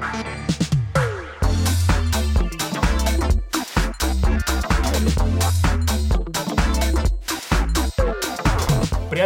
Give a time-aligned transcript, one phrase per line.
[0.00, 0.45] Bye.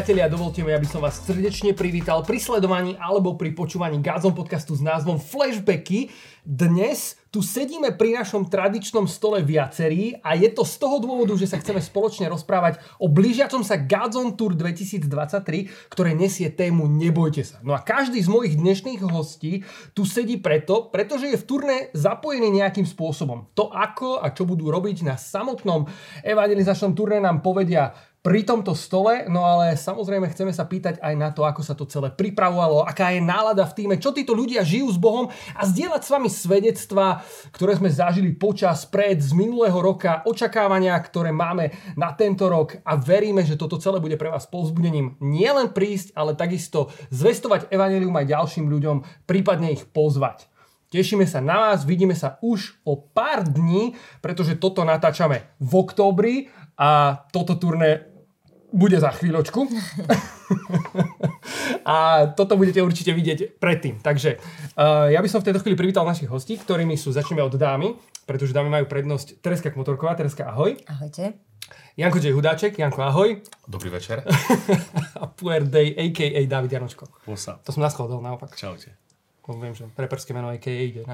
[0.01, 4.73] Priatelia, dovolte mi, aby som vás srdečne privítal pri sledovaní alebo pri počúvaní Gazon podcastu
[4.73, 6.09] s názvom Flashbacky.
[6.41, 11.47] Dnes tu sedíme pri našom tradičnom stole viacerí a je to z toho dôvodu, že
[11.47, 17.61] sa chceme spoločne rozprávať o blížiacom sa Gazon Tour 2023, ktoré nesie tému Nebojte sa.
[17.61, 22.51] No a každý z mojich dnešných hostí tu sedí preto, pretože je v turné zapojený
[22.51, 23.53] nejakým spôsobom.
[23.53, 25.87] To ako a čo budú robiť na samotnom
[26.27, 31.33] evangelizačnom turné nám povedia pri tomto stole, no ale samozrejme chceme sa pýtať aj na
[31.33, 34.93] to, ako sa to celé pripravovalo, aká je nálada v týme, čo títo ľudia žijú
[34.93, 40.21] s Bohom a zdieľať s vami svedectva, ktoré sme zažili počas, pred, z minulého roka,
[40.29, 45.17] očakávania, ktoré máme na tento rok a veríme, že toto celé bude pre vás povzbudením
[45.25, 50.45] nielen prísť, ale takisto zvestovať evanelium aj ďalším ľuďom, prípadne ich pozvať.
[50.91, 56.51] Tešíme sa na vás, vidíme sa už o pár dní, pretože toto natáčame v októbri
[56.75, 58.10] a toto turné
[58.73, 59.67] bude za chvíľočku.
[61.87, 63.99] a toto budete určite vidieť predtým.
[64.03, 67.55] Takže uh, ja by som v tejto chvíli privítal našich hostí, ktorými sú, začneme od
[67.55, 67.95] dámy,
[68.27, 70.15] pretože dámy majú prednosť Tereska Kmotorková.
[70.15, 70.79] Tereska, ahoj.
[70.87, 71.39] Ahojte.
[71.97, 72.33] Janko J.
[72.33, 72.79] Hudáček.
[72.79, 73.43] Janko, ahoj.
[73.67, 74.23] Dobrý večer.
[75.23, 76.41] a Puer Day, a.k.a.
[76.47, 77.07] David Janočko.
[77.27, 77.59] Pusa.
[77.67, 78.55] To som naschladol naopak.
[78.57, 78.95] Čaute.
[79.51, 80.71] Viem, že preperské meno a.k.a.
[80.71, 81.03] ide.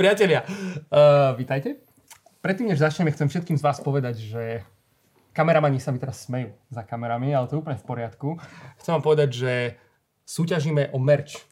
[0.00, 0.42] Priatelia,
[0.90, 1.78] uh, vítajte.
[2.42, 4.66] Predtým, než začneme, chcem všetkým z vás povedať, že
[5.36, 8.40] Kameramani sa mi teraz smejú za kamerami, ale to je úplne v poriadku.
[8.80, 9.52] Chcem vám povedať, že
[10.24, 11.44] súťažíme o merch.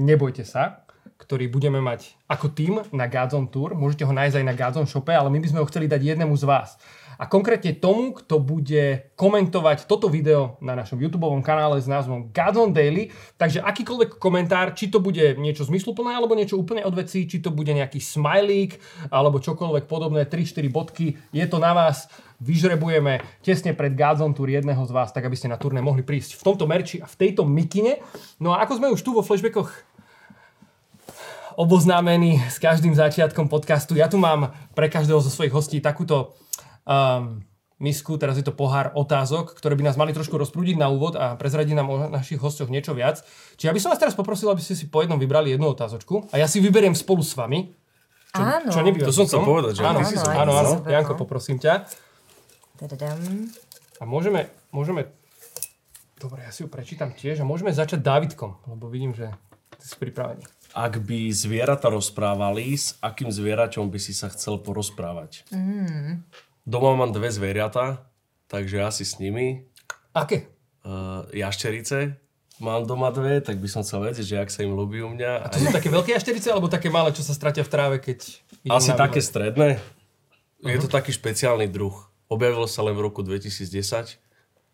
[0.00, 0.88] Nebojte sa,
[1.20, 3.76] ktorý budeme mať ako tým na Gadzon Tour.
[3.76, 6.32] Môžete ho nájsť aj na Gadzon Shope, ale my by sme ho chceli dať jednému
[6.32, 6.80] z vás
[7.16, 12.76] a konkrétne tomu, kto bude komentovať toto video na našom YouTube kanále s názvom Gadon
[12.76, 13.08] Daily.
[13.40, 17.48] Takže akýkoľvek komentár, či to bude niečo zmysluplné alebo niečo úplne od veci, či to
[17.48, 22.08] bude nejaký smajlík alebo čokoľvek podobné, 3-4 bodky, je to na vás.
[22.36, 26.36] Vyžrebujeme tesne pred Gadzon Tour jedného z vás, tak aby ste na turné mohli prísť
[26.36, 28.04] v tomto merči a v tejto mikine.
[28.36, 29.72] No a ako sme už tu vo flashbackoch
[31.56, 36.36] oboznámení s každým začiatkom podcastu, ja tu mám pre každého zo svojich hostí takúto
[36.86, 37.44] um,
[37.76, 41.36] misku, teraz je to pohár otázok, ktoré by nás mali trošku rozprúdiť na úvod a
[41.36, 43.20] prezradiť nám o našich hostoch niečo viac.
[43.60, 46.32] Čiže ja by som vás teraz poprosil, aby ste si po jednom vybrali jednu otázočku
[46.32, 47.76] a ja si vyberiem spolu s vami.
[48.32, 48.70] Čo, áno.
[48.72, 50.72] Čo to som chcel povedať, že áno, áno, si áno, áno, áno.
[50.88, 51.88] Janko, poprosím ťa.
[52.76, 53.48] Tadadam.
[53.96, 55.08] A môžeme, môžeme,
[56.20, 59.32] dobre, ja si ju prečítam tiež a môžeme začať Dávidkom, lebo vidím, že
[59.80, 60.44] ty si pripravený.
[60.76, 65.48] Ak by zvieratá rozprávali, s akým zvieraťom by si sa chcel porozprávať?
[65.48, 66.20] Mm.
[66.66, 68.10] Doma mám dve zvieratá,
[68.50, 69.70] takže asi s nimi.
[70.10, 70.50] Aké?
[70.82, 72.18] Uh, jašterice.
[72.58, 75.46] Mám doma dve, tak by som chcel vedieť, že ak sa im ľúbi u mňa.
[75.46, 78.42] A to sú také veľké jašterice, alebo také malé, čo sa stratia v tráve, keď...
[78.66, 79.78] Asi také stredné.
[79.78, 80.66] Uh-huh.
[80.66, 81.94] Je to taký špeciálny druh.
[82.26, 84.18] Objavil sa len v roku 2010.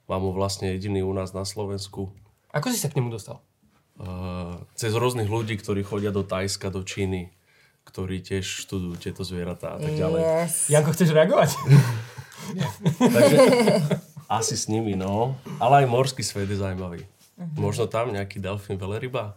[0.08, 2.08] Mám ho vlastne jediný u nás na Slovensku.
[2.56, 3.44] Ako si sa k nemu dostal?
[4.00, 7.36] Uh, cez rôznych ľudí, ktorí chodia do Tajska, do Číny
[7.86, 10.20] ktorí tiež študujú tieto zvieratá a tak ďalej.
[10.22, 10.54] Yes.
[10.70, 11.50] Janko, chceš reagovať?
[13.14, 13.38] Takže
[14.32, 15.36] asi s nimi, no.
[15.60, 17.04] Ale aj morský svet je zaujímavý.
[17.04, 17.68] Uh-huh.
[17.68, 19.36] Možno tam nejaký delfín, veleryba?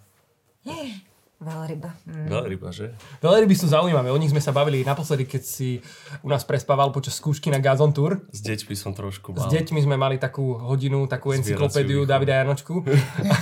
[1.35, 1.91] Veľryba.
[2.07, 2.27] Mm.
[2.31, 2.95] Veľryba, že?
[3.19, 4.07] Veľryby sú zaujímavé.
[4.07, 5.83] O nich sme sa bavili naposledy, keď si
[6.23, 8.23] u nás prespával počas skúšky na Gazon Tour.
[8.31, 9.43] S deťmi som trošku mal.
[9.43, 12.81] S deťmi sme mali takú hodinu, takú encyklopédiu Davida Janočku.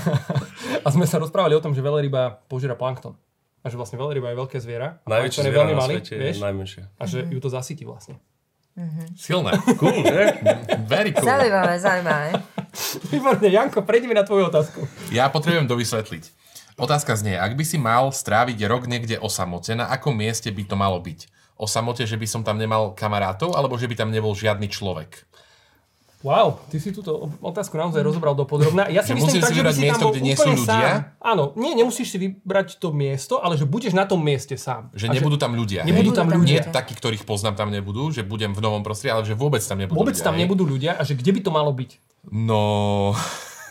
[0.86, 3.14] a sme sa rozprávali o tom, že veľryba požiera plankton.
[3.64, 5.00] A že vlastne veľryba je veľké zviera.
[5.08, 6.36] Najväčšie je veľmi malý, svete vieš?
[6.36, 6.82] je najmenšie.
[7.00, 7.34] A že mm-hmm.
[7.34, 8.20] ju to zasytí vlastne.
[8.76, 9.06] Mm-hmm.
[9.16, 9.52] Silné.
[9.80, 10.24] Cool, že?
[10.84, 11.24] Very cool.
[11.24, 12.30] Zaujímavé, zaujímavé.
[13.08, 14.84] Výborne, Janko, prejdeme na tvoju otázku.
[15.16, 16.44] Ja potrebujem dovysvetliť.
[16.74, 20.66] Otázka znie, ak by si mal stráviť rok niekde o samote, na akom mieste by
[20.66, 21.30] to malo byť?
[21.54, 25.22] O samote, že by som tam nemal kamarátov, alebo že by tam nebol žiadny človek?
[26.24, 28.88] Wow, ty si túto otázku naozaj rozobral do podrobná.
[28.88, 30.64] Ja si že myslím tak, že by si miesto, kde nie sú ľudia?
[30.64, 31.20] Sám.
[31.20, 34.88] Áno, nie, nemusíš si vybrať to miesto, ale že budeš na tom mieste sám.
[34.96, 35.84] Že nebudú tam ľudia.
[35.84, 36.64] Nebudú tam ľudia.
[36.64, 39.76] Nie takí, ktorých poznám, tam nebudú, že budem v novom prostredí, ale že vôbec tam
[39.76, 41.92] nebudú Vôbec ľudia, tam nebudú ľudia a že kde by to malo byť?
[42.32, 42.60] No...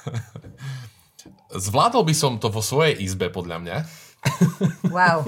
[1.56, 3.76] Zvládol by som to vo svojej izbe, podľa mňa.
[4.92, 5.24] Wow.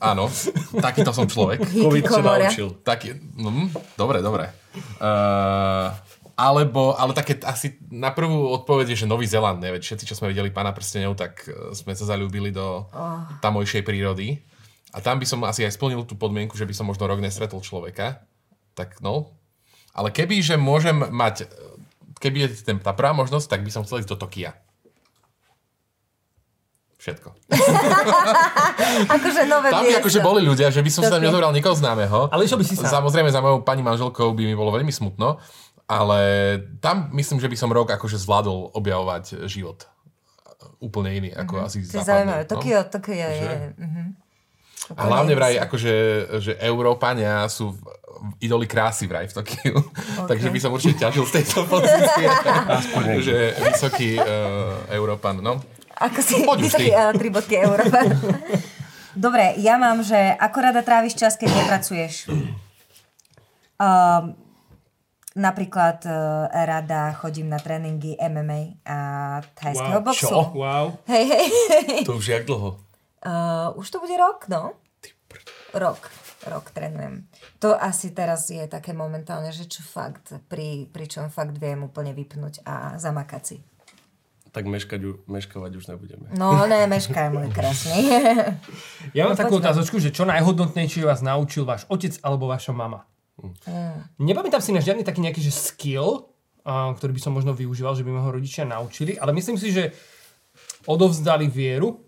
[0.00, 0.30] Áno,
[0.78, 1.60] takýto som človek.
[1.66, 2.72] Covid naučil.
[2.80, 4.48] Taký, mm, dobre, dobre.
[4.96, 5.92] Uh,
[6.36, 10.28] alebo, ale také asi na prvú odpoveď je, že Nový Zeland, neveď všetci, čo sme
[10.36, 13.24] videli Pána prstenov, tak e, sme sa zalúbili do oh.
[13.40, 14.44] tamojšej prírody.
[14.92, 17.64] A tam by som asi aj splnil tú podmienku, že by som možno rok nestretol
[17.64, 18.20] človeka.
[18.76, 19.32] Tak no.
[19.96, 21.48] Ale keby, že môžem mať,
[22.20, 24.52] keby je ten, tá prvá možnosť, tak by som chcel ísť do Tokia.
[27.00, 27.28] Všetko.
[29.14, 30.00] Akože nové Tam by miesto.
[30.02, 31.30] akože boli ľudia, že by som si tam Ok.
[31.30, 32.26] nezobral nikoho známeho.
[32.34, 32.90] Ale išiel by si sám.
[32.98, 35.38] Samozrejme za mojou pani manželkou by mi bolo veľmi smutno,
[35.86, 36.20] ale
[36.82, 39.86] tam myslím, že by som rok akože zvládol objavovať život.
[40.82, 42.06] Úplne iný, ako asi To západný.
[42.06, 42.42] zaujímavé.
[42.42, 42.50] no.
[42.50, 43.50] Tokio, Tokio je...
[43.78, 44.04] mhm.
[44.86, 45.94] A hlavne vraj, akože,
[46.38, 47.74] že Európania sú
[48.38, 49.76] idoli krásy vraj v Tokiu.
[50.30, 52.26] Takže by som určite ťažil z tejto pozície.
[53.26, 53.36] že
[53.66, 55.58] vysoký uh, Európan, no.
[55.96, 57.98] Ako si Poď už vysoký uh, tri bodky Európa.
[59.16, 62.28] Dobre, ja mám, že ako rada tráviš čas, keď nepracuješ?
[63.80, 64.36] Um,
[65.36, 66.12] napríklad uh,
[66.48, 68.98] rada chodím na tréningy MMA a
[69.52, 70.24] thajského Wow, boxu.
[70.24, 70.38] čo?
[70.50, 70.86] Wow.
[71.04, 71.46] Hej, hej.
[72.02, 72.80] To už jak dlho?
[73.20, 74.72] Uh, už to bude rok, no?
[75.72, 76.00] Rok.
[76.42, 77.26] Rok trénujem.
[77.58, 82.62] To asi teraz je také momentálne, že čo fakt, pri, pričom fakt viem úplne vypnúť
[82.62, 83.56] a zamakať si.
[84.48, 86.32] Tak meškať, meškávať už nebudeme.
[86.32, 88.08] No, ne, meškaj, môj krásny.
[89.16, 89.68] Ja mám No, takú poďme.
[89.68, 93.04] otázočku, že čo najhodnotnejšie vás naučil váš otec alebo vaša mama?
[93.36, 93.52] Mm.
[94.22, 96.32] Nepamätám si na žiadny taký nejaký že skill,
[96.64, 99.70] a, ktorý by som možno využíval, že by ma ho rodičia naučili, ale myslím si,
[99.70, 99.92] že
[100.88, 102.00] odovzdali vieru,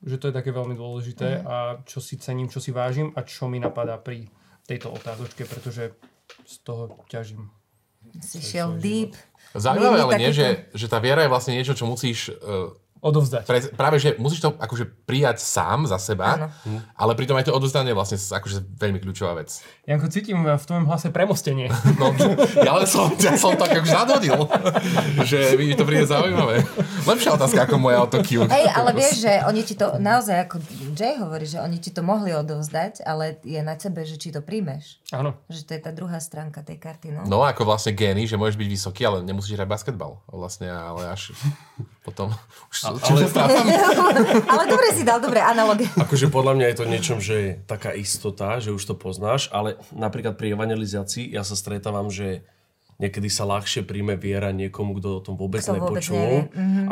[0.00, 0.80] že to je také veľmi Mm.
[0.80, 4.32] dôležité a čo si cením, čo si vážim a čo mi napadá pri
[4.64, 5.92] tejto otázočke, pretože
[6.46, 7.50] z toho ťažím.
[8.24, 9.12] si šiel deep.
[9.52, 13.44] Zaujímavé, ale nie, že, že tá viera je vlastne niečo, čo musíš uh, Odovzdať.
[13.48, 16.52] pre, práve, že musíš to akože prijať sám za seba,
[16.92, 19.64] ale pritom aj to odozdanie je vlastne akože veľmi kľúčová vec.
[19.88, 21.72] Janko, cítim v tvojom hlase premostenie.
[22.00, 22.14] No,
[22.64, 24.40] ja len som, ja som tak akože nadhodil,
[25.26, 26.64] že mi to príde zaujímavé.
[27.04, 28.48] Lepšia otázka ako moja o Tokiu.
[28.48, 30.64] Hej, ale vieš, že oni ti to, naozaj ako
[30.96, 34.40] Jay hovorí, že oni ti to mohli odovzdať, ale je na tebe, že či to
[34.40, 35.02] príjmeš.
[35.12, 35.36] Áno.
[35.52, 37.22] Že to je tá druhá stránka tej karty, no.
[37.28, 40.24] No ako vlastne gény, že môžeš byť vysoký, ale nemusíš hrať basketbal.
[40.30, 41.36] Vlastne, ale až
[42.00, 42.32] potom
[42.72, 43.20] už ale- ale...
[44.52, 45.88] Ale dobre si dal, dobre analogie.
[45.96, 49.76] Akože podľa mňa je to niečom, že je taká istota, že už to poznáš, ale
[49.92, 52.42] napríklad pri evangelizácii ja sa stretávam, že
[53.00, 56.40] niekedy sa ľahšie príjme viera niekomu, kto o tom vôbec Kto vôbec nepočul, nevie,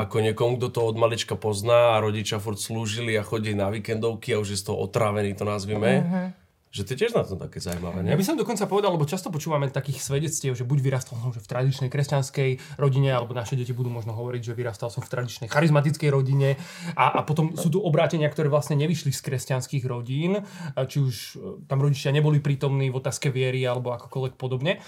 [0.00, 4.32] ako niekomu, kto to od malička pozná a rodičia furt slúžili a chodí na víkendovky
[4.32, 6.32] a už je z toho otrávený, to nazvime.
[6.68, 8.20] Že to je tiež na tom také zaujímavé, Ja ne?
[8.20, 11.48] by som dokonca povedal, lebo často počúvame takých svedectiev, že buď vyrastal som že v
[11.48, 16.10] tradičnej kresťanskej rodine, alebo naše deti budú možno hovoriť, že vyrastal som v tradičnej charizmatickej
[16.12, 16.60] rodine
[16.92, 20.44] a, a potom sú tu obrátenia, ktoré vlastne nevyšli z kresťanských rodín,
[20.76, 24.84] či už e, tam rodičia neboli prítomní v otázke viery alebo akokoľvek podobne.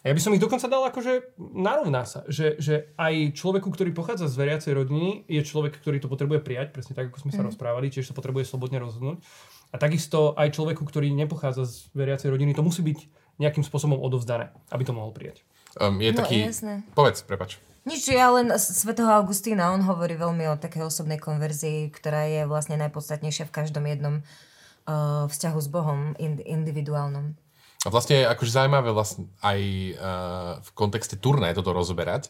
[0.00, 3.92] A ja by som ich dokonca dal akože narovná sa, že, že aj človeku, ktorý
[3.92, 7.44] pochádza z veriacej rodiny, je človek, ktorý to potrebuje prijať, presne tak, ako sme sa
[7.44, 9.20] rozprávali, tiež sa potrebuje slobodne rozhodnúť.
[9.70, 12.98] A takisto aj človeku, ktorý nepochádza z veriacej rodiny, to musí byť
[13.38, 15.46] nejakým spôsobom odovzdané, aby to mohol prijať.
[15.78, 16.42] Um, je No, taký...
[16.50, 16.82] jasné.
[16.92, 17.62] Povedz, prepač.
[17.88, 22.44] Nič, ja len z svätého Augustína, on hovorí veľmi o takej osobnej konverzii, ktorá je
[22.44, 27.32] vlastne najpodstatnejšia v každom jednom uh, vzťahu s Bohom, ind- individuálnom.
[27.80, 29.60] A vlastne je akože zaujímavé vlastne aj
[29.96, 32.28] uh, v kontexte turné toto rozoberať,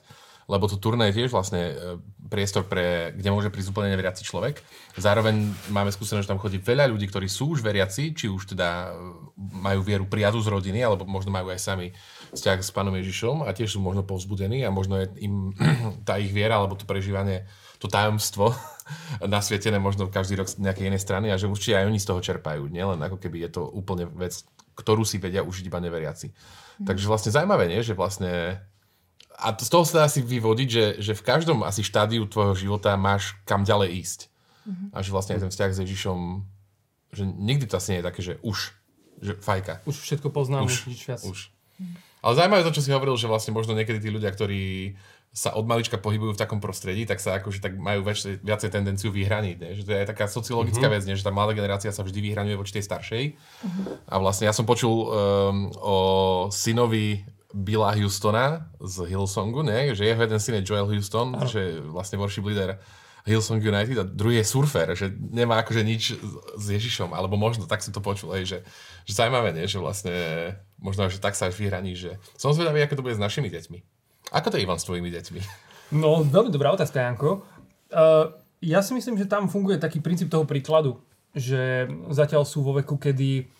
[0.50, 4.58] lebo to turné je tiež vlastne uh, priestor, pre, kde môže prísť úplne neveriaci človek.
[4.98, 8.90] Zároveň máme skúsenosť, že tam chodí veľa ľudí, ktorí sú už veriaci, či už teda
[8.90, 11.94] uh, majú vieru prijatú z rodiny, alebo možno majú aj sami
[12.34, 15.54] vzťah s pánom Ježišom a tiež sú možno povzbudení a možno je im
[16.08, 17.46] tá ich viera alebo to prežívanie,
[17.78, 18.54] to tajomstvo
[19.34, 22.20] nasvietené možno každý rok z nejakej inej strany a že určite aj oni z toho
[22.22, 22.66] čerpajú.
[22.70, 24.42] Nielen ako keby je to úplne vec,
[24.78, 26.32] ktorú si vedia užiť iba neveriaci.
[26.80, 27.84] Takže vlastne zaujímavé, nie?
[27.84, 28.56] že vlastne
[29.40, 32.54] a to- z toho sa dá asi vyvodiť, že, že v každom asi štádiu tvojho
[32.54, 34.20] života máš kam ďalej ísť.
[34.92, 36.18] A že vlastne aj ten vzťah s Ježišom,
[37.10, 38.58] že nikdy to asi nie je také, že už,
[39.18, 39.82] že fajka.
[39.82, 41.20] Už všetko poznám, už, nič viac.
[41.24, 41.50] Už.
[42.20, 44.94] Ale zaujímavé to, čo si hovoril, že vlastne možno niekedy tí ľudia, ktorí
[45.30, 49.08] sa od malička pohybujú v takom prostredí, tak sa akože tak majú väč, viacej tendenciu
[49.08, 49.56] vyhraniť.
[49.56, 49.68] Ne?
[49.72, 50.92] Že to je aj taká sociologická Mhm.
[50.92, 51.14] vec, nie?
[51.14, 53.24] že tá mladá generácia sa vždy vyhraňuje voči tej staršej.
[54.06, 55.06] A vlastne ja som počul um,
[55.72, 55.96] o
[56.50, 59.94] synovi Billa Houstona z Hillsongu, ne?
[59.94, 62.78] že jeho jeden syn je Joel Houston, že vlastne worship leader
[63.26, 66.16] Hillsong United a druhý je surfer, že nemá akože nič
[66.56, 68.58] s Ježišom, alebo možno, tak som to počul, hej, že,
[69.04, 69.68] že zaujímavé, nie?
[69.68, 70.14] že vlastne
[70.80, 73.78] možno, že tak sa až vyhraní, že som zvedavý, ako to bude s našimi deťmi.
[74.30, 75.40] Ako to je Ivan s tvojimi deťmi?
[75.90, 77.42] No, veľmi dobrá otázka, Janko.
[77.90, 78.30] Uh,
[78.62, 81.02] ja si myslím, že tam funguje taký princíp toho príkladu,
[81.34, 83.50] že zatiaľ sú vo veku, kedy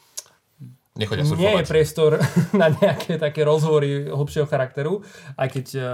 [1.00, 1.66] Nechodia nie je surfovať.
[1.66, 2.10] priestor
[2.60, 5.00] na nejaké také rozhovory hlbšieho charakteru,
[5.40, 5.84] aj keď eh,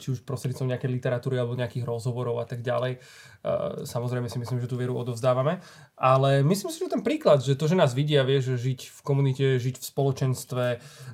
[0.00, 2.96] či už prostredníctvom nejakej literatúry alebo nejakých rozhovorov a tak ďalej.
[3.44, 5.60] Eh, Samozrejme si myslím, že tú vieru odovzdávame.
[5.94, 9.00] Ale myslím si, že ten príklad, že to, že nás vidia, vie, že žiť v
[9.04, 10.64] komunite, žiť v spoločenstve,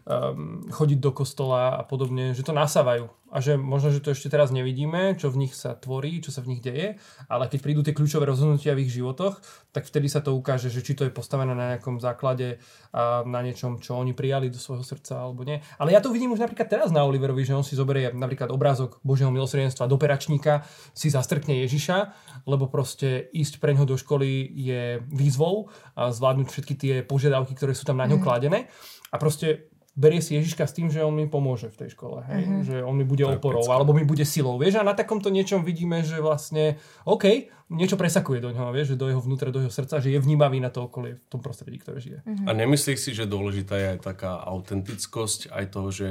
[0.06, 4.26] um, chodiť do kostola a podobne, že to nasávajú a že možno, že to ešte
[4.26, 6.98] teraz nevidíme, čo v nich sa tvorí, čo sa v nich deje,
[7.30, 9.38] ale keď prídu tie kľúčové rozhodnutia v ich životoch,
[9.70, 12.58] tak vtedy sa to ukáže, že či to je postavené na nejakom základe
[12.90, 15.62] a na niečom, čo oni prijali do svojho srdca alebo nie.
[15.78, 18.98] Ale ja to vidím už napríklad teraz na Oliverovi, že on si zoberie napríklad obrázok
[19.06, 25.02] Božieho milosrdenstva do peračníka, si zastrkne Ježiša, lebo proste ísť pre ňoho do školy je
[25.10, 28.24] výzvou a zvládnuť všetky tie požiadavky, ktoré sú tam na ňo mm.
[28.24, 28.70] kladené.
[29.10, 32.42] A proste berie si Ježiška s tým, že on mi pomôže v tej škole, hej?
[32.46, 32.62] Mm-hmm.
[32.62, 35.66] že on mi bude to oporou, alebo mi bude silou, vieš, a na takomto niečom
[35.66, 39.72] vidíme, že vlastne, OK, niečo presakuje do ňoho, vieš, že do jeho vnútra, do jeho
[39.72, 42.18] srdca, že je vnímavý na to okolie v tom prostredí, ktoré žije.
[42.22, 42.46] Mm-hmm.
[42.46, 46.08] A nemyslíš si, že dôležitá je aj taká autentickosť, aj toho, že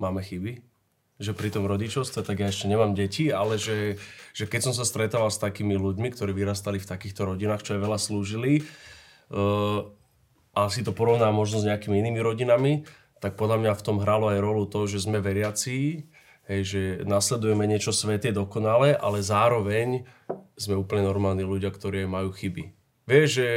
[0.00, 0.67] máme chyby?
[1.18, 3.98] Že pri tom rodičovstve, tak ja ešte nemám deti, ale že,
[4.32, 7.82] že keď som sa stretával s takými ľuďmi, ktorí vyrastali v takýchto rodinách, čo aj
[7.82, 8.62] veľa slúžili,
[9.34, 9.82] uh,
[10.54, 12.86] a si to porovná možno s nejakými inými rodinami,
[13.18, 16.06] tak podľa mňa v tom hralo aj rolu to, že sme veriaci,
[16.46, 20.06] hej, že nasledujeme niečo sveté dokonale, ale zároveň
[20.54, 22.74] sme úplne normálni ľudia, ktorí majú chyby.
[23.10, 23.48] Vieš, že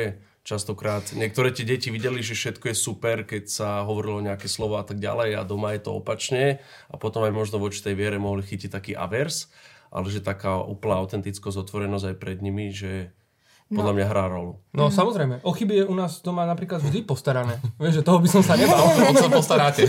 [0.42, 1.14] častokrát.
[1.14, 4.98] Niektoré tie deti videli, že všetko je super, keď sa hovorilo nejaké slova a tak
[4.98, 6.60] ďalej a doma je to opačne.
[6.90, 9.54] A potom aj možno voči tej viere mohli chytiť taký avers,
[9.94, 13.14] ale že taká úplná autentickosť, otvorenosť aj pred nimi, že
[13.72, 13.98] podľa no.
[13.98, 14.52] mňa hrá rolu.
[14.76, 14.92] No mm.
[14.92, 15.36] samozrejme.
[15.48, 17.56] O chyby je u nás doma napríklad vždy postarané.
[17.80, 18.84] Vieš, že toho by som sa nebal.
[18.84, 19.88] On sa postaráte.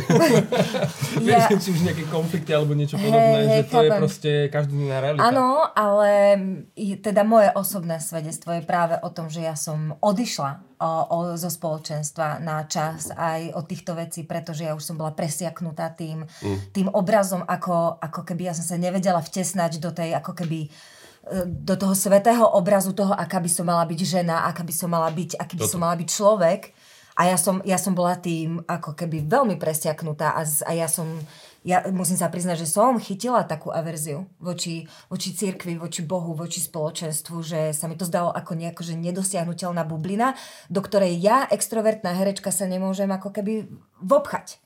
[1.19, 1.47] ja...
[1.47, 3.87] Vieš, či už nejaké konflikty alebo niečo podobné, hey, že to chápem.
[3.87, 5.27] je proste každodná realita.
[5.27, 6.11] Áno, ale
[7.03, 11.51] teda moje osobné svedectvo je práve o tom, že ja som odišla o, o, zo
[11.51, 16.75] spoločenstva na čas aj od týchto vecí, pretože ja už som bola presiaknutá tým, mm.
[16.75, 20.71] tým obrazom, ako, ako keby ja som sa nevedela vtesnať do tej ako keby
[21.47, 25.07] do toho svetého obrazu toho, aká by som mala byť žena, aká by som mala
[25.07, 26.75] byť, aký by som mala byť človek.
[27.12, 31.05] A ja som, ja som bola tým ako keby veľmi presiaknutá a, a ja som,
[31.61, 36.59] ja musím sa priznať, že som chytila takú averziu voči, voči církvi, voči Bohu, voči
[36.64, 40.33] spoločenstvu, že sa mi to zdalo ako nejako, že nedosiahnutelná bublina,
[40.73, 43.69] do ktorej ja, extrovertná herečka, sa nemôžem ako keby
[44.00, 44.57] vobchať.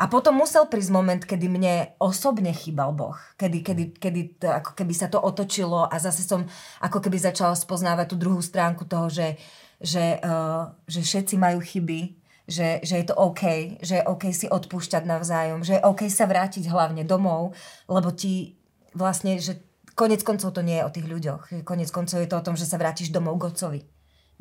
[0.00, 3.14] A potom musel prísť moment, kedy mne osobne chýbal Boh.
[3.36, 6.48] Kedy, kedy, kedy to, ako keby sa to otočilo a zase som
[6.80, 9.36] ako keby začala spoznávať tú druhú stránku toho, že,
[9.78, 14.50] že, uh, že všetci majú chyby, že, že je to OK, že je OK si
[14.50, 17.54] odpúšťať navzájom, že je OK sa vrátiť hlavne domov,
[17.86, 18.58] lebo ti
[18.96, 19.62] vlastne, že
[19.94, 21.42] konec koncov to nie je o tých ľuďoch.
[21.62, 23.80] Konec koncov je to o tom, že sa vrátiš domov k otcovi.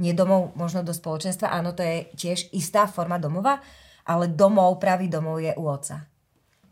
[0.02, 3.62] Nie domov možno do spoločenstva, áno, to je tiež istá forma domova,
[4.12, 6.04] ale domov, pravý domov je u oca.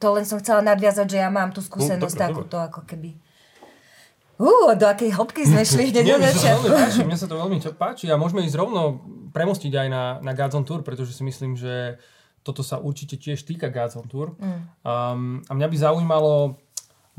[0.04, 3.16] To len som chcela nadviazať, že ja mám tú skúsenosť no, takúto ako keby...
[4.40, 7.04] Uú, do akej hĺbky sme šli hneď na začiatku.
[7.04, 9.04] Mne sa to veľmi páči a môžeme ísť rovno
[9.36, 12.00] premostiť aj na, na Gods Tour, pretože si myslím, že
[12.40, 14.40] toto sa určite tiež týka Gods Tour.
[14.40, 14.48] Mm.
[14.48, 16.56] Um, a mňa by zaujímalo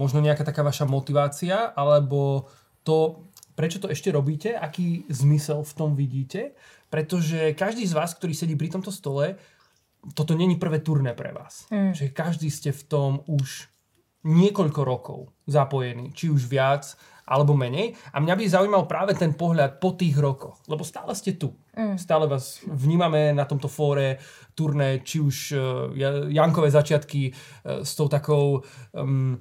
[0.01, 2.49] možno nejaká taká vaša motivácia, alebo
[2.89, 6.57] to, prečo to ešte robíte, aký zmysel v tom vidíte,
[6.89, 9.37] pretože každý z vás, ktorý sedí pri tomto stole,
[10.15, 11.69] toto není prvé turné pre vás.
[11.71, 11.93] Mm.
[11.95, 13.69] Že každý ste v tom už
[14.25, 16.93] niekoľko rokov zapojení, či už viac
[17.31, 17.95] alebo menej.
[18.11, 21.55] A mňa by zaujímal práve ten pohľad po tých rokoch, lebo stále ste tu.
[21.79, 21.97] Mm.
[21.97, 24.19] Stále vás vnímame na tomto fóre
[24.59, 29.39] turné, či už uh, Jankové začiatky uh, s tou takou um,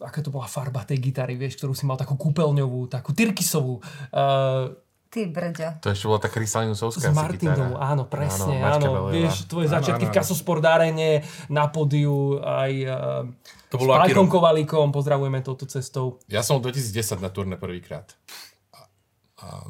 [0.00, 3.76] aká to bola farba tej gitary, vieš, ktorú si mal takú kúpeľňovú, takú tyrkisovú.
[4.08, 4.72] Uh,
[5.14, 5.68] Ty brďo.
[5.78, 8.82] To ešte bola tá Krystalinusovská S Martinou, áno, presne, áno.
[8.82, 9.14] áno.
[9.14, 13.22] Vieš, tvoje áno, začiatky áno, v Kasosport arene, na podiu, aj uh,
[13.70, 16.18] to bolo s Pajkom Kovalíkom, pozdravujeme touto cestou.
[16.26, 18.10] Ja som 2010 na turné prvýkrát.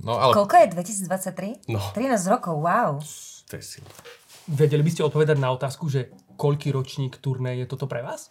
[0.00, 0.32] No, ale...
[0.32, 0.66] Koľko je?
[0.72, 1.68] 2023?
[1.68, 1.80] No.
[1.92, 2.96] 13 rokov, wow.
[3.48, 3.90] To je silné.
[4.44, 8.28] Vedeli by ste odpovedať na otázku, že koľký ročník turné je toto pre vás?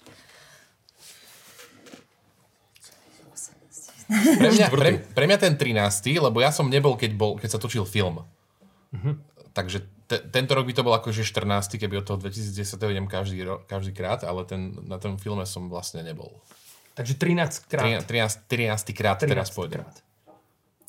[4.14, 6.22] Pre mňa, pre, pre mňa ten 13.
[6.22, 8.22] lebo ja som nebol, keď, bol, keď sa točil film.
[8.94, 9.14] Uh-huh.
[9.54, 11.82] Takže te, tento rok by to bol akože 14.
[11.82, 12.78] keby od toho 2010.
[12.90, 16.30] idem každý, ro, každý krát, ale ten, na tom filme som vlastne nebol.
[16.94, 18.06] Takže 13 krát.
[18.06, 19.82] 13, 13, 13 krát 13 teraz pôjdem.
[19.82, 19.98] Krát.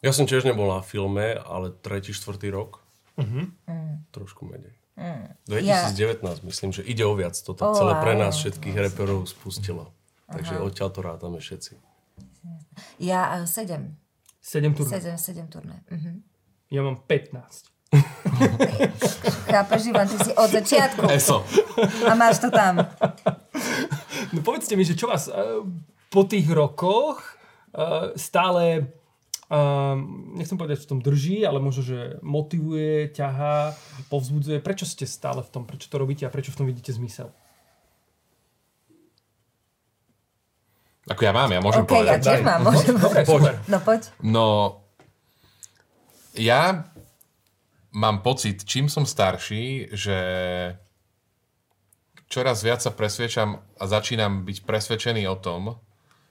[0.04, 2.84] Ja som tiež nebol na filme, ale tretí, štvrtý rok.
[3.16, 3.48] Uh-huh.
[3.64, 4.04] Mm.
[4.12, 4.76] Trošku menej.
[5.00, 5.32] Mm.
[5.48, 6.32] 2019 ja.
[6.44, 7.34] myslím, že ide o viac.
[7.48, 9.90] Oh, celé pre nás všetkých reperov spustilo.
[10.28, 11.93] Takže odtiaľ to rátame všetci.
[12.98, 13.96] Ja uh, sedem.
[14.44, 15.00] Sedem turné.
[15.00, 15.76] Sedem, sedem turné.
[15.88, 16.20] Uh-huh.
[16.68, 17.74] Ja mám 15.
[19.46, 21.06] Chápeš, Ivan, ty si od začiatku.
[21.06, 21.46] Eso.
[22.10, 22.82] A máš to tam.
[24.34, 25.62] No povedzte mi, že čo vás uh,
[26.10, 27.22] po tých rokoch
[27.72, 28.90] uh, stále
[29.48, 29.94] uh,
[30.34, 33.78] nechcem povedať, že v tom drží, ale možno, že motivuje, ťahá,
[34.10, 34.58] povzbudzuje.
[34.58, 35.62] Prečo ste stále v tom?
[35.64, 37.30] Prečo to robíte a prečo v tom vidíte zmysel?
[41.04, 42.20] Ako ja mám, ja môžem OK, ja povedať.
[42.24, 43.54] tiež mám, môžem Dobre, super.
[43.68, 44.00] No poď.
[44.24, 44.46] No,
[46.32, 46.88] ja
[47.92, 50.18] mám pocit, čím som starší, že
[52.32, 55.76] čoraz viac sa presvedčam a začínam byť presvedčený o tom,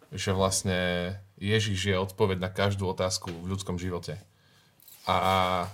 [0.10, 4.18] že vlastne Ježiš je odpoveď na každú otázku v ľudskom živote.
[5.06, 5.68] A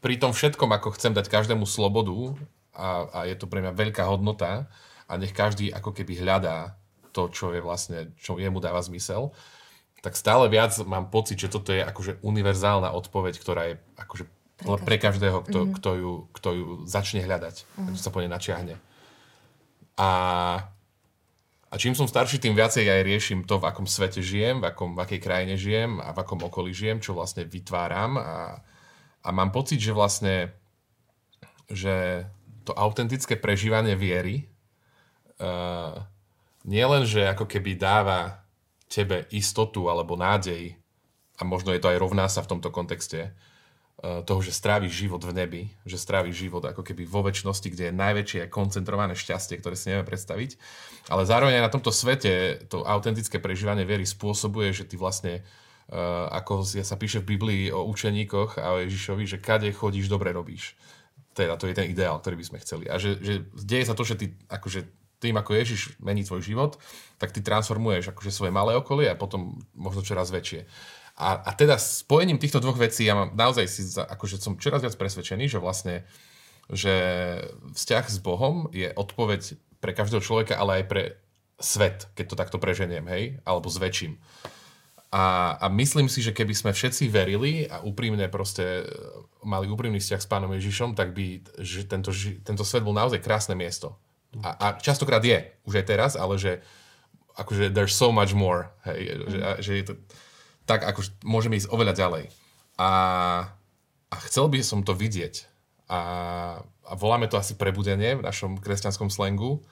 [0.00, 2.34] pri tom všetkom, ako chcem dať každému slobodu,
[2.74, 4.66] a, a je to pre mňa veľká hodnota,
[5.10, 6.79] a nech každý ako keby hľadá
[7.10, 9.34] to, čo je vlastne, čo jemu dáva zmysel,
[10.00, 14.24] tak stále viac mám pocit, že toto je akože univerzálna odpoveď, ktorá je akože
[14.60, 15.76] pre, pre každého, kto, mm-hmm.
[15.76, 17.96] kto, ju, kto ju začne hľadať, mm-hmm.
[17.96, 18.74] sa po nej načiahne.
[20.00, 20.10] A,
[21.68, 24.96] a čím som starší, tým viacej aj riešim to, v akom svete žijem, v, akom,
[24.96, 28.64] v akej krajine žijem a v akom okolí žijem, čo vlastne vytváram a,
[29.20, 30.56] a mám pocit, že vlastne
[31.70, 32.26] že
[32.66, 34.50] to autentické prežívanie viery
[35.38, 36.02] uh,
[36.64, 38.44] nie len, že ako keby dáva
[38.90, 40.76] tebe istotu alebo nádej,
[41.40, 45.24] a možno je to aj rovná sa v tomto kontexte, uh, toho, že stráviš život
[45.24, 49.78] v nebi, že stráviš život ako keby vo väčšnosti, kde je najväčšie koncentrované šťastie, ktoré
[49.78, 50.50] si nevieme predstaviť.
[51.08, 56.28] Ale zároveň aj na tomto svete to autentické prežívanie viery spôsobuje, že ty vlastne uh,
[56.34, 60.76] ako sa píše v Biblii o učeníkoch a o Ježišovi, že kade chodíš, dobre robíš.
[61.32, 62.84] Teda to je ten ideál, ktorý by sme chceli.
[62.90, 66.80] A že, že deje sa to, že ty akože tým, ako Ježiš mení tvoj život,
[67.20, 70.64] tak ty transformuješ akože svoje malé okolie a potom možno čoraz väčšie.
[71.20, 74.96] A, a teda spojením týchto dvoch vecí ja mám naozaj si, akože som čoraz viac
[74.96, 76.08] presvedčený, že vlastne
[76.70, 76.94] že
[77.74, 81.02] vzťah s Bohom je odpoveď pre každého človeka, ale aj pre
[81.58, 84.16] svet, keď to takto preženiem, hej, alebo zväčším.
[85.10, 88.94] A, a myslím si, že keby sme všetci verili a úprimne proste e,
[89.42, 92.14] mali úprimný vzťah s pánom Ježišom, tak by že tento,
[92.46, 93.98] tento svet bol naozaj krásne miesto.
[94.38, 96.62] A, a častokrát je, už aj teraz, ale že
[97.34, 99.94] akože there's so much more, hej, že, a, že je to
[100.70, 102.24] tak, akože môžeme ísť oveľa ďalej.
[102.78, 102.90] A,
[104.06, 105.50] a chcel by som to vidieť.
[105.90, 106.00] A,
[106.62, 109.66] a voláme to asi prebudenie v našom kresťanskom slangu,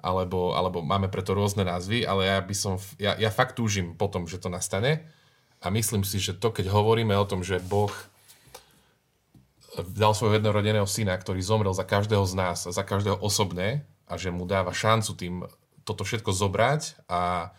[0.00, 4.08] alebo, alebo máme preto rôzne názvy, ale ja by som, ja, ja fakt túžim po
[4.08, 5.04] tom, že to nastane
[5.58, 7.90] a myslím si, že to, keď hovoríme o tom, že Boh
[9.94, 14.32] dal svojho jednorodeného syna, ktorý zomrel za každého z nás, za každého osobne a že
[14.32, 15.34] mu dáva šancu tým
[15.84, 17.52] toto všetko zobrať a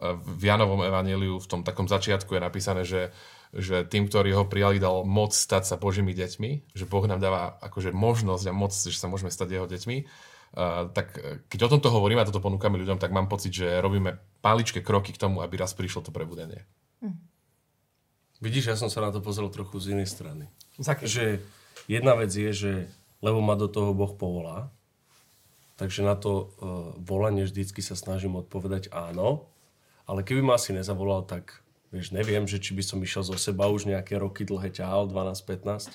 [0.00, 3.10] v Janovom evaneliu v tom takom začiatku je napísané, že,
[3.50, 7.58] že tým, ktorí ho prijali, dal moc stať sa Božími deťmi, že Boh nám dáva
[7.58, 9.96] akože možnosť a moc, že sa môžeme stať jeho deťmi.
[10.48, 13.84] Uh, tak eh, keď o tomto hovoríme a toto ponúkame ľuďom, tak mám pocit, že
[13.84, 16.64] robíme paličké kroky k tomu, aby raz prišlo to prebudenie.
[18.38, 20.46] Vidíš, ja som sa na to pozrel trochu z inej strany.
[20.78, 21.08] Z akej?
[21.10, 21.24] Že
[21.90, 22.72] jedna vec je, že
[23.18, 24.70] lebo ma do toho Boh povolá,
[25.78, 26.44] takže na to uh,
[26.98, 29.46] volanie vždycky sa snažím odpovedať áno,
[30.04, 31.62] ale keby ma asi nezavolal, tak
[31.94, 35.94] vieš, neviem, že či by som išiel zo seba už nejaké roky dlhé ťahal, 12-15,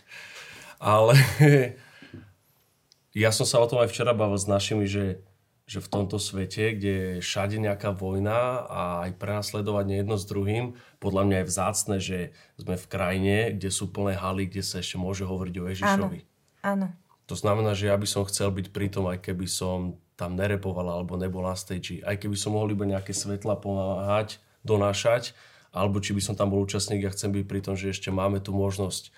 [0.80, 1.14] ale
[3.14, 5.22] ja som sa o tom aj včera bavil s našimi, že,
[5.70, 10.74] že v tomto svete, kde je všade nejaká vojna a aj prenasledovanie jedno s druhým,
[10.98, 12.20] podľa mňa je vzácne, že
[12.58, 16.20] sme v krajine, kde sú plné haly, kde sa ešte môže hovoriť o Áno, Ježišovi.
[16.66, 16.88] áno.
[17.32, 20.86] To znamená, že ja by som chcel byť pri tom, aj keby som tam nerepoval
[20.88, 25.34] alebo nebol na stage, aj keby som mohol iba nejaké svetla pomáhať, donášať,
[25.74, 28.38] alebo či by som tam bol účastník, ja chcem byť pri tom, že ešte máme
[28.44, 29.10] tu možnosť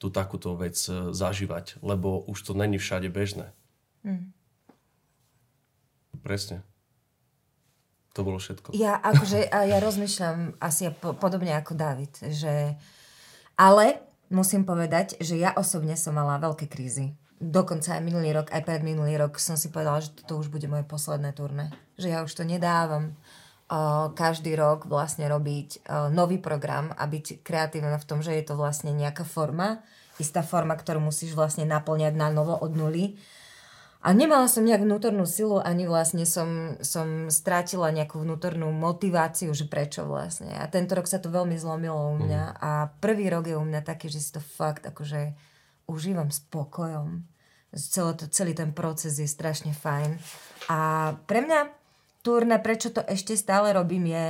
[0.00, 3.52] tú takúto vec e, zažívať, lebo už to není všade bežné.
[6.24, 6.64] Presne.
[8.16, 8.74] To bolo všetko.
[8.74, 12.74] Ja akože, ja rozmýšľam asi po, podobne ako David, že...
[13.54, 17.14] Ale musím povedať, že ja osobne som mala veľké krízy.
[17.40, 20.68] Dokonca aj minulý rok, aj pred minulý rok som si povedala, že toto už bude
[20.68, 21.72] moje posledné turné.
[21.96, 23.16] Že ja už to nedávam.
[23.70, 28.44] Uh, každý rok vlastne robiť uh, nový program a byť kreatívna v tom, že je
[28.44, 29.80] to vlastne nejaká forma,
[30.20, 33.16] istá forma, ktorú musíš vlastne naplňať na novo od nuly.
[34.00, 39.68] A nemala som nejak vnútornú silu, ani vlastne som, som strátila nejakú vnútornú motiváciu, že
[39.68, 40.56] prečo vlastne.
[40.56, 42.42] A tento rok sa to veľmi zlomilo u mňa.
[42.64, 45.36] A prvý rok je u mňa taký, že si to fakt akože
[45.90, 47.26] užívam spokojom.
[47.74, 50.18] Celé to, celý ten proces je strašne fajn.
[50.70, 50.78] A
[51.26, 51.70] pre mňa
[52.22, 54.26] turné, prečo to ešte stále robím, je,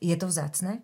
[0.00, 0.80] je to vzácne,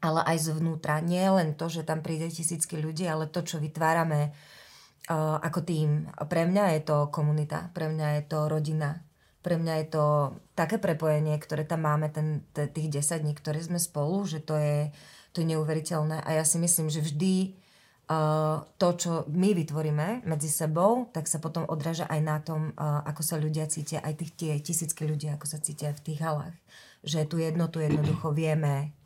[0.00, 1.00] ale aj zvnútra.
[1.04, 6.08] Nie len to, že tam príde tisícky ľudí, ale to, čo vytvárame uh, ako tým.
[6.12, 9.08] Pre mňa je to komunita, pre mňa je to rodina,
[9.42, 10.04] pre mňa je to
[10.52, 14.58] také prepojenie, ktoré tam máme, ten, t- tých 10 dní, ktoré sme spolu, že to
[14.58, 14.92] je,
[15.32, 16.20] to je neuveriteľné.
[16.20, 17.54] A ja si myslím, že vždy
[18.80, 23.36] to, čo my vytvoríme medzi sebou, tak sa potom odráža aj na tom, ako sa
[23.36, 26.56] ľudia cítia, aj tých tie tisícky ľudí, ako sa cítia v tých halách.
[27.04, 28.96] že tú jednotu jednoducho vieme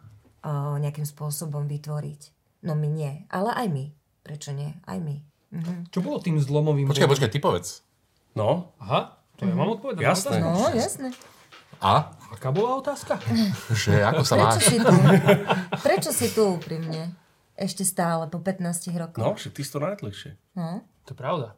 [0.78, 2.20] nejakým spôsobom vytvoriť.
[2.62, 3.84] No my nie, ale aj my.
[4.22, 4.70] Prečo nie?
[4.86, 5.18] Aj my.
[5.90, 6.86] Čo bolo tým zlomovým?
[6.88, 7.82] Počkaj, počkaj, ty povedz.
[8.32, 10.00] No, Aha, to ja mám odpovedať.
[10.00, 10.40] Jasné.
[10.40, 11.10] No, jasné.
[11.82, 12.14] A?
[12.32, 13.18] Aká bola otázka?
[13.74, 14.64] Že ako sa Prečo máš?
[14.64, 14.94] si tu?
[15.84, 17.12] Prečo si tu úprimne?
[17.62, 19.22] Ešte stále, po 15 rokoch.
[19.22, 20.31] no, však ty si to najdlhšie.
[20.59, 20.83] No.
[21.07, 21.48] To je pravda.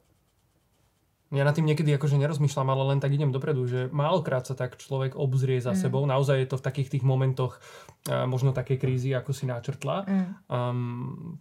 [1.35, 4.79] Ja na tým niekedy akože nerozmýšľam, ale len tak idem dopredu, že málokrát sa tak
[4.79, 6.07] človek obzrie za sebou.
[6.07, 10.07] Naozaj je to v takých tých momentoch uh, možno také krízy, ako si načrtla,
[10.47, 11.35] um,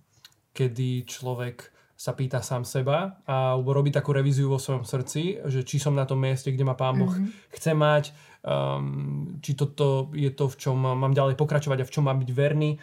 [0.56, 5.78] kedy človek sa pýta sám seba a robí takú revíziu vo svojom srdci, že či
[5.78, 7.14] som na tom mieste, kde ma Pán Boh
[7.54, 12.10] chce mať, um, či toto je to, v čom mám ďalej pokračovať a v čom
[12.10, 12.82] mám byť verný.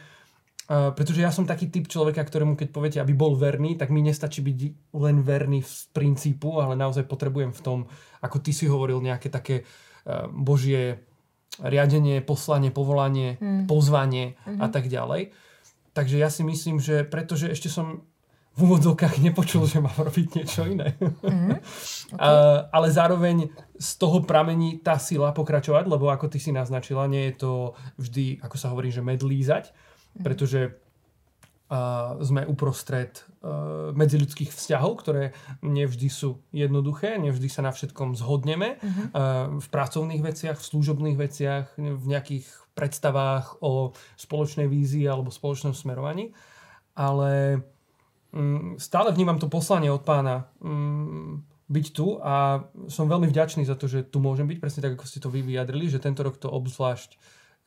[0.71, 4.07] Uh, pretože ja som taký typ človeka, ktorému keď poviete, aby bol verný, tak mi
[4.07, 4.59] nestačí byť
[4.95, 7.79] len verný z princípu, ale naozaj potrebujem v tom,
[8.23, 11.03] ako ty si hovoril, nejaké také uh, božie
[11.59, 13.35] riadenie, poslanie, povolanie,
[13.67, 15.35] pozvanie a tak ďalej.
[15.91, 18.07] Takže ja si myslím, že pretože ešte som
[18.55, 20.95] v úvodzovkách nepočul, že mám robiť niečo iné.
[22.19, 27.31] A- ale zároveň z toho pramení tá sila pokračovať, lebo ako ty si naznačila, nie
[27.31, 27.53] je to
[27.99, 29.71] vždy, ako sa hovorí, že medlízať,
[30.19, 30.75] pretože
[31.71, 35.31] a sme uprostred uh, medziľudských vzťahov, ktoré
[35.63, 38.83] nevždy sú jednoduché, nevždy sa na všetkom zhodneme.
[38.83, 45.71] Uh, v pracovných veciach, v služobných veciach, v nejakých predstavách o spoločnej vízii alebo spoločnom
[45.71, 46.35] smerovaní.
[46.99, 47.63] Ale
[48.35, 53.79] mm, stále vnímam to poslanie od pána mm, byť tu a som veľmi vďačný za
[53.79, 56.35] to, že tu môžem byť, presne tak, ako ste to vy vyjadrili, že tento rok
[56.35, 57.15] to obzvlášť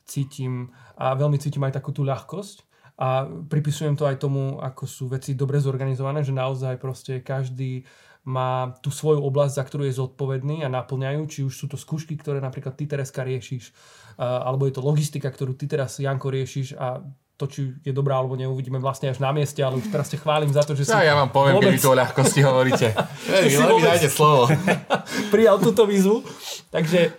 [0.04, 2.64] cítim a veľmi cítim aj takú tú ľahkosť
[2.94, 7.82] a pripisujem to aj tomu, ako sú veci dobre zorganizované, že naozaj proste každý
[8.24, 12.16] má tú svoju oblasť, za ktorú je zodpovedný a naplňajú, či už sú to skúšky,
[12.16, 13.74] ktoré napríklad ty, Tereska, riešiš,
[14.16, 18.38] alebo je to logistika, ktorú ty teraz, Janko, riešiš a to, či je dobrá alebo
[18.38, 21.02] neuvidíme vlastne až na mieste, ale už teraz te chválim za to, že si Ja,
[21.02, 22.86] ja vám poviem, keď vôbec vy to o ľahkosti hovoríte.
[23.42, 24.42] Ej, si vy vôbec- slovo.
[25.34, 26.22] prijal túto výzvu.
[26.70, 27.10] Takže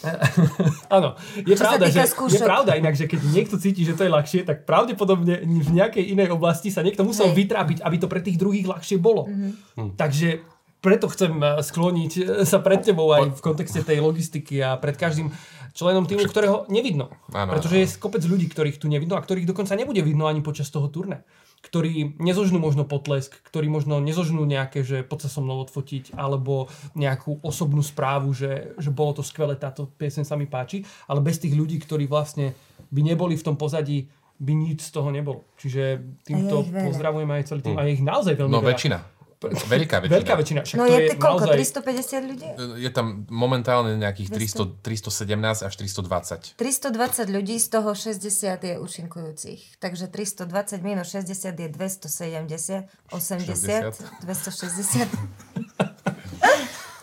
[0.96, 2.34] Áno, je Čo pravda, že, skúšok.
[2.36, 6.16] je pravda inak, že keď niekto cíti, že to je ľahšie, tak pravdepodobne v nejakej
[6.16, 7.36] inej oblasti sa niekto musel Hej.
[7.44, 9.28] vytrápiť, aby to pre tých druhých ľahšie bolo.
[9.28, 9.96] Mhm.
[10.00, 10.40] Takže
[10.80, 14.96] preto chcem eh, skloniť eh, sa pred tebou aj v kontexte tej logistiky a pred
[14.96, 15.28] každým
[15.76, 17.14] členom týmu, ktorého nevidno.
[17.30, 20.66] Áno, Pretože je kopec ľudí, ktorých tu nevidno a ktorých dokonca nebude vidno ani počas
[20.66, 21.22] toho turné.
[21.60, 26.66] Ktorí nezožnú možno potlesk, ktorí možno nezožnú nejaké, že poď sa so mnou odfotiť, alebo
[26.94, 31.36] nejakú osobnú správu, že, že bolo to skvelé, táto piesen sa mi páči, ale bez
[31.36, 32.56] tých ľudí, ktorí vlastne
[32.88, 35.44] by neboli v tom pozadí, by nič z toho nebolo.
[35.54, 36.86] Čiže týmto A je ich veľa.
[36.88, 37.76] pozdravujem aj celý tým.
[37.76, 38.70] A je ich naozaj veľmi No veľa.
[38.72, 38.98] väčšina.
[39.40, 40.16] Veľká väčšina.
[40.20, 40.60] Veľká väčšina.
[40.68, 41.48] Však No to je, je, to koľko?
[41.48, 41.80] naozaj...
[41.80, 42.48] 350 ľudí?
[42.76, 46.60] Je tam momentálne nejakých 300, 317 až 320.
[46.60, 48.20] 320 ľudí, z toho 60
[48.60, 49.80] je účinkujúcich.
[49.80, 53.96] Takže 320 minus 60 je 270, 80,
[54.28, 55.08] 260.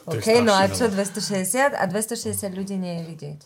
[0.05, 1.73] OK, no a čo 260?
[1.73, 3.39] A 260 ľudí nie je vidieť.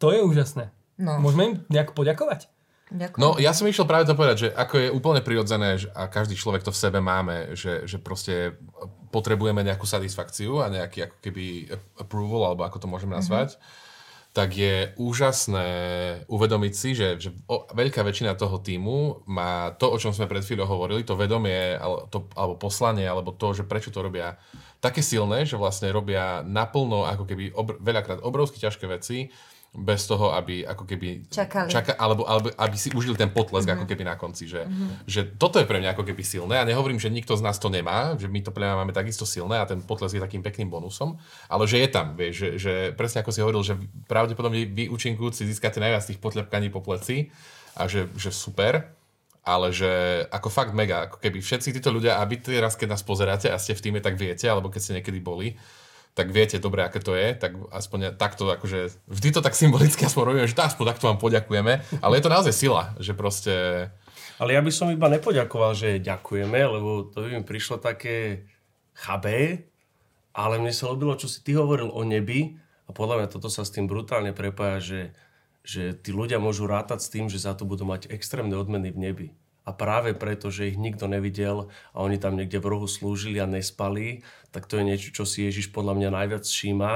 [0.00, 0.72] To je úžasné.
[0.96, 1.20] No.
[1.20, 2.48] Môžeme im nejak poďakovať?
[2.94, 3.18] Ďakujem.
[3.18, 6.38] No, ja som išiel práve to povedať, že ako je úplne prirodzené, že, a každý
[6.38, 8.54] človek to v sebe máme, že, že proste
[9.10, 13.58] potrebujeme nejakú satisfakciu a nejaký ako keby approval, alebo ako to môžeme nazvať,
[14.34, 15.68] tak je úžasné
[16.26, 20.42] uvedomiť si, že, že o, veľká väčšina toho týmu má to, o čom sme pred
[20.42, 24.38] chvíľou hovorili, to vedomie, alebo, to, alebo poslanie, alebo to, že prečo to robia
[24.82, 29.30] také silné, že vlastne robia naplno ako keby obr- veľakrát obrovsky ťažké veci,
[29.74, 31.26] bez toho, aby ako keby...
[31.26, 31.66] Čakali.
[31.66, 33.82] Čaka, alebo, alebo aby si užili ten potlesk mm-hmm.
[33.82, 34.46] ako keby na konci.
[34.46, 34.90] Že, mm-hmm.
[35.10, 36.62] že toto je pre mňa ako keby silné.
[36.62, 39.26] A nehovorím, že nikto z nás to nemá, že my to pre mňa máme takisto
[39.26, 41.18] silné a ten potlesk je takým pekným bonusom.
[41.50, 43.74] Ale že je tam, vieš, že, že presne ako si hovoril, že
[44.06, 47.34] pravdepodobne vy účinkujúci získate najviac tých potlepkaní po pleci
[47.74, 48.94] a že, že super.
[49.44, 53.52] Ale že ako fakt mega, ako keby všetci títo ľudia, aby teraz, keď nás pozeráte
[53.52, 55.52] a ste v týme, tak viete, alebo keď ste niekedy boli,
[56.14, 60.22] tak viete dobre, aké to je, tak aspoň takto, akože vždy to tak symbolicky aspoň
[60.22, 63.54] robíme, že to aspoň takto vám poďakujeme, ale je to naozaj sila, že proste...
[64.38, 68.46] Ale ja by som iba nepoďakoval, že ďakujeme, lebo to by mi prišlo také
[68.94, 69.66] chabé,
[70.30, 73.66] ale mne sa ľúbilo, čo si ty hovoril o nebi a podľa mňa toto sa
[73.66, 75.00] s tým brutálne prepája, že,
[75.66, 78.98] že tí ľudia môžu rátať s tým, že za to budú mať extrémne odmeny v
[79.02, 79.28] nebi.
[79.64, 83.48] A práve preto, že ich nikto nevidel a oni tam niekde v rohu slúžili a
[83.48, 84.20] nespali,
[84.52, 86.94] tak to je niečo, čo si Ježiš podľa mňa najviac všíma.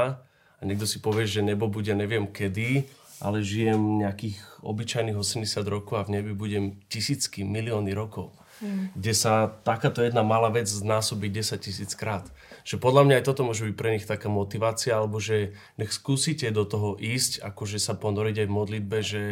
[0.59, 2.85] A niekto si povie, že nebo bude neviem kedy,
[3.19, 8.31] ale žijem nejakých obyčajných 80 rokov a v nebi budem tisícky, milióny rokov.
[8.61, 8.99] mm.
[8.99, 12.27] kde sa takáto jedna malá vec znásobí 10 tisíc krát.
[12.67, 16.51] Že podľa mňa aj toto môže byť pre nich taká motivácia, alebo že nech skúsite
[16.51, 19.23] do toho ísť, akože sa ponoriť aj v modlitbe, že,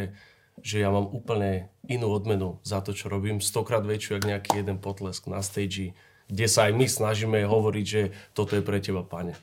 [0.61, 4.77] že ja mám úplne inú odmenu za to, čo robím, stokrát väčšiu, ako nejaký jeden
[4.77, 5.95] potlesk na stage,
[6.27, 8.01] kde sa aj my snažíme hovoriť, že
[8.35, 9.33] toto je pre teba, pane.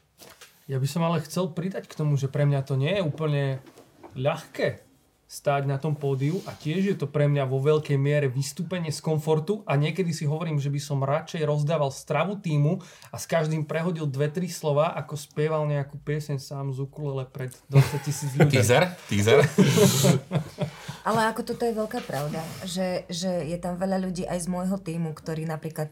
[0.69, 3.61] Ja by som ale chcel pridať k tomu, že pre mňa to nie je úplne
[4.17, 4.84] ľahké
[5.35, 9.03] stáť na tom pódiu a tiež je to pre mňa vo veľkej miere vystúpenie z
[9.03, 12.79] komfortu a niekedy si hovorím, že by som radšej rozdával stravu týmu
[13.11, 17.51] a s každým prehodil dve, tri slova, ako spieval nejakú pieseň sám z ukulele pred
[17.67, 18.63] 20 tisíc ľudí.
[18.63, 18.95] Teaser?
[19.11, 19.43] Teaser?
[21.09, 24.79] Ale ako toto je veľká pravda, že, že je tam veľa ľudí aj z môjho
[24.79, 25.91] týmu, ktorí napríklad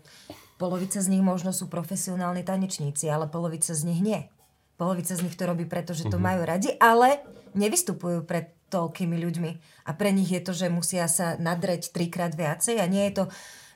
[0.57, 4.31] polovica z nich možno sú profesionálni tanečníci, ale polovica z nich nie.
[4.79, 6.23] Polovica z nich to robí preto, že to mm-hmm.
[6.23, 7.21] majú radi, ale
[7.59, 9.51] nevystupujú pred toľkými ľuďmi.
[9.85, 13.25] A pre nich je to, že musia sa nadreť trikrát viacej a nie je to...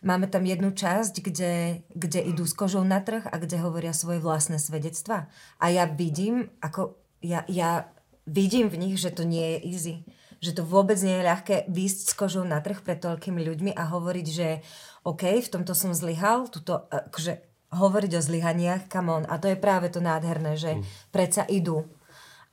[0.06, 4.22] Máme tam jednu časť, kde, kde idú s kožou na trh a kde hovoria svoje
[4.22, 5.26] vlastné svedectva.
[5.58, 7.90] A ja vidím, ako ja, ja
[8.28, 9.94] vidím v nich, že to nie je easy.
[10.38, 13.88] Že to vôbec nie je ľahké výjsť s kožou na trh pred toľkými ľuďmi a
[13.88, 14.60] hovoriť, že
[15.02, 17.40] OK, v tomto som zlyhal, tuto, akože
[17.72, 19.24] hovoriť o zlyhaniach, come on.
[19.26, 20.82] A to je práve to nádherné, že mm.
[21.10, 21.88] predsa idú.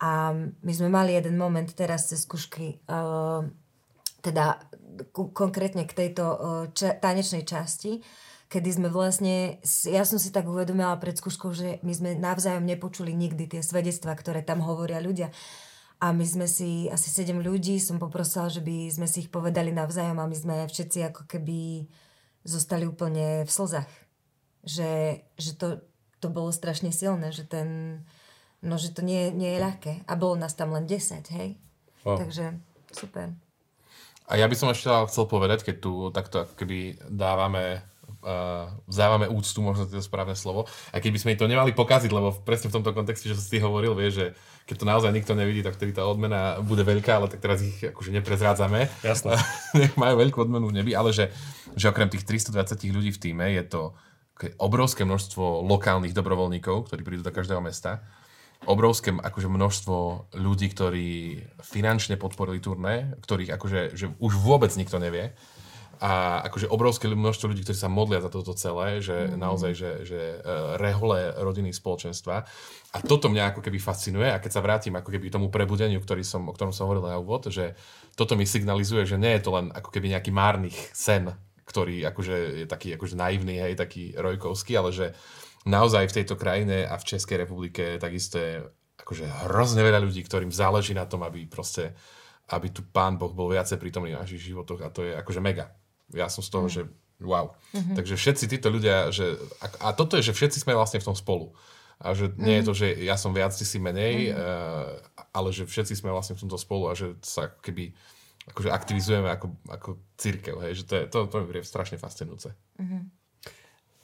[0.04, 3.48] A my sme mali jeden moment teraz cez skúšky, uh,
[4.20, 4.60] teda
[5.16, 6.24] konkrétne k tejto
[6.76, 8.04] ča, tanečnej časti,
[8.52, 13.16] kedy sme vlastne, ja som si tak uvedomila pred skúškou, že my sme navzájom nepočuli
[13.16, 15.34] nikdy tie svedectvá, ktoré tam hovoria ľudia.
[15.98, 19.74] A my sme si, asi sedem ľudí, som poprosila, že by sme si ich povedali
[19.74, 21.90] navzájom a my sme všetci ako keby
[22.44, 23.88] zostali úplne v slzách
[24.64, 25.84] že, že to,
[26.24, 28.02] to bolo strašne silné, že ten,
[28.64, 29.94] no že to nie, nie je ľahké.
[30.08, 31.60] A bolo nás tam len 10, hej?
[32.08, 32.16] Oh.
[32.16, 32.58] Takže
[32.96, 33.36] super.
[34.32, 37.84] A ja by som ešte chcel povedať, keď tu takto keby dávame
[38.24, 40.66] uh, vzdávame úctu, možno to je správne slovo.
[40.96, 44.10] A keby sme to nemali pokaziť, lebo presne v tomto kontexte, že si hovoril, vie,
[44.10, 44.26] že
[44.64, 47.84] keď to naozaj nikto nevidí, tak vtedy tá odmena bude veľká, ale tak teraz ich
[47.84, 48.88] akože neprezrádzame.
[49.04, 49.36] Jasné.
[49.80, 51.30] Nech majú veľkú odmenu v nebi, ale že,
[51.76, 53.92] že okrem tých 320 ľudí v týme je to
[54.58, 58.02] obrovské množstvo lokálnych dobrovoľníkov, ktorí prídu do každého mesta,
[58.66, 59.98] obrovské akože množstvo
[60.40, 61.10] ľudí, ktorí
[61.62, 65.36] finančne podporili turné, ktorých akože že už vôbec nikto nevie.
[66.04, 69.40] A akože obrovské množstvo ľudí, ktorí sa modlia za toto celé, že mm.
[69.40, 72.44] naozaj, že, že uh, rehole rodiny spoločenstva.
[72.92, 76.04] A toto mňa ako keby fascinuje a keď sa vrátim ako keby k tomu prebudeniu,
[76.04, 77.80] ktorý som, o ktorom som hovoril na úvod, že
[78.20, 81.32] toto mi signalizuje, že nie je to len ako keby nejaký márny sen
[81.64, 85.08] ktorý akože je taký akože naivný, hej, taký rojkovský, ale že
[85.64, 88.64] naozaj v tejto krajine a v Českej republike takisto je
[89.00, 91.92] akože hrozne veľa ľudí, ktorým záleží na tom, aby proste,
[92.52, 95.76] aby tu Pán Boh bol viacej prítomný v našich životoch a to je akože mega.
[96.14, 96.74] Ja som z toho, mm.
[96.74, 96.82] že
[97.24, 97.56] wow.
[97.74, 97.96] Mm-hmm.
[98.00, 101.18] Takže všetci títo ľudia, že, a, a toto je, že všetci sme vlastne v tom
[101.18, 101.56] spolu.
[102.04, 104.36] A že nie je to, že ja som viac, ty si menej, mm.
[104.36, 105.00] uh,
[105.32, 107.96] ale že všetci sme vlastne v tomto spolu a že sa keby
[108.52, 112.52] akože aktivizujeme ako, ako církev, hej, že to je, to, to je strašne fascinujúce.
[112.76, 113.23] Mm-hmm.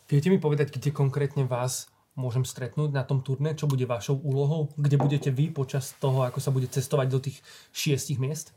[0.10, 1.86] Viete mi povedať, kde konkrétne vás
[2.18, 6.42] môžem stretnúť na tom turné, čo bude vašou úlohou, kde budete vy počas toho, ako
[6.42, 7.38] sa bude cestovať do tých
[7.72, 8.52] šiestich miest?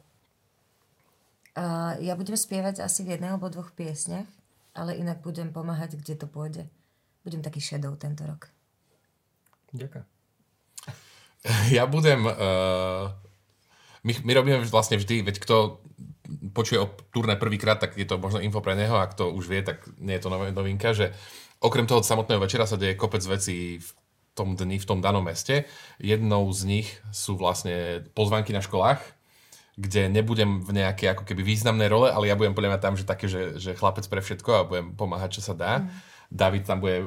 [1.53, 4.25] Uh, ja budem spievať asi v jednej alebo dvoch piesniach,
[4.73, 6.65] ale inak budem pomáhať, kde to pôjde.
[7.23, 8.49] Budem taký shadow tento rok.
[9.77, 10.07] Ďakujem.
[11.75, 13.11] Ja budem uh,
[14.03, 15.83] my, my robíme vlastne vždy, veď kto
[16.53, 19.61] počuje o turné prvýkrát, tak je to možno info pre neho, ak to už vie,
[19.63, 21.13] tak nie je to novinka, že
[21.63, 23.91] okrem toho samotného večera sa deje kopec vecí v
[24.33, 25.69] tom dni, v tom danom meste.
[26.01, 29.01] Jednou z nich sú vlastne pozvanky na školách,
[29.77, 33.09] kde nebudem v nejakej ako keby významnej role, ale ja budem podľa mňa tam, že
[33.09, 35.81] také, že, že chlapec pre všetko a budem pomáhať, čo sa dá.
[35.81, 35.89] Mm.
[36.33, 37.05] David tam bude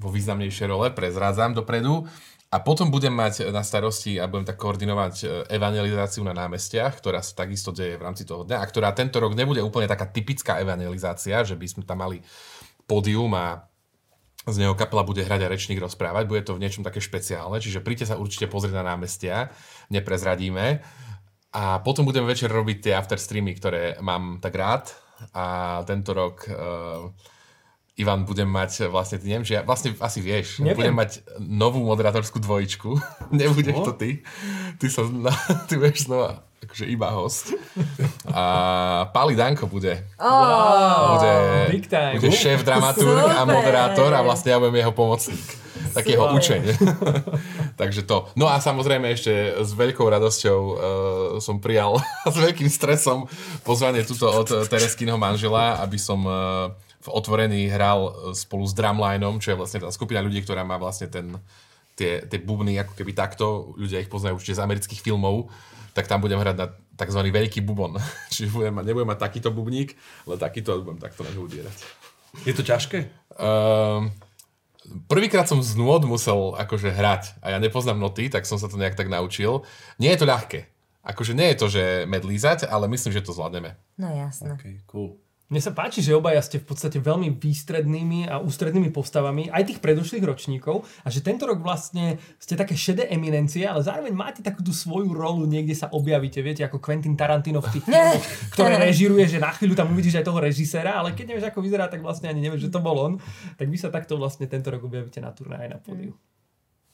[0.00, 2.08] vo významnejšej role, prezrádzam dopredu.
[2.52, 7.24] A potom budem mať na starosti a budem tak koordinovať e, evangelizáciu na námestiach, ktorá
[7.24, 10.60] sa takisto deje v rámci toho dňa a ktorá tento rok nebude úplne taká typická
[10.60, 12.20] evangelizácia, že by sme tam mali
[12.84, 13.72] pódium a
[14.44, 16.28] z neho kapela bude hrať a rečník rozprávať.
[16.28, 19.54] Bude to v niečom také špeciálne, čiže príďte sa určite pozrieť na námestia,
[19.88, 20.82] neprezradíme.
[21.56, 24.92] A potom budeme večer robiť tie after streamy, ktoré mám tak rád.
[25.36, 27.06] A tento rok uh,
[28.02, 30.90] Ivan, budem mať vlastne, ty neviem, že ja, vlastne asi vieš, neviem.
[30.90, 32.90] budem mať novú moderátorskú dvojičku.
[33.38, 34.26] Nebudeš to ty.
[34.82, 35.06] Ty, sa,
[35.70, 37.52] ty budeš znova akože iba host.
[38.32, 38.44] A
[39.12, 40.08] Pali Danko bude.
[40.16, 41.34] Oh, bude,
[41.68, 42.16] big time.
[42.16, 45.42] bude šéf, dramaturg a moderátor a vlastne ja budem jeho pomocník.
[45.92, 46.62] Tak jeho učeň.
[47.76, 48.30] Takže to.
[48.38, 50.76] No a samozrejme ešte s veľkou radosťou uh,
[51.44, 52.00] som prijal
[52.32, 53.28] s veľkým stresom
[53.66, 59.42] pozvanie tuto od Tereskinho manžela, aby som uh, v otvorení hral e, spolu s Drumlineom,
[59.42, 61.34] čo je vlastne tá skupina ľudí, ktorá má vlastne ten,
[61.98, 65.50] tie, tie bubny ako keby takto, ľudia ich poznajú určite z amerických filmov,
[65.92, 67.20] tak tam budem hrať na tzv.
[67.26, 67.98] veľký bubon.
[68.32, 71.78] Čiže budem, mať- nebudem mať takýto bubník, ale takýto budem takto na ňu udierať.
[72.48, 73.12] Je to ťažké?
[73.36, 74.08] Um,
[75.10, 78.80] prvýkrát som z nôd musel akože hrať a ja nepoznám noty, tak som sa to
[78.80, 79.68] nejak tak naučil.
[80.00, 80.60] Nie je to ľahké.
[81.02, 83.74] Akože nie je to, že medlízať, ale myslím, že to zvládneme.
[83.98, 84.54] No jasné.
[84.54, 85.18] Okay, cool.
[85.52, 89.80] Mne sa páči, že obaja ste v podstate veľmi výstrednými a ústrednými postavami aj tých
[89.84, 94.64] predošlých ročníkov a že tento rok vlastne ste také šedé eminencie, ale zároveň máte takú
[94.64, 98.24] tú svoju rolu, niekde sa objavíte, viete, ako Quentin Tarantino v tých filmoch,
[98.56, 101.84] ktoré režiruje, že na chvíľu tam uvidíš aj toho režiséra, ale keď nevieš, ako vyzerá,
[101.92, 103.20] tak vlastne ani nevieš, že to bol on,
[103.60, 106.16] tak vy sa takto vlastne tento rok objavíte na turnaji na pódiu.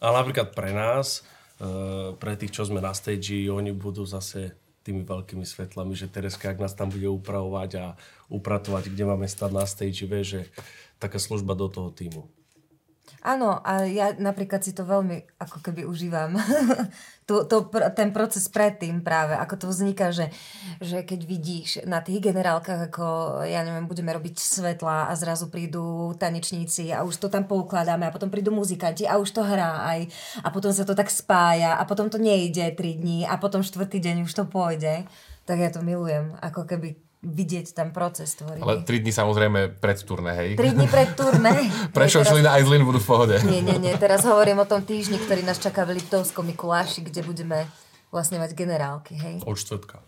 [0.02, 1.22] Ale napríklad pre nás,
[1.62, 6.48] eh, pre tých, čo sme na stage, oni budú zase tými veľkými svetlami, že Tereska,
[6.48, 7.86] ak nás tam bude upravovať a
[8.32, 10.40] upratovať, kde máme stať na stage, vie, že
[10.96, 12.24] taká služba do toho týmu.
[13.18, 16.38] Áno, a ja napríklad si to veľmi ako keby užívam.
[17.28, 17.66] to, to,
[17.98, 20.30] ten proces predtým práve, ako to vzniká, že,
[20.78, 23.04] že keď vidíš na tých generálkach, ako
[23.42, 28.14] ja neviem, budeme robiť svetla a zrazu prídu tanečníci a už to tam poukladáme a
[28.14, 30.06] potom prídu muzikanti a už to hrá aj
[30.46, 33.98] a potom sa to tak spája a potom to nejde 3 dní a potom štvrtý
[33.98, 35.10] deň už to pôjde.
[35.42, 38.62] Tak ja to milujem, ako keby vidieť ten proces tvorivý.
[38.62, 40.50] Ale 3 dní samozrejme pred turné, hej.
[40.54, 41.50] 3 dní pred turné.
[41.90, 43.36] Prečo Nie, šli na Aislinn, budú v pohode.
[43.42, 43.94] Nie, nie, nie.
[43.98, 47.66] Teraz hovorím o tom týždni, ktorý nás čaká v Liptovskom Mikuláši, kde budeme
[48.14, 49.42] vlastne mať generálky, hej?
[49.42, 49.98] Od štvrtka.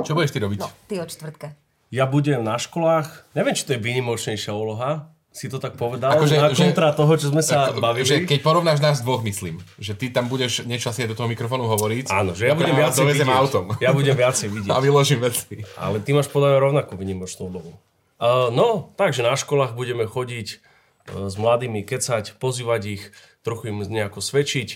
[0.00, 0.60] Čo budeš ty robiť?
[0.60, 1.56] No, ty od štvrtka.
[1.92, 6.36] Ja budem na školách, neviem, či to je výnimočnejšia úloha, si to tak povedal, Akože-
[6.36, 8.04] na že- kontra toho, čo sme sa Ako- bavili.
[8.04, 11.64] Že keď porovnáš nás dvoch, myslím, že ty tam budeš niečo asi do toho mikrofónu
[11.66, 12.12] hovoriť.
[12.12, 13.32] Áno, že ja budem dovezem vidieť.
[13.34, 13.64] autom.
[13.80, 14.68] Ja budem viacej vidieť.
[14.68, 15.64] A vyložím veci.
[15.74, 17.72] Ale ty máš podľa mňa rovnakú výnimočnú úlohu.
[18.20, 20.60] Uh, no, takže na školách budeme chodiť
[21.08, 23.02] uh, s mladými, kecať, pozývať ich,
[23.40, 24.68] trochu im nejako svedčiť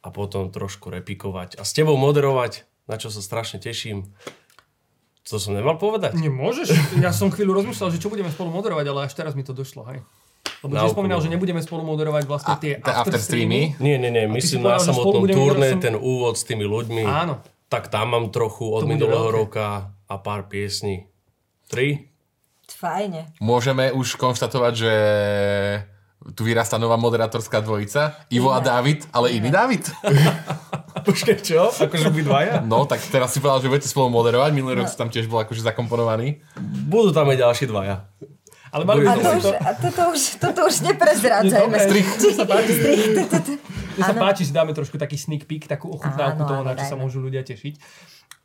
[0.00, 1.54] a potom trošku repikovať.
[1.54, 4.10] A s tebou moderovať, na čo sa strašne teším.
[5.22, 6.14] To som nemal povedať?
[6.14, 6.96] Nemôžeš?
[6.96, 9.84] Ja som chvíľu rozmýšľal, že čo budeme spolu moderovať, ale až teraz mi to došlo,
[9.86, 10.00] hej.
[10.60, 13.76] Lebo Na si spomínal, že nebudeme spolu moderovať vlastne tie Tie after streamy.
[13.76, 17.04] Nie, nie, nie, myslím na samotnom turné, som- ten úvod s tými ľuďmi.
[17.04, 17.40] Áno.
[17.66, 21.06] Tak tam mám trochu od To minulého roka a pár piesní.
[21.66, 22.10] Tri?
[22.66, 23.30] Fajne.
[23.38, 24.92] Môžeme už konštatovať, že
[26.30, 28.26] tu vyrastá nová moderátorská dvojica.
[28.28, 29.88] Ivo a David, ale iný David.
[31.06, 31.72] Počkaj, čo?
[31.72, 32.54] Akože by dvaja?
[32.64, 34.50] No, tak teraz si povedal, že budete spolu moderovať.
[34.52, 36.40] Minulý rok si tam tiež bol akože zakomponovaný.
[36.88, 38.06] Budú tam aj ďalší dvaja.
[38.70, 39.50] Ale mali A to si už, to...
[39.58, 41.76] a toto už, toto už neprezrádzajme.
[41.90, 42.08] Strich.
[42.38, 42.72] Sa páči,
[43.98, 46.96] mne sa páči, že dáme trošku taký sneak peek, takú ochutnávku toho, na čo sa
[46.96, 47.76] môžu ľudia tešiť.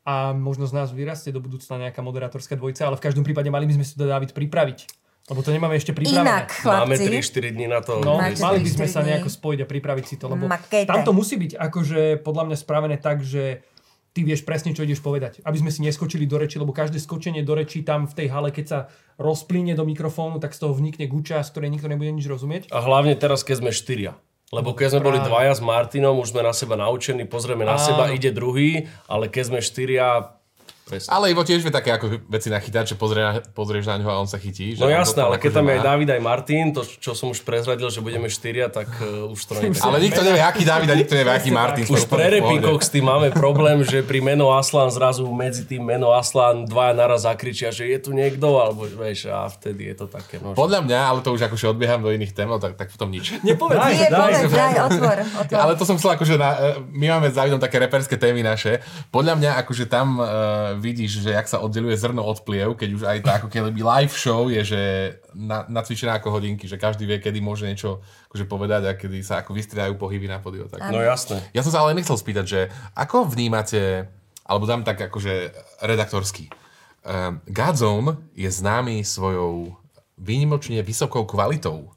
[0.05, 3.69] A možno z nás vyrastie do budúcna nejaká moderátorská dvojica, ale v každom prípade mali
[3.69, 5.04] by sme si to David pripraviť.
[5.25, 6.21] Lebo to nemáme ešte pripravené.
[6.21, 7.41] Inak, Máme chlapci.
[7.41, 7.97] 3-4 dní na to.
[7.97, 10.85] No, mali by 3-4 sme sa nejako spojiť a pripraviť si to, lebo Makejte.
[10.85, 13.65] tam to musí byť akože podľa mňa spravené tak, že
[14.13, 15.41] ty vieš presne, čo ideš povedať.
[15.41, 18.53] Aby sme si neskočili do reči, lebo každé skočenie do reči tam v tej hale,
[18.53, 18.79] keď sa
[19.17, 22.69] rozplíne do mikrofónu, tak z toho vnikne guča, z ktorej nikto nebude nič rozumieť.
[22.69, 24.13] A hlavne teraz, keď sme štyria.
[24.53, 25.29] Lebo keď sme boli Práve.
[25.33, 27.81] dvaja s Martinom, už sme na seba naučení, pozrieme na Áno.
[27.81, 30.34] seba, ide druhý, ale keď sme štyria,
[30.85, 31.09] presne.
[31.09, 33.25] Ale Ivo tiež vie také ako veci nachytať, že pozrie,
[33.57, 34.77] pozrieš na ňo a on sa chytí.
[34.77, 37.33] Že No jasné, ale keď akože tam je aj David, aj Martin, to čo som
[37.33, 40.63] už prezradil, že budeme štyria, tak uh, už to nie je Ale nikto nevie, aký
[40.63, 41.83] David a nikto nevie, aký Martin.
[41.89, 46.13] Už pre repíkoch s tým máme problém, že pri meno Aslan zrazu medzi tým meno
[46.13, 50.37] Aslan dvaja naraz zakričia, že je tu niekto, alebo vieš, a vtedy je to také.
[50.37, 53.09] No, Podľa mňa, ale to už akože odbieham do iných tém, no tak, tak potom
[53.09, 53.33] nič.
[53.41, 55.57] Nepovedz, Daj, Nie, daj, povedz, daj, otvor, otvor.
[55.57, 58.85] Ale to som chcel akože, na, e, my máme s Davidom také reperské témy naše.
[59.09, 63.03] Podľa mňa akože tam uh, vidíš, že jak sa oddeluje zrno od pliev, keď už
[63.03, 64.81] aj tá ako keby live show je, že
[65.35, 69.43] na, nacvičená ako hodinky, že každý vie, kedy môže niečo akože povedať a kedy sa
[69.43, 70.65] ako vystriedajú pohyby na podiu.
[70.71, 70.91] Tak.
[70.91, 71.41] no jasné.
[71.51, 72.59] Ja som sa ale nechcel spýtať, že
[72.95, 74.09] ako vnímate,
[74.47, 76.51] alebo dám tak akože redaktorský.
[77.05, 79.77] Um, Godzone je známy svojou
[80.17, 81.95] výnimočne vysokou kvalitou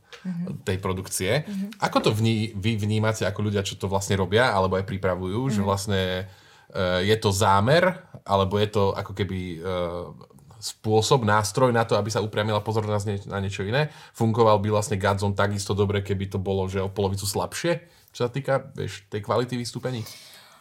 [0.64, 1.46] tej produkcie.
[1.78, 5.60] Ako to vní, vy vnímate ako ľudia, čo to vlastne robia, alebo aj pripravujú, že
[5.62, 10.12] vlastne uh, je to zámer, alebo je to ako keby uh,
[10.58, 13.88] spôsob, nástroj na to, aby sa upriamila pozornosť nie- na niečo iné.
[14.12, 18.31] Fungoval by vlastne Godzone takisto dobre, keby to bolo, že o polovicu slabšie, čo sa
[18.31, 20.02] týka vieš, tej kvality vystúpení.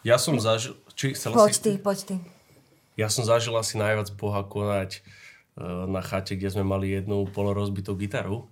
[0.06, 0.78] Ja som zažil...
[0.94, 1.62] Či chcel Poď si...
[1.62, 2.16] ty, poď ty.
[2.98, 5.02] Ja som zažil asi najviac Boha konať e,
[5.86, 8.50] na chate, kde sme mali jednu polorozbitú gitaru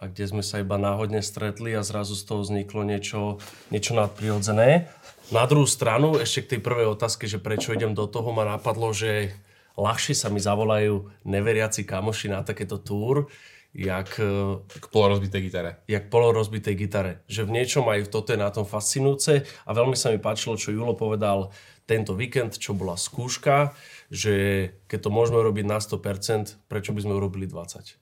[0.00, 3.36] a kde sme sa iba náhodne stretli a zrazu z toho vzniklo niečo,
[3.68, 4.88] niečo nadprirodzené.
[5.28, 8.96] Na druhú stranu, ešte k tej prvej otázke, že prečo idem do toho, ma napadlo,
[8.96, 9.36] že
[9.76, 13.28] ľahšie sa mi zavolajú neveriaci kamoši na takéto túr.
[13.70, 15.78] jak, eh, K polorozbitej gitare.
[15.86, 17.22] jak polorozbitej gitare.
[17.30, 20.74] Že v niečom aj toto je na tom fascinujúce a veľmi sa mi páčilo, čo
[20.74, 21.54] Julo povedal
[21.86, 23.70] tento víkend, čo bola skúška,
[24.10, 27.94] že keď to môžeme robiť na 100%, prečo by sme urobili 20%?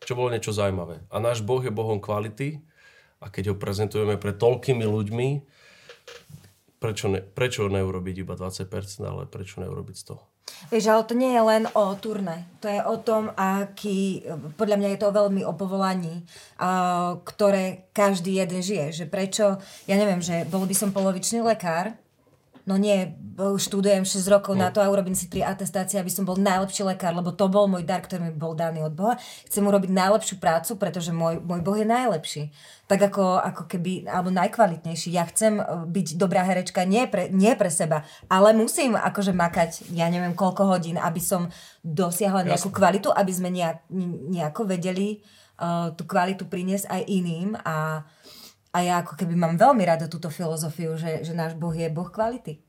[0.00, 1.04] Čo bolo niečo zaujímavé.
[1.12, 2.60] A náš Boh je Bohom kvality
[3.20, 5.28] a keď ho prezentujeme pred toľkými ľuďmi,
[6.80, 8.64] prečo, ne, prečo neurobiť iba 20%,
[9.04, 10.30] ale prečo neurobiť 100%?
[10.68, 12.44] Vieš, ale to nie je len o turné.
[12.60, 14.24] To je o tom, aký,
[14.60, 16.26] podľa mňa je to veľmi o povolaní,
[17.24, 18.92] ktoré každý jeden žije.
[18.92, 19.46] Že prečo,
[19.88, 21.96] ja neviem, že bol by som polovičný lekár,
[22.68, 24.66] no nie, študujem 6 rokov no.
[24.66, 27.64] na to a urobím si 3 atestácie, aby som bol najlepší lekár, lebo to bol
[27.70, 29.16] môj dar, ktorý mi bol daný od Boha.
[29.48, 32.42] Chcem urobiť najlepšiu prácu, pretože môj, môj Boh je najlepší.
[32.90, 35.14] Tak ako, ako keby, alebo najkvalitnejší.
[35.14, 39.94] Ja chcem e, byť dobrá herečka nie pre, nie pre seba, ale musím akože makať,
[39.94, 41.48] ja neviem koľko hodín, aby som
[41.80, 43.88] dosiahla nejakú kvalitu, aby sme nejak,
[44.28, 45.24] nejako vedeli
[45.60, 48.04] uh, tú kvalitu priniesť aj iným a
[48.70, 52.06] a ja ako keby mám veľmi rada túto filozofiu, že, že náš Boh je Boh
[52.06, 52.62] kvality.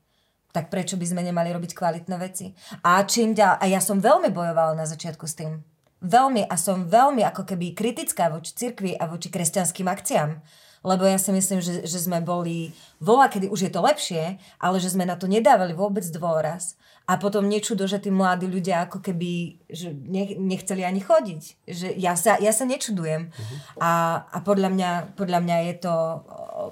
[0.52, 2.52] Tak prečo by sme nemali robiť kvalitné veci?
[2.84, 5.64] A čím ďalej, a ja som veľmi bojovala na začiatku s tým.
[6.02, 10.42] Veľmi a som veľmi ako keby kritická voči cirkvi a voči kresťanským akciám.
[10.82, 14.76] Lebo ja si myslím, že, že sme boli voľa, kedy už je to lepšie, ale
[14.82, 16.74] že sme na to nedávali vôbec dôraz.
[17.02, 21.42] A potom nečudo, že tí mladí ľudia ako keby že nech, nechceli ani chodiť.
[21.66, 23.28] Že ja, sa, ja sa nečudujem.
[23.28, 23.58] Uh-huh.
[23.82, 26.64] A, a podľa, mňa, podľa mňa je to o,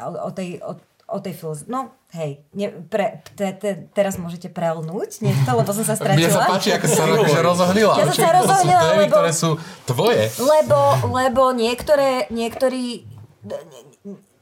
[0.00, 0.72] o, tej, o,
[1.12, 1.68] o tej filozofii.
[1.68, 6.24] No, hej, ne, pre, te, te, teraz môžete prelnúť niečo, lebo som sa stratila.
[6.24, 7.92] Mne sa páči, ako sa akože rozohnila.
[8.00, 9.50] Ja som sa rozohnila, lebo- ktoré sú
[9.84, 10.24] tvoje.
[10.40, 10.78] Lebo,
[11.12, 13.04] lebo niektoré, niektorí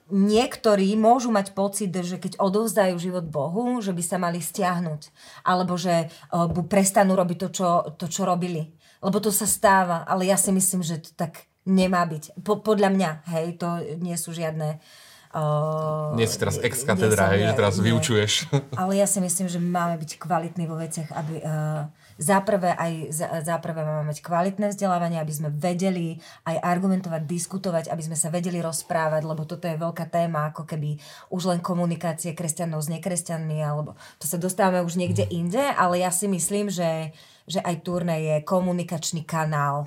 [0.09, 5.13] niektorí môžu mať pocit, že keď odovzdajú život Bohu, že by sa mali stiahnuť.
[5.45, 8.73] Alebo že uh, prestanú robiť to čo, to, čo robili.
[8.99, 10.05] Lebo to sa stáva.
[10.09, 12.41] Ale ja si myslím, že to tak nemá byť.
[12.41, 13.69] Po, podľa mňa, hej, to
[14.01, 14.81] nie sú žiadne...
[15.29, 17.93] Uh, Nie si teraz ex katedra, hej, že teraz nie.
[17.93, 18.49] vyučuješ.
[18.81, 21.85] Ale ja si myslím, že máme byť kvalitní vo veciach, aby uh,
[22.19, 26.19] za prvé, aj, za, za prvé máme mať kvalitné vzdelávanie, aby sme vedeli
[26.51, 30.99] aj argumentovať, diskutovať, aby sme sa vedeli rozprávať, lebo toto je veľká téma, ako keby
[31.31, 36.11] už len komunikácie kresťanov s nekresťanmi, alebo to sa dostávame už niekde inde, ale ja
[36.11, 37.15] si myslím, že,
[37.47, 39.87] že aj turné je komunikačný kanál.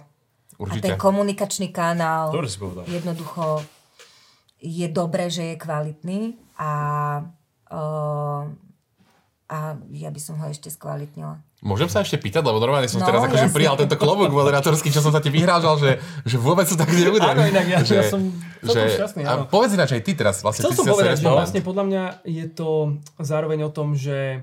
[0.56, 0.88] A Určite.
[0.88, 2.88] ten komunikačný kanál Dobre si povedal.
[2.88, 3.66] jednoducho
[4.62, 6.72] je dobré, že je kvalitný a,
[7.74, 8.71] uh,
[9.52, 9.60] a
[9.92, 11.44] ja by som ho ešte skvalitnila.
[11.60, 13.54] Môžem sa ešte pýtať, lebo normálne som No, teraz akože jasne.
[13.54, 15.92] prijal tento klobúk moderátorský, čo som sa ti vyhrážal, že,
[16.24, 17.22] že vôbec to tak nebude.
[17.22, 19.44] Áno, inak ja- že, ja som celkom šťastný, A áno.
[19.46, 22.46] povedz ináč aj ty teraz, vlastne Chcel ty som povedať, že vlastne podľa mňa je
[22.50, 22.70] to
[23.20, 24.42] zároveň o tom, že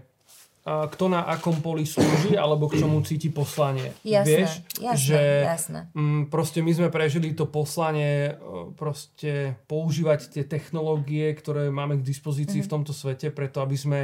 [0.63, 3.97] a, kto na akom poli slúži, alebo k čomu cíti poslanie.
[4.05, 5.81] Jasné, Vieš, jasné, že jasné.
[5.91, 8.33] Mm, proste my sme prežili to poslanie e,
[8.77, 14.01] proste používať tie technológie, ktoré máme k dispozícii v tomto svete, preto aby sme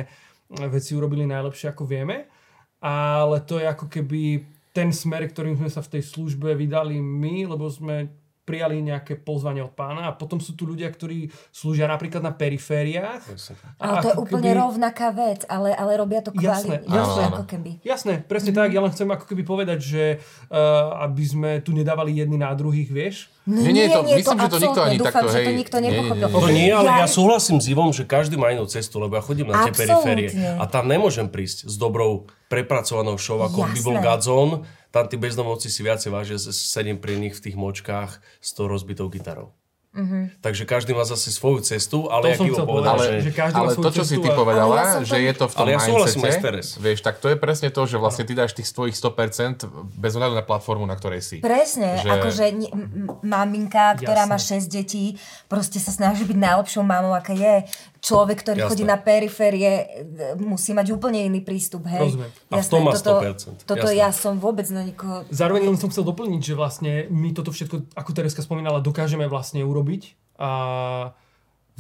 [0.71, 2.31] veci urobili najlepšie, ako vieme.
[2.85, 4.45] Ale to je ako keby
[4.75, 9.65] ten smer, ktorým sme sa v tej službe vydali my, lebo sme prijali nejaké pozvanie
[9.65, 13.25] od pána a potom sú tu ľudia, ktorí slúžia napríklad na perifériách.
[13.81, 16.93] Ale to je úplne rovnaká vec, ale, ale robia to Jasné, kvalitne.
[16.93, 17.23] jasné.
[17.33, 17.71] Ako keby.
[17.81, 18.71] Jasné, presne tak.
[18.71, 20.03] Ja len chcem ako keby povedať, že
[20.53, 20.57] uh,
[21.03, 23.17] aby sme tu nedávali jedni na druhých, vieš.
[23.45, 25.77] No, Nie, nie, to- myslím, že to nikto ani Dúfam, takto, že to hej, nikto
[25.77, 26.29] nie, nie, nepochopil.
[26.29, 26.41] nie.
[26.41, 29.53] To nie, ale ja súhlasím s Ivom, že každý má inú cestu, lebo ja chodím
[29.53, 30.01] na tie Absolútne.
[30.01, 34.05] periférie a tam nemôžem prísť s dobrou prepracovanou show ako by bol Jasné.
[34.95, 38.71] Tam tí bezdomovci si viacej vážia, že sedím pri nich v tých močkách s tou
[38.71, 39.51] rozbitou gitarou.
[40.43, 43.19] Takže každý má zase svoju cestu, ale To som chcel povedal, povedať, že...
[43.23, 45.19] že každý má ale svoju to, čo si cestu ty a- povedala, Ale ja že
[45.23, 48.25] je to v tom Ale ja mindsete, vieš, tak to je presne to, že vlastne
[48.27, 51.39] ty dáš tých svojich 100% bez ohľadu na platformu, na ktorej si.
[51.39, 52.11] Presne, Že- že...
[52.11, 52.45] akože
[53.23, 54.33] maminka, ktorá Jasné.
[54.35, 55.15] má 6 detí,
[55.47, 57.63] proste sa snaží byť najlepšou mamou, aká je.
[58.05, 58.69] Človek, ktorý Jasné.
[58.69, 59.73] chodí na periférie,
[60.37, 62.05] musí mať úplne iný prístup, hej.
[62.05, 62.31] Rozumiem.
[62.53, 63.97] A v tom má toto, 100%, Toto jasné.
[64.05, 65.25] ja som vôbec na nikoho...
[65.33, 69.65] Zároveň len som chcel doplniť, že vlastne my toto všetko, ako Tereska spomínala, dokážeme vlastne
[69.65, 70.51] urobiť a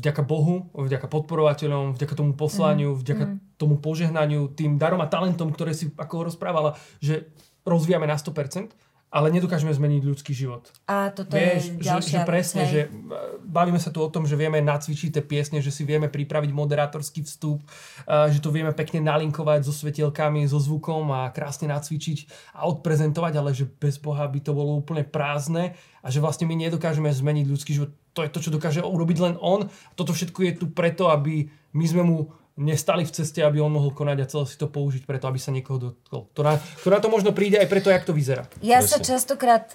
[0.00, 5.76] vďaka Bohu, vďaka podporovateľom, vďaka tomu poslaniu, vďaka tomu požehnaniu, tým darom a talentom, ktoré
[5.76, 7.28] si ako rozprávala, že
[7.68, 8.72] rozvíjame na 100%,
[9.14, 10.74] ale nedokážeme zmeniť ľudský život.
[10.90, 12.90] A toto Vieš, že, je ďalšia že presne, vec, že hej.
[12.90, 16.50] e, bavíme sa tu o tom, že vieme nacvičiť tie piesne, že si vieme pripraviť
[16.50, 17.62] moderátorský vstup,
[18.10, 23.32] a že to vieme pekne nalinkovať so svetielkami, so zvukom a krásne nacvičiť a odprezentovať,
[23.38, 27.46] ale že bez Boha by to bolo úplne prázdne a že vlastne my nedokážeme zmeniť
[27.46, 27.94] ľudský život.
[28.18, 29.70] To je to, čo dokáže urobiť len on.
[29.94, 32.18] Toto všetko je tu preto, aby my sme mu
[32.54, 35.50] nestali v ceste, aby on mohol konať a celé si to použiť preto, aby sa
[35.50, 36.30] niekoho dotkol.
[36.34, 36.58] To na,
[37.02, 38.46] to možno príde aj preto, jak to vyzerá.
[38.62, 39.74] Ja sa častokrát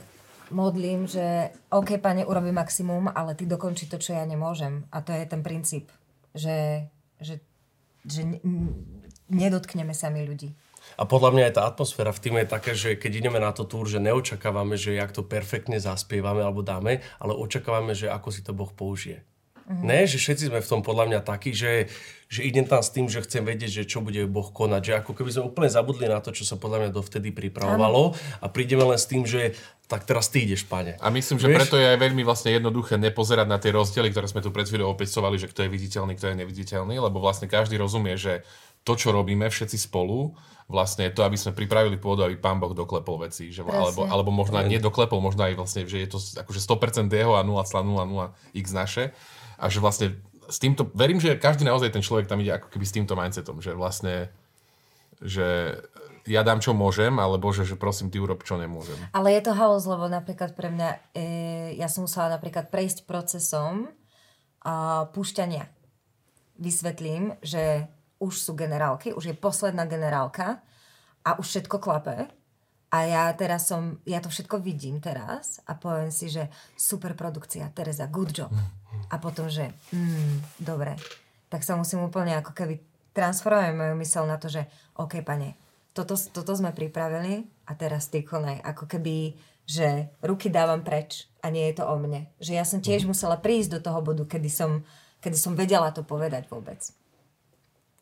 [0.50, 4.88] modlím, že OK, pane, urobím maximum, ale ty dokončí to, čo ja nemôžem.
[4.90, 5.92] A to je ten princíp,
[6.34, 7.44] že, že,
[8.08, 8.40] že
[9.30, 10.56] nedotkneme sami ľudí.
[10.98, 13.68] A podľa mňa aj tá atmosféra v týme je taká, že keď ideme na to
[13.68, 18.42] túr, že neočakávame, že jak to perfektne zaspievame alebo dáme, ale očakávame, že ako si
[18.42, 19.22] to Boh použije.
[19.70, 19.86] Mm-hmm.
[19.86, 21.94] Ne, že všetci sme v tom podľa mňa takí, že,
[22.26, 24.82] že idem tam s tým, že chcem vedieť, že čo bude Boh konať.
[24.82, 28.46] Že ako keby sme úplne zabudli na to, čo sa podľa mňa dovtedy pripravovalo a
[28.50, 29.54] prídeme len s tým, že
[29.86, 30.98] tak teraz ty ideš, pane.
[30.98, 31.58] A myslím, že Vieš?
[31.62, 34.94] preto je aj veľmi vlastne jednoduché nepozerať na tie rozdiely, ktoré sme tu pred chvíľou
[34.98, 38.42] opisovali, že kto je viditeľný, kto je neviditeľný, lebo vlastne každý rozumie, že
[38.82, 40.34] to, čo robíme všetci spolu,
[40.70, 43.50] vlastne je to, aby sme pripravili pôdu, aby pán Boh doklepol veci.
[43.50, 47.34] Že, alebo, alebo možno aj nedoklepol, možno aj vlastne, že je to akože 100% jeho
[47.34, 49.14] a 0,00x naše.
[49.60, 50.16] A že vlastne
[50.50, 53.62] s týmto, verím, že každý naozaj ten človek tam ide ako keby s týmto mindsetom,
[53.62, 54.34] že vlastne,
[55.22, 55.78] že
[56.26, 58.98] ja dám čo môžem, ale Bože, že prosím, ty urob čo nemôžem.
[59.14, 61.24] Ale je to halus, lebo napríklad pre mňa, e,
[61.78, 63.90] ja som musela napríklad prejsť procesom
[64.66, 65.70] a púšťania.
[66.60, 67.88] Vysvetlím, že
[68.20, 70.60] už sú generálky, už je posledná generálka
[71.24, 72.28] a už všetko klape.
[72.90, 77.70] A ja teraz som, ja to všetko vidím teraz a poviem si, že super produkcia,
[77.70, 78.50] Tereza, good job.
[79.10, 80.94] A potom, že mm, dobre.
[81.50, 82.78] Tak sa musím úplne ako keby
[83.14, 85.58] transformovať moju mysel na to, že OK, pane,
[85.98, 88.62] toto, toto sme pripravili a teraz ty konaj.
[88.62, 89.34] Ako keby,
[89.66, 92.30] že ruky dávam preč a nie je to o mne.
[92.38, 94.86] Že ja som tiež musela prísť do toho bodu, kedy som,
[95.20, 96.80] kedy som vedela to povedať vôbec.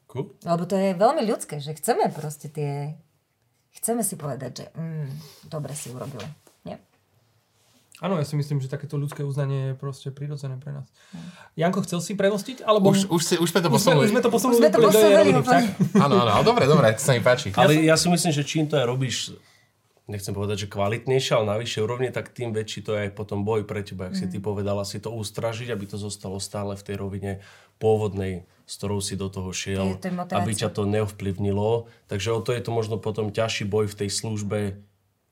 [0.08, 0.32] Cool.
[0.44, 2.96] Lebo to je veľmi ľudské, že chceme proste tie...
[3.78, 5.10] Chceme si povedať, že mm,
[5.54, 6.26] dobre si urobila.
[7.98, 10.86] Áno, ja si myslím, že takéto ľudské uznanie je proste prirodzené pre nás.
[11.58, 12.62] Janko, chcel si premostiť?
[12.62, 12.94] Alebo...
[12.94, 14.06] Už, už, si, už sme to už, sme, posunuli.
[14.06, 15.16] už sme to posunuli, Už sme to posunuli?
[16.06, 17.50] Áno, áno, ale dobre, dobre, to sa mi páči.
[17.58, 19.34] Ale ja si myslím, že čím to aj robíš,
[20.06, 23.42] nechcem povedať, že kvalitnejšie, ale na vyššej úrovni, tak tým väčší to je aj potom
[23.42, 26.86] boj pre teba, ak si ty povedala, si to ustražiť, aby to zostalo stále v
[26.86, 27.32] tej rovine
[27.82, 31.90] pôvodnej, s ktorou si do toho šiel, To to aby ťa to neovplyvnilo.
[32.06, 34.60] Takže o to je to možno potom ťažší boj v tej službe,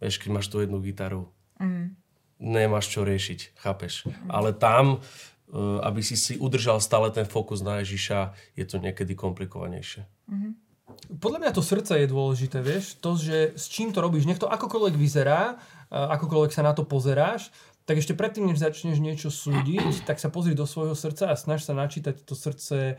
[0.01, 1.29] vieš, keď máš tú jednu gitaru.
[2.39, 4.11] Nemáš čo riešiť, chápeš.
[4.27, 4.99] Ale tam,
[5.49, 10.03] e, aby si si udržal stále ten fokus na Ježiša, je to niekedy komplikovanejšie.
[11.15, 14.49] Podľa mňa to srdce je dôležité, vieš, to, že s čím to robíš, nech to
[14.49, 15.57] akokoľvek vyzerá,
[15.93, 17.53] a akokoľvek sa na to pozeráš,
[17.85, 21.69] tak ešte predtým, než začneš niečo súdiť, tak sa pozri do svojho srdca a snaž
[21.69, 22.93] sa načítať to srdce e,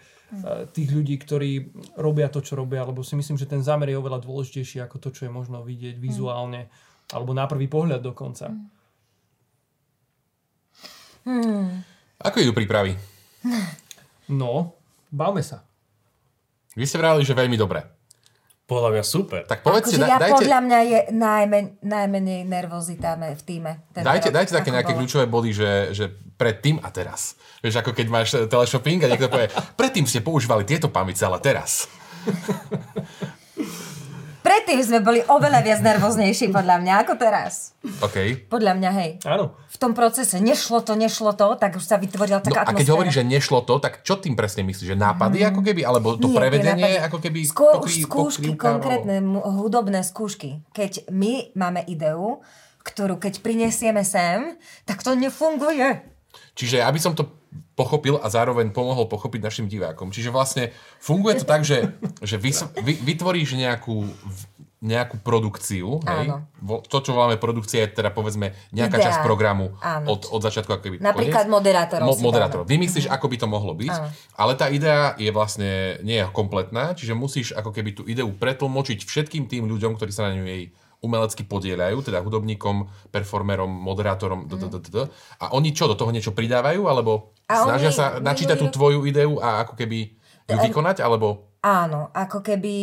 [0.70, 4.22] tých ľudí, ktorí robia to, čo robia, lebo si myslím, že ten zámer je oveľa
[4.22, 6.70] dôležitejší ako to, čo je možno vidieť vizuálne,
[7.10, 8.54] alebo na prvý pohľad dokonca.
[12.22, 12.94] Ako idú prípravy?
[14.30, 14.74] No,
[15.10, 15.66] bavme sa.
[16.78, 17.96] Vy ste vrali, že veľmi dobre.
[18.66, 19.46] Podľa mňa super.
[19.46, 23.86] Tak povedzte, akože ja dajte, podľa mňa je najmen, najmenej nervozita v týme.
[23.94, 24.34] dajte, rok.
[24.34, 25.06] dajte také nejaké bolo?
[25.06, 26.04] kľúčové body, že, že
[26.34, 27.38] predtým a teraz.
[27.62, 29.46] Vieš, ako keď máš eh, teleshopping a niekto povie,
[29.78, 31.86] predtým ste používali tieto pamice, ale teraz.
[34.46, 37.74] Predtým sme boli oveľa viac nervóznejší podľa mňa ako teraz.
[37.98, 38.46] OK.
[38.46, 39.10] Podľa mňa, hej.
[39.24, 39.58] Áno.
[39.66, 42.70] V tom procese nešlo to, nešlo to, tak už sa vytvorila No taká a keď
[42.72, 42.94] atmosféra.
[42.94, 44.88] hovoríš, že nešlo to, tak čo tým presne myslíš?
[44.88, 45.82] Že nápady ako keby?
[45.82, 47.04] Alebo to Nie, prevedenie nápady.
[47.04, 48.14] ako keby Skôr už pokry- skúšky,
[48.48, 48.70] pokrývkávalo?
[48.72, 50.50] konkrétne hudobné skúšky.
[50.70, 52.38] Keď my máme ideu,
[52.80, 56.06] ktorú keď prinesieme sem, tak to nefunguje.
[56.54, 57.26] Čiže aby som to
[57.76, 60.08] pochopil a zároveň pomohol pochopiť našim divákom.
[60.08, 62.50] Čiže vlastne funguje to tak, že, že vy,
[62.86, 64.08] vy, vytvoríš nejakú,
[64.78, 66.00] nejakú produkciu.
[66.00, 66.32] Hej?
[66.32, 66.48] Áno.
[66.82, 69.06] To, čo voláme produkcia, je teda povedzme nejaká Idea.
[69.08, 70.14] časť programu Áno.
[70.14, 71.52] od, od začiatku ako keby Napríklad koniec.
[71.52, 72.64] moderátorov si moderátorov.
[72.64, 72.72] dáme.
[72.72, 74.08] Vymyslíš, ako by to mohlo byť, Áno.
[74.36, 75.70] ale tá idea je vlastne
[76.00, 80.28] nie je kompletná, čiže musíš ako keby tú ideu pretlmočiť všetkým tým ľuďom, ktorí sa
[80.28, 80.62] na ňu jej
[80.96, 84.98] umelecky podielajú, teda hudobníkom, performerom, moderátorom, d- d- d- d- d.
[85.38, 89.06] a oni čo, do toho niečo pridávajú, alebo A snažia oni sa načítať tú tvoju
[89.06, 90.18] ideu a ako keby
[90.50, 91.54] ju vykonať, alebo...
[91.62, 92.74] Áno, ako keby...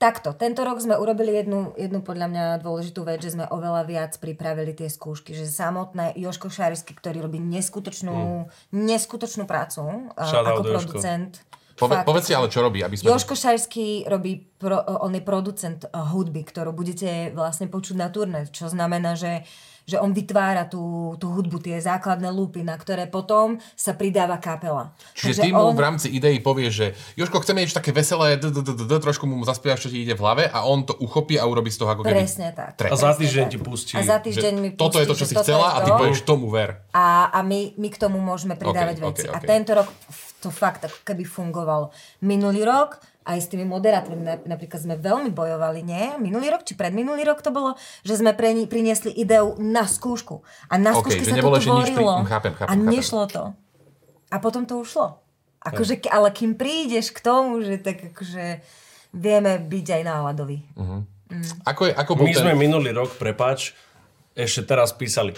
[0.00, 4.12] Takto, tento rok sme urobili jednu, jednu podľa mňa dôležitú vec, že sme oveľa viac
[4.16, 10.56] pripravili tie skúšky, že samotné Joško Šarisky, ktorý robí neskutočnú, neskutočnú prácu a, Shout out,
[10.56, 11.44] ako producent.
[11.76, 12.08] Pove, Fakt.
[12.08, 13.12] povedz si ale, čo robí, aby sme...
[13.12, 18.48] Joško Šarský robí, pro, on je producent uh, hudby, ktorú budete vlastne počuť na turné,
[18.48, 19.48] čo znamená, že,
[19.86, 24.92] že on vytvára tú, tú hudbu, tie základné lúpy, na ktoré potom sa pridáva kapela.
[25.14, 28.36] Čiže Takže ty mu on- v rámci idei povie, že Joško, chceme niečo také veselé,
[28.36, 30.84] d- d- d- d- d- trošku mu zaspievaš, čo ti ide v hlave a on
[30.84, 32.20] to uchopí a urobí z toho ako keby...
[32.22, 32.76] Presne tak.
[32.80, 35.26] A za týždeň ti pustí, A za Že týždeň mi toto je to, pustí, čo
[35.26, 36.80] si chcela a ty povieš, tomu ver.
[36.94, 39.26] A, a my, my k tomu môžeme pridávať veci.
[39.28, 39.88] A tento rok
[40.40, 41.92] to fakt ako keby fungovalo.
[42.24, 46.16] Minulý rok aj s tými moderátormi napríklad sme veľmi bojovali, nie?
[46.16, 50.40] Minulý rok či predminulý rok to bolo, že sme pre ni priniesli ideu na skúšku.
[50.66, 52.14] A na Okay, skúške sa nebolo to nič pri- tvorilo.
[52.16, 52.88] hm, chápem, chápem, a chápem.
[52.90, 53.42] nešlo to.
[54.26, 55.20] A potom to ušlo.
[55.60, 58.64] Akože, ke- ale kým prídeš k tomu, že tak akože
[59.10, 60.58] vieme byť aj náladoví.
[61.62, 62.40] Ako, je, ako My ten...
[62.40, 63.76] sme minulý rok, prepáč,
[64.32, 65.36] ešte teraz písali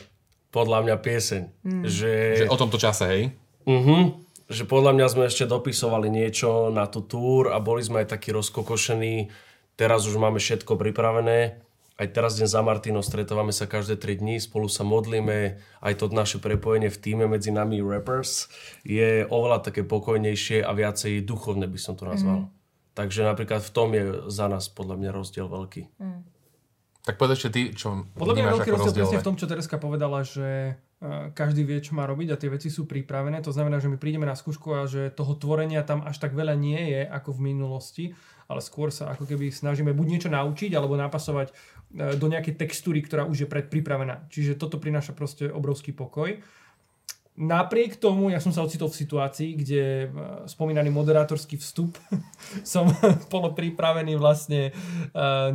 [0.48, 1.42] podľa mňa pieseň.
[1.82, 3.22] Že, Že o tomto čase, hej?
[3.64, 4.14] uh
[4.52, 8.30] že podľa mňa sme ešte dopisovali niečo na tú túr a boli sme aj takí
[8.30, 9.32] rozkokošení.
[9.74, 11.58] Teraz už máme všetko pripravené.
[11.96, 15.60] Aj teraz deň za Martino stretávame sa každé 3 dní, spolu sa modlíme.
[15.80, 18.48] Aj to naše prepojenie v týme medzi nami rappers
[18.82, 22.48] je oveľa také pokojnejšie a viacej duchovné by som to nazval.
[22.92, 25.82] Takže napríklad v tom je za nás podľa mňa rozdiel veľký.
[27.02, 29.22] Tak povedz ešte ty, čo Podľa mňa veľký rozdiel rozdielové.
[29.22, 30.76] v tom, čo Tereska povedala, že
[31.34, 33.42] každý vie, čo má robiť a tie veci sú pripravené.
[33.42, 36.54] To znamená, že my prídeme na skúšku a že toho tvorenia tam až tak veľa
[36.54, 38.04] nie je ako v minulosti,
[38.46, 43.02] ale skôr sa ako keby snažíme buď niečo naučiť alebo napasovať eh, do nejakej textúry,
[43.02, 44.30] ktorá už je predpripravená.
[44.30, 46.38] Čiže toto prináša proste obrovský pokoj.
[47.32, 50.06] Napriek tomu, ja som sa ocitol v situácii, kde e,
[50.44, 51.96] spomínaný moderátorský vstup
[52.60, 52.92] som
[53.32, 54.72] bolo pripravený vlastne e,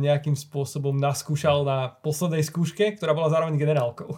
[0.02, 4.10] nejakým spôsobom naskúšal na poslednej skúške, ktorá bola zároveň generálkou.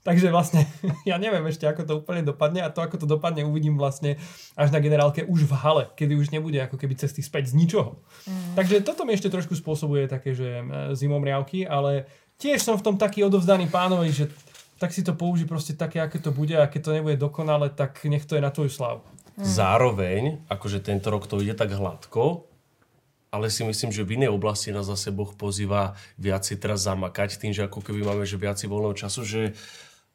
[0.00, 0.64] Takže vlastne
[1.10, 4.16] ja neviem ešte, ako to úplne dopadne a to, ako to dopadne, uvidím vlastne
[4.56, 8.00] až na generálke už v hale, kedy už nebude ako keby cesty späť z ničoho.
[8.56, 10.64] Takže toto mi ešte trošku spôsobuje také, že e,
[10.96, 12.08] zimomriavky, ale
[12.40, 14.24] tiež som v tom taký odovzdaný pánovi, že
[14.80, 18.00] tak si to použij proste také, aké to bude a keď to nebude dokonale, tak
[18.08, 19.04] nech to je na tvoju slávu.
[19.36, 22.48] Zároveň, akože tento rok to ide tak hladko,
[23.30, 27.54] ale si myslím, že v inej oblasti nás zase Boh pozýva viacej teraz zamakať tým,
[27.54, 29.40] že ako keby máme že viacej voľného času, že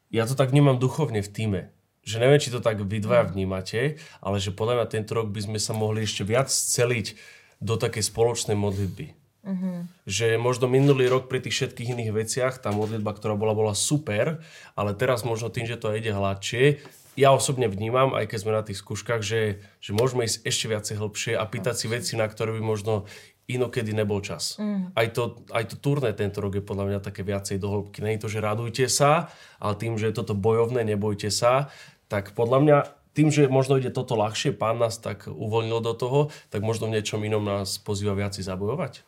[0.09, 1.61] ja to tak vnímam duchovne v týme.
[2.05, 5.41] Že neviem, či to tak vy dvaja vnímate, ale že podľa mňa tento rok by
[5.41, 7.17] sme sa mohli ešte viac celiť
[7.57, 9.17] do takej spoločnej modlitby.
[10.09, 14.41] Že možno minulý rok pri tých všetkých iných veciach tá modlitba, ktorá bola, bola super,
[14.77, 16.81] ale teraz možno tým, že to ide hladšie,
[17.15, 20.95] ja osobne vnímam, aj keď sme na tých skúškach, že, že môžeme ísť ešte viacej
[20.99, 23.07] hĺbšie a pýtať si veci, na ktoré by možno
[23.45, 24.57] inokedy nebol čas.
[24.97, 28.01] Aj, to, aj to turné tento rok je podľa mňa také viacej do hĺbky.
[28.01, 29.29] Nie je to, že radujte sa,
[29.61, 31.69] ale tým, že je toto bojovné, nebojte sa,
[32.09, 32.77] tak podľa mňa
[33.15, 36.19] tým, že možno ide toto ľahšie, pán nás tak uvoľnil do toho,
[36.51, 39.07] tak možno v niečom inom nás pozýva viac zabojovať.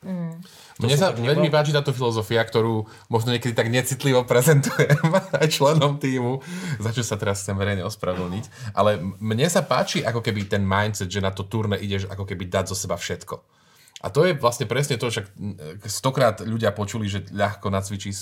[0.79, 5.11] Mne sa veľmi páči táto filozofia, ktorú možno niekedy tak necitlivo prezentujem
[5.43, 6.39] aj členom týmu,
[6.79, 8.71] za čo sa teraz chcem verejne ospravedlniť.
[8.71, 12.47] Ale mne sa páči ako keby ten mindset, že na to turné ideš ako keby
[12.47, 13.56] dať zo seba všetko.
[14.05, 15.55] A to je vlastne presne to, však mm,
[15.89, 18.13] stokrát ľudia počuli, že ľahko nacvičí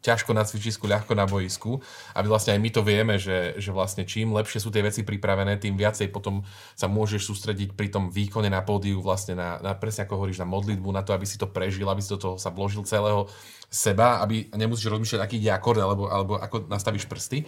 [0.00, 1.80] ťažko na cvičisku, ľahko na boisku.
[2.16, 5.60] A vlastne aj my to vieme, že, že vlastne čím lepšie sú tie veci pripravené,
[5.60, 6.40] tým viacej potom
[6.72, 10.48] sa môžeš sústrediť pri tom výkone na pódiu vlastne na, na presne ako hovoríš, na
[10.48, 13.28] modlitbu, na to, aby si to prežil, aby si do toho sa vložil celého
[13.68, 17.44] seba, aby nemusíš rozmýšľať, aký ide akord, alebo, alebo ako nastavíš prsty.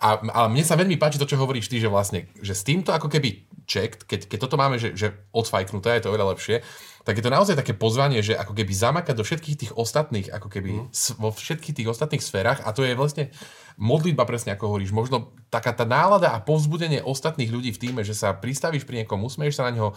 [0.00, 2.88] A, ale mne sa veľmi páči to, čo hovoríš ty, že vlastne, že s týmto
[2.96, 6.66] ako keby checked, keď, keď toto máme, že, že odfajknuté, je to oveľa lepšie,
[7.06, 10.48] tak je to naozaj také pozvanie, že ako keby zamakať do všetkých tých ostatných, ako
[10.50, 11.16] keby mm.
[11.22, 13.30] vo všetkých tých ostatných sférach a to je vlastne
[13.76, 18.14] modlitba presne ako hovoríš, možno taká tá nálada a povzbudenie ostatných ľudí v týme, že
[18.14, 19.88] sa pristavíš pri niekom, usmeješ sa na neho,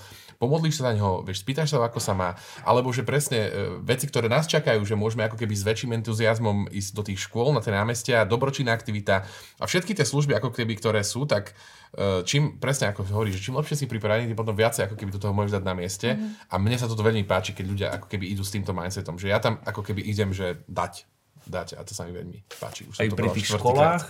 [0.42, 2.34] pomodlíš sa na neho, vieš, spýtaš sa, ako sa má,
[2.66, 3.50] alebo že presne e,
[3.86, 7.54] veci, ktoré nás čakajú, že môžeme ako keby s väčším entuziasmom ísť do tých škôl,
[7.54, 9.30] na tie námestia, dobročinná aktivita
[9.62, 11.54] a všetky tie služby, ako keby, ktoré sú, tak
[11.94, 15.14] e, čím, presne ako hovoríš, že čím lepšie si pripravený, tým potom viacej ako keby
[15.14, 16.10] do toho môžeš dať na mieste.
[16.18, 16.50] Mm-hmm.
[16.50, 19.30] A mne sa toto veľmi páči, keď ľudia ako keby idú s týmto mindsetom, že
[19.30, 21.06] ja tam ako keby idem, že dať,
[21.46, 22.88] dať a to sa mi veľmi páči.
[22.88, 24.04] Už Aj to pri tých školách.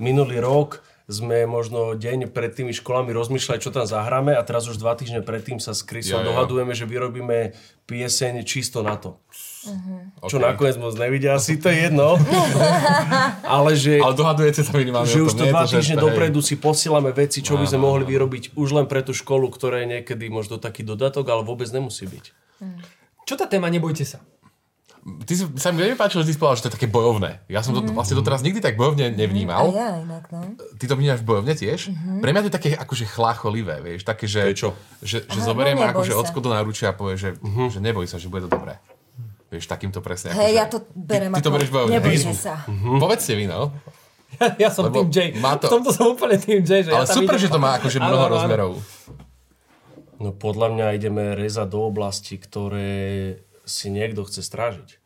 [0.00, 0.80] Minulý rok
[1.10, 5.20] sme možno deň pred tými školami rozmýšľali, čo tam zahráme a teraz už dva týždne
[5.20, 6.30] predtým sa s Jo, Chrisom jo.
[6.32, 7.52] dohadujeme, že vyrobíme
[7.84, 9.18] pieseň čisto na to.
[10.26, 10.42] Čo OK.
[10.42, 12.18] nakoniec moc nevidia, asi to je jedno.
[13.54, 17.10] Ale že, Ale dohadujete sa minimálne že o už to dva týždne dopredu si posielame
[17.10, 18.10] veci, čo by sme Áno, mohli áno.
[18.10, 22.06] vyrobiť už len pre tú školu, ktorá je niekedy možno taký dodatok, ale vôbec nemusí
[22.06, 22.24] byť.
[23.26, 24.22] Čo tá téma, nebojte sa.
[25.02, 27.42] Ty si, sa mi veľmi páčilo, že ty si povedal, že to je také bojovné.
[27.46, 29.74] Ja som to vlastne doteraz nikdy tak bojovne A nevnímal.
[29.74, 30.54] ja inak, no.
[30.72, 31.90] Ty to vnímaš bojovne tiež?
[32.22, 34.70] Pre mňa to je také akože chlácholivé, vieš, také, že, To je čo?
[35.02, 37.34] že, že Aha, zoberiem no, akože ocko do náručia a povie, že,
[37.68, 38.78] že neboj sa, že bude to dobré.
[39.50, 40.30] Vieš, takýmto presne.
[40.30, 41.92] Hej, akože- ja to berem ty, ty to bereš bojovne.
[41.92, 42.32] nebojte výzvu.
[42.32, 42.54] sa.
[42.96, 43.74] Povedzte vy, no.
[44.32, 45.18] Ja, ja som Lebo tým J.
[45.36, 46.86] má to- V tomto som úplne tým J.
[46.86, 48.72] Že Ale ja super, idem- že to má akože mnoho rozmerov.
[50.16, 53.42] No podľa mňa ideme rezať do oblasti, ktoré
[53.72, 55.00] si niekto chce strážiť.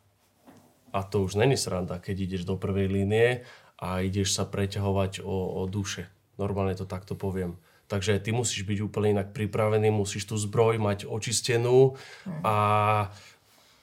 [0.91, 3.47] A to už není sranda, keď ideš do prvej línie
[3.79, 6.11] a ideš sa preťahovať o, o duše.
[6.35, 7.55] Normálne to takto poviem.
[7.87, 11.95] Takže ty musíš byť úplne inak pripravený, musíš tú zbroj mať očistenú
[12.43, 12.55] a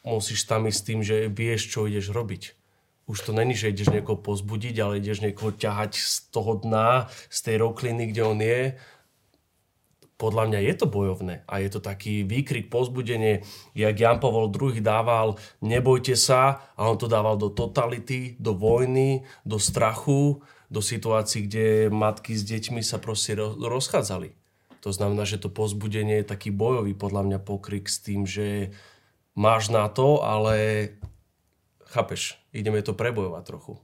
[0.05, 2.53] musíš tam ísť tým, že vieš, čo ideš robiť.
[3.05, 7.39] Už to není, že ideš niekoho pozbudiť, ale ideš niekoho ťahať z toho dna, z
[7.45, 8.61] tej rokliny, kde on je
[10.15, 13.43] podľa mňa je to bojovné a je to taký výkrik, pozbudenie,
[13.75, 19.27] jak Jan Pavel II dával nebojte sa a on to dával do totality, do vojny,
[19.43, 20.39] do strachu,
[20.71, 24.35] do situácií, kde matky s deťmi sa proste rozchádzali.
[24.87, 28.71] To znamená, že to pozbudenie je taký bojový podľa mňa pokrik s tým, že
[29.35, 30.89] máš na to, ale
[31.89, 33.75] chápeš, ideme to prebojovať trochu.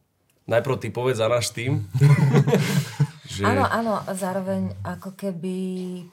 [0.51, 1.87] Najprv ty povedz za náš tým.
[3.31, 3.47] Že...
[3.47, 5.57] Áno, áno, zároveň ako keby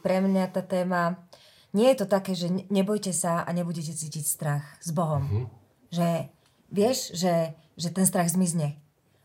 [0.05, 1.17] pre mňa tá téma,
[1.73, 5.25] nie je to také, že nebojte sa a nebudete cítiť strach s Bohom.
[5.25, 5.45] Mm-hmm.
[5.89, 6.07] Že
[6.69, 8.77] vieš, že, že ten strach zmizne.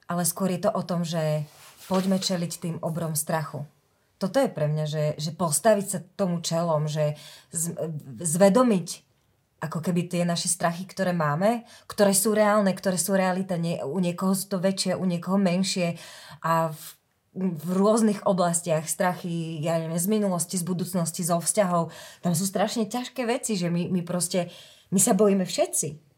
[0.09, 1.45] Ale skôr je to o tom, že
[1.84, 3.68] poďme čeliť tým obrom strachu.
[4.16, 7.20] Toto je pre mňa, že, že postaviť sa tomu čelom, že
[7.53, 7.76] z,
[8.22, 9.05] zvedomiť
[9.62, 13.55] ako keby tie naše strachy, ktoré máme, ktoré sú reálne, ktoré sú realita.
[13.61, 16.01] Nie, u niekoho sú to väčšie, u niekoho menšie
[16.43, 16.82] a v
[17.32, 21.88] v rôznych oblastiach, strachy, ja neviem, z minulosti, z budúcnosti, zo vzťahov.
[22.20, 24.52] Tam sú strašne ťažké veci, že my, my proste,
[24.92, 26.12] my sa bojíme všetci.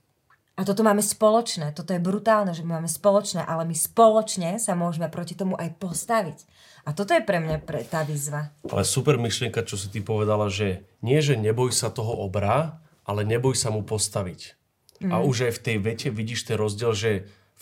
[0.54, 4.78] A toto máme spoločné, toto je brutálne, že my máme spoločné, ale my spoločne sa
[4.78, 6.38] môžeme proti tomu aj postaviť.
[6.86, 8.54] A toto je pre mňa pre, tá výzva.
[8.66, 13.26] Ale super myšlienka, čo si ty povedala, že nie, že neboj sa toho obra, ale
[13.26, 14.54] neboj sa mu postaviť.
[15.02, 15.10] Mm.
[15.10, 15.24] A mhm.
[15.26, 17.10] už aj v tej vete vidíš ten rozdiel, že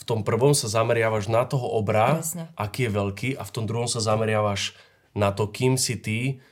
[0.03, 2.51] v tom prvom sa zameriavaš na toho obra, Presne.
[2.59, 4.75] aký je veľký a v tom druhom sa zameriavaš
[5.15, 6.43] na to, kým si ty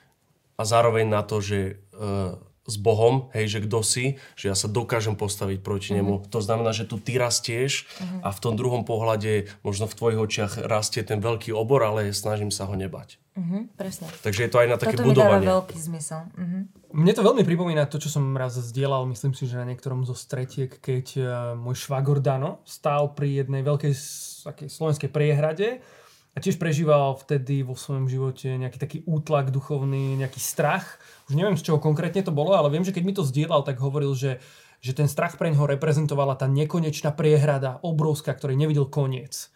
[0.56, 4.06] a zároveň na to, že uh, s Bohom, hej, že kto si,
[4.40, 6.24] že ja sa dokážem postaviť proti mm-hmm.
[6.24, 6.32] nemu.
[6.32, 8.22] To znamená, že tu ty rastieš mm-hmm.
[8.24, 12.54] a v tom druhom pohľade možno v tvojich očiach rastie ten veľký obor, ale snažím
[12.54, 13.20] sa ho nebať.
[13.36, 14.08] Mm-hmm, presne.
[14.24, 15.44] Takže je to aj na také Toto budovanie.
[15.44, 16.22] Toto mi dáva veľký zmysel.
[16.38, 16.64] Mm-hmm.
[16.92, 20.12] Mne to veľmi pripomína to, čo som raz zdieľal, myslím si, že na niektorom zo
[20.12, 21.26] stretiek, keď uh,
[21.56, 23.94] môj švagor Dano stál pri jednej veľkej
[24.52, 25.80] akej, slovenskej priehrade
[26.32, 31.00] a tiež prežíval vtedy vo svojom živote nejaký taký útlak duchovný, nejaký strach
[31.32, 33.80] už neviem z čoho konkrétne to bolo, ale viem, že keď mi to zdieľal, tak
[33.80, 34.44] hovoril, že,
[34.84, 39.48] že ten strach pre neho reprezentovala tá nekonečná priehrada, obrovská, ktorej nevidel koniec.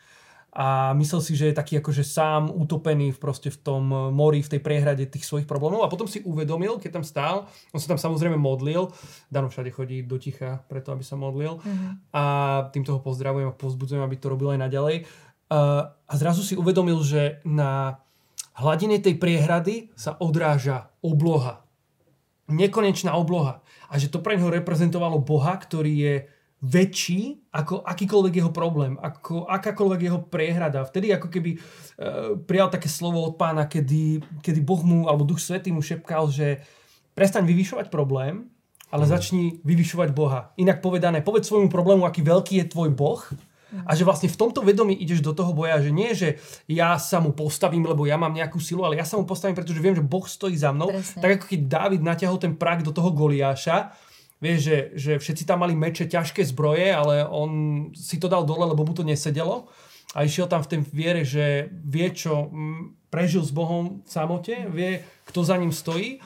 [0.56, 4.56] A myslel si, že je taký akože sám utopený v, proste v tom mori, v
[4.56, 5.84] tej priehrade tých svojich problémov.
[5.84, 7.36] A potom si uvedomil, keď tam stál,
[7.76, 8.88] on sa tam samozrejme modlil,
[9.28, 11.60] Dano všade chodí do ticha preto, aby sa modlil.
[11.60, 11.92] Mm-hmm.
[12.16, 12.24] A
[12.72, 14.96] týmto ho pozdravujem a pozbudzujem, aby to robil aj naďalej.
[15.52, 18.00] A, a zrazu si uvedomil, že na
[18.56, 21.66] hladine tej priehrady sa odráža obloha
[22.46, 23.66] nekonečná obloha.
[23.90, 26.16] A že to pre neho reprezentovalo Boha, ktorý je
[26.66, 30.82] väčší ako akýkoľvek jeho problém, ako akákoľvek jeho priehrada.
[30.82, 31.58] Vtedy ako keby e,
[32.50, 36.66] prijal také slovo od pána, kedy, kedy Boh mu, alebo Duch Svetý mu šepkal, že
[37.14, 38.50] prestaň vyvyšovať problém,
[38.90, 39.10] ale mm.
[39.10, 40.52] začni vyvyšovať Boha.
[40.58, 43.22] Inak povedané, povedz svojmu problému, aký veľký je tvoj Boh
[43.84, 46.40] a že vlastne v tomto vedomí ideš do toho boja, že nie, že
[46.70, 49.84] ja sa mu postavím, lebo ja mám nejakú silu, ale ja sa mu postavím, pretože
[49.84, 50.96] viem, že Boh stojí za mnou.
[50.96, 51.20] Presne.
[51.20, 53.92] Tak ako keď Dávid natiahol ten prak do toho Goliáša,
[54.46, 57.50] vieš, že, že všetci tam mali meče, ťažké zbroje, ale on
[57.98, 59.66] si to dal dole, lebo mu to nesedelo.
[60.14, 62.54] A išiel tam v tej viere, že vie, čo
[63.10, 66.22] prežil s Bohom v samote, vie, kto za ním stojí.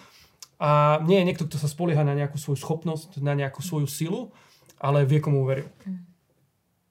[0.59, 4.35] A nie je niekto, kto sa spolieha na nejakú svoju schopnosť, na nejakú svoju silu,
[4.75, 5.71] ale vie, komu uveril.
[5.87, 5.99] Mm.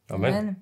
[0.08, 0.56] Amen.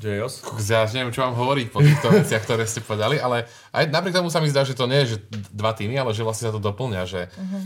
[0.00, 0.42] Jejos?
[0.66, 4.32] Ja neviem, čo vám hovoriť po týchto veciach, ktoré ste povedali, ale aj napriek tomu
[4.32, 5.18] sa mi zdá, že to nie je že
[5.54, 7.62] dva týmy, ale že vlastne sa to doplňa, že uh-huh.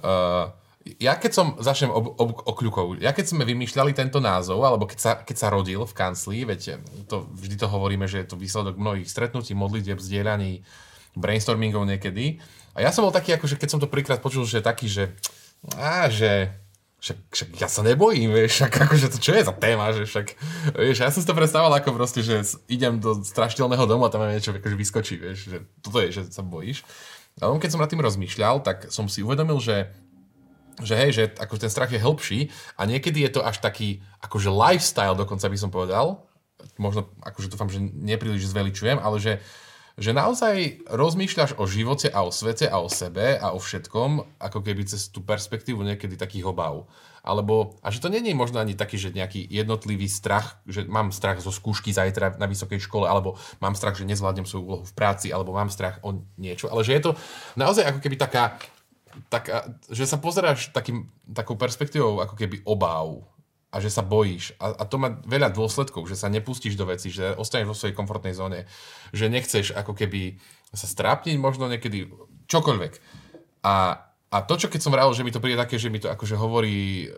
[0.00, 0.44] uh,
[1.02, 4.98] ja keď som, začnem ob, ob, okľukov, ja keď sme vymýšľali tento názov, alebo keď
[5.02, 6.78] sa, keď sa rodil v kancli, veď
[7.10, 10.62] to, vždy to hovoríme, že je to výsledok mnohých stretnutí, modlitieb, zdieľaní,
[11.18, 12.38] brainstormingov niekedy.
[12.78, 15.10] A ja som bol taký, akože keď som to prvýkrát počul, že taký, že,
[15.74, 16.54] á, že
[17.02, 20.26] však, však ja sa nebojím, vieš, však akože to čo je za téma, že však,
[20.76, 24.24] vieš, ja som si to predstavoval ako proste, že idem do strašiteľného domu a tam
[24.26, 26.86] niečo akože vyskočí, vieš, že toto je, že sa bojíš.
[27.36, 29.92] Ale keď som nad tým rozmýšľal, tak som si uvedomil, že
[30.82, 34.52] že hej, že ako ten strach je hĺbší a niekedy je to až taký akože
[34.52, 36.26] lifestyle dokonca by som povedal,
[36.76, 39.40] možno akože dúfam, že nepríliš zveličujem, ale že
[39.96, 44.58] že naozaj rozmýšľaš o živote a o svete a o sebe a o všetkom, ako
[44.60, 46.84] keby cez tú perspektívu niekedy takých obav.
[47.24, 51.40] Alebo, a že to je možno ani taký, že nejaký jednotlivý strach, že mám strach
[51.40, 55.32] zo skúšky zajtra na vysokej škole, alebo mám strach, že nezvládnem svoju úlohu v práci,
[55.32, 57.10] alebo mám strach o niečo, ale že je to
[57.56, 58.60] naozaj ako keby taká,
[59.32, 63.24] taká že sa pozeráš takým, takou perspektívou ako keby obáv.
[63.74, 64.56] A že sa bojíš.
[64.56, 67.98] A, a to má veľa dôsledkov, že sa nepustíš do veci, že ostaneš vo svojej
[67.98, 68.64] komfortnej zóne,
[69.12, 70.40] že nechceš ako keby
[70.72, 72.08] sa strápniť možno niekedy
[72.48, 72.92] čokoľvek.
[73.66, 73.74] A,
[74.32, 76.38] a to, čo keď som vral, že mi to príde také, že mi to akože
[76.38, 77.10] hovorí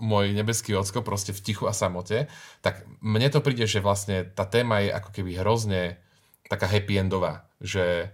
[0.00, 2.28] môj nebeský ocko proste v tichu a samote,
[2.60, 6.00] tak mne to príde, že vlastne tá téma je ako keby hrozne
[6.46, 8.12] taká happy endová, že,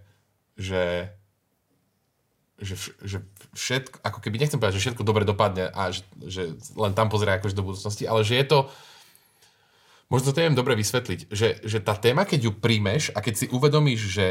[0.57, 1.13] že
[2.63, 3.19] že, že
[3.53, 7.37] všetko, ako keby nechcem povedať, že všetko dobre dopadne a že, že len tam pozerá
[7.37, 8.59] akože do budúcnosti, ale že je to,
[10.07, 13.47] možno to neviem dobre vysvetliť, že, že tá téma, keď ju príjmeš a keď si
[13.51, 14.27] uvedomíš, že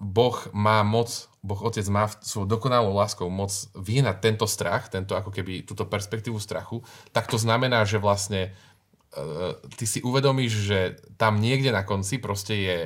[0.00, 5.28] Boh má moc, Boh Otec má svojou dokonalou láskou moc vyhnať tento strach, tento ako
[5.28, 6.80] keby túto perspektívu strachu,
[7.12, 8.56] tak to znamená, že vlastne
[9.12, 10.78] uh, ty si uvedomíš, že
[11.20, 12.78] tam niekde na konci proste je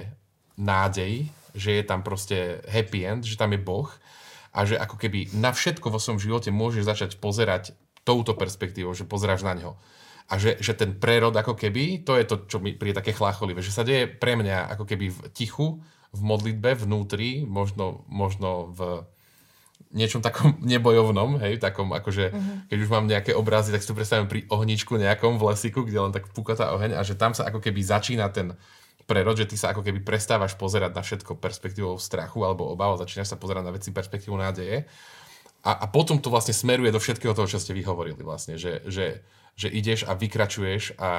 [0.59, 3.86] nádej, že je tam proste happy end, že tam je Boh
[4.59, 9.06] a že ako keby na všetko vo svojom živote môžeš začať pozerať touto perspektívou, že
[9.06, 9.78] pozeráš na ňo.
[10.28, 13.62] A že, že ten prerod ako keby, to je to, čo mi príde také chlácholivé,
[13.62, 15.78] že sa deje pre mňa ako keby v tichu,
[16.11, 19.06] v modlitbe, vnútri, možno, možno v
[19.94, 22.68] niečom takom nebojovnom, hej, takom akože, uh-huh.
[22.68, 26.02] keď už mám nejaké obrazy, tak si to predstavím pri ohničku nejakom v lesiku, kde
[26.02, 28.59] len tak pukatá oheň a že tam sa ako keby začína ten,
[29.09, 33.32] prerod, že ty sa ako keby prestávaš pozerať na všetko perspektívou strachu alebo obav, začínaš
[33.32, 34.84] sa pozerať na veci perspektívou nádeje.
[35.64, 39.24] A, a potom to vlastne smeruje do všetkého toho, čo ste vyhovorili vlastne, že, že,
[39.56, 41.12] že ideš a vykračuješ a,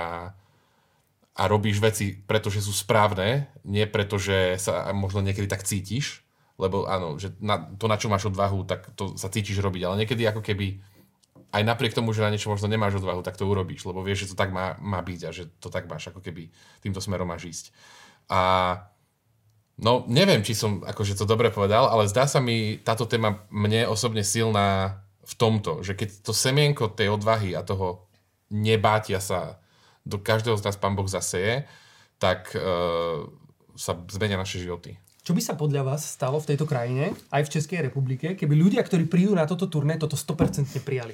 [1.34, 6.22] a robíš veci, pretože sú správne, nie preto, že sa možno niekedy tak cítiš,
[6.62, 10.06] lebo áno, že na, to, na čo máš odvahu, tak to sa cítiš robiť, ale
[10.06, 10.80] niekedy ako keby
[11.50, 14.30] aj napriek tomu, že na niečo možno nemáš odvahu, tak to urobíš, lebo vieš, že
[14.34, 16.54] to tak má, má byť a že to tak máš, ako keby
[16.86, 17.66] týmto smerom máš ísť.
[18.30, 18.42] A
[19.82, 23.90] no, neviem, či som akože to dobre povedal, ale zdá sa mi táto téma mne
[23.90, 28.10] osobne silná v tomto, že keď to semienko tej odvahy a toho
[28.54, 29.62] nebátia sa
[30.06, 31.70] do každého z nás Pán Boh zaseje,
[32.18, 33.26] tak uh,
[33.78, 34.98] sa zmenia naše životy.
[35.22, 38.82] Čo by sa podľa vás stalo v tejto krajine, aj v Českej republike, keby ľudia,
[38.82, 41.14] ktorí prídu na toto turné, toto 100% prijali?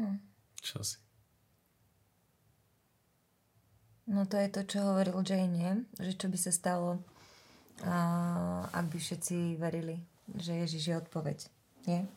[0.00, 0.16] Hm.
[0.64, 0.96] Čo si?
[4.10, 5.86] No to je to, čo hovoril Jane?
[6.00, 7.04] Že čo by sa stalo,
[7.84, 7.94] a,
[8.72, 10.00] ak by všetci verili,
[10.34, 11.38] že Ježiš je odpoveď.
[11.86, 12.08] Nie?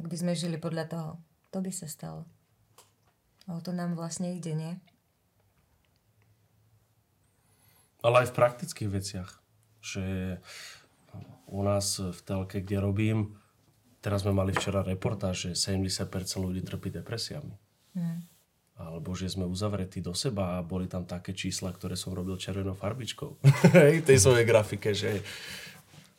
[0.00, 1.10] Ak by sme žili podľa toho.
[1.54, 2.26] To by sa stalo.
[3.46, 4.74] A o to nám vlastne ide, nie?
[8.02, 9.30] Ale aj v praktických veciach.
[9.80, 10.36] Že
[11.46, 13.38] u nás v telke, kde robím,
[14.06, 16.06] Teraz sme mali včera reportáž, že 70%
[16.38, 17.50] ľudí trpí depresiami.
[17.98, 18.22] Mm.
[18.78, 22.78] Alebo že sme uzavretí do seba a boli tam také čísla, ktoré som robil červenou
[22.78, 23.34] farbičkou.
[23.74, 25.26] Hej, tej svojej grafike, že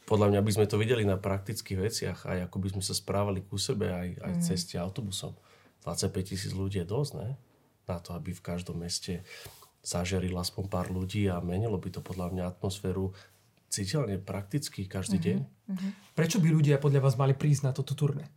[0.04, 3.40] podľa mňa by sme to videli na praktických veciach, aj ako by sme sa správali
[3.48, 4.44] ku sebe, aj, aj mm.
[4.44, 5.40] ceste autobusom.
[5.88, 7.40] 25 tisíc ľudí je dosť, ne?
[7.88, 9.24] Na to, aby v každom meste
[9.80, 13.16] zažeril aspoň pár ľudí a menilo by to podľa mňa atmosféru
[13.68, 15.40] citeľne, prakticky každý uh-huh, deň.
[15.44, 15.92] Uh-huh.
[16.16, 18.32] Prečo by ľudia podľa vás mali prísť na toto turné?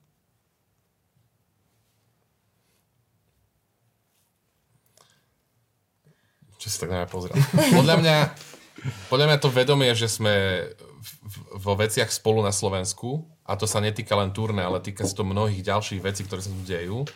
[6.61, 7.33] Čo si tak na mňa pozrel.
[7.81, 8.17] Podľa mňa,
[9.09, 10.69] podľa mňa to vedomie, že sme
[11.57, 15.25] vo veciach spolu na Slovensku, a to sa netýka len turné, ale týka sa to
[15.25, 17.09] mnohých ďalších vecí, ktoré sa tu dejú,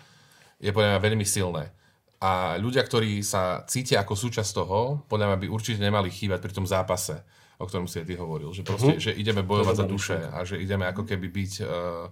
[0.65, 1.77] je podľa mňa veľmi silné.
[2.25, 6.57] A ľudia, ktorí sa cítia ako súčasť toho, podľa mňa by určite nemali chýbať pri
[6.57, 7.21] tom zápase
[7.59, 8.51] o ktorom si aj ty hovoril.
[8.51, 9.05] Že, proste, uh-huh.
[9.05, 12.09] že ideme bojovať za duše a že ideme ako keby byť, uh,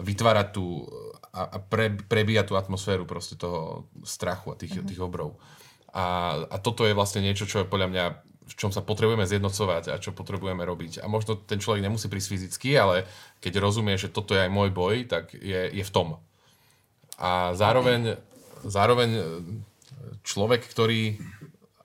[0.00, 0.86] vytvárať tú
[1.34, 4.88] a, a pre, prebíjať tú atmosféru proste toho strachu a tých, uh-huh.
[4.88, 5.36] tých obrov.
[5.92, 8.04] A, a toto je vlastne niečo, čo je podľa mňa
[8.48, 11.04] v čom sa potrebujeme zjednocovať a čo potrebujeme robiť.
[11.04, 13.04] A možno ten človek nemusí prísť fyzicky, ale
[13.44, 16.16] keď rozumie, že toto je aj môj boj, tak je, je v tom.
[17.20, 18.16] A zároveň,
[18.64, 19.20] zároveň
[20.24, 21.20] človek, ktorý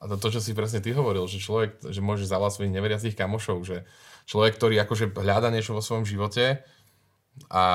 [0.04, 3.16] a to, to, čo si presne ty hovoril, že človek, že môže zavolať svojich neveriacich
[3.16, 3.88] kamošov, že
[4.28, 6.60] človek, ktorý akože hľada niečo vo svojom živote
[7.47, 7.66] a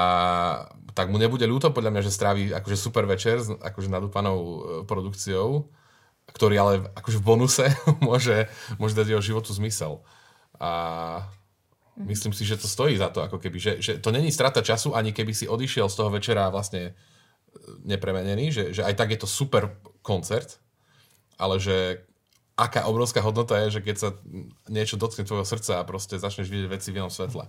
[0.92, 4.56] tak mu nebude ľúto podľa mňa, že strávi akože super večer s akože nadúpanou e,
[4.84, 5.72] produkciou,
[6.30, 7.66] ktorý ale akože v bonuse
[8.06, 10.04] môže, môže dať jeho životu zmysel.
[10.60, 10.70] A
[11.96, 14.92] myslím si, že to stojí za to, ako keby, že, že to není strata času,
[14.92, 16.92] ani keby si odišiel z toho večera vlastne e,
[17.88, 20.60] nepremenený, že, že aj tak je to super koncert,
[21.38, 22.07] ale že
[22.58, 24.08] aká obrovská hodnota je, že keď sa
[24.66, 27.46] niečo dotkne tvojho srdca a proste začneš vidieť veci v inom svetle.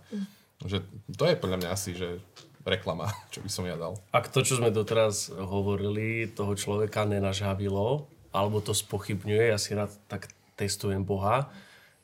[0.62, 0.86] Že
[1.18, 2.22] to je podľa mňa asi, že
[2.62, 3.98] reklama, čo by som ja dal.
[4.14, 9.90] Ak to, čo sme doteraz hovorili, toho človeka nenažhavilo, alebo to spochybňuje, ja si rád
[10.06, 11.50] tak testujem Boha,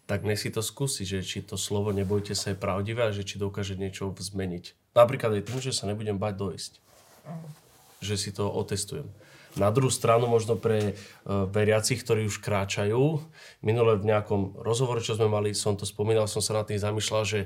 [0.09, 3.25] tak dnes si to skúsi, že či to slovo nebojte sa je pravdivé a že
[3.25, 6.71] či dokáže niečo zmeniť Napríklad aj tým, že sa nebudem bať dojsť.
[7.99, 9.11] Že si to otestujem.
[9.55, 13.23] Na druhú stranu možno pre uh, veriacich, ktorí už kráčajú,
[13.63, 17.23] minule v nejakom rozhovore, čo sme mali, som to spomínal, som sa na tým zamýšľal,
[17.23, 17.39] že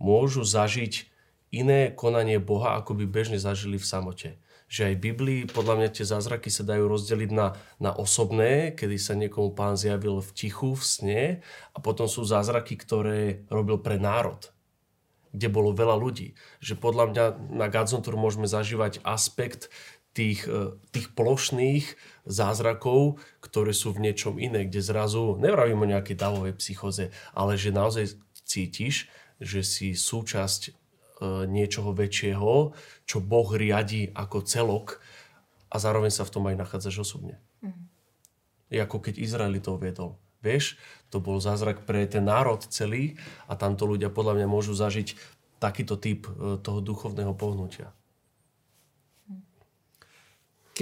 [0.00, 1.12] môžu zažiť
[1.52, 4.30] iné konanie Boha, ako by bežne zažili v samote.
[4.72, 8.96] Že aj v Biblii podľa mňa tie zázraky sa dajú rozdeliť na, na osobné, kedy
[8.96, 11.22] sa niekomu pán zjavil v tichu, v sne
[11.76, 14.48] a potom sú zázraky, ktoré robil pre národ
[15.32, 16.36] kde bolo veľa ľudí.
[16.60, 17.24] Že podľa mňa
[17.56, 19.72] na Gadzontur môžeme zažívať aspekt
[20.12, 21.96] tých, e, tých plošných
[22.28, 27.72] zázrakov, ktoré sú v niečom iné, kde zrazu, nevravím o nejakej davovej psychoze, ale že
[27.72, 29.08] naozaj cítiš,
[29.40, 30.72] že si súčasť e,
[31.48, 32.76] niečoho väčšieho,
[33.08, 35.00] čo Boh riadi ako celok
[35.72, 37.40] a zároveň sa v tom aj nachádzaš osobne.
[37.64, 37.88] Mm.
[38.68, 40.20] Je ako keď Izraeli to viedol.
[40.44, 40.76] Vieš,
[41.08, 43.14] to bol zázrak pre ten národ celý
[43.46, 45.16] a tamto ľudia podľa mňa môžu zažiť
[45.56, 47.96] takýto typ e, toho duchovného pohnutia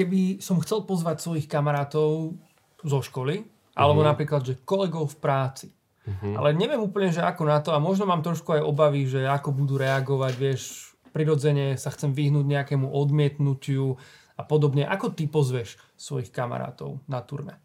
[0.00, 2.40] keby som chcel pozvať svojich kamarátov
[2.80, 3.44] zo školy,
[3.76, 4.16] alebo uh-huh.
[4.16, 5.68] napríklad, že kolegov v práci.
[6.08, 6.40] Uh-huh.
[6.40, 9.52] Ale neviem úplne, že ako na to a možno mám trošku aj obavy, že ako
[9.52, 14.00] budú reagovať, vieš, prirodzene sa chcem vyhnúť nejakému odmietnutiu
[14.38, 14.88] a podobne.
[14.88, 17.60] Ako ty pozveš svojich kamarátov na turné?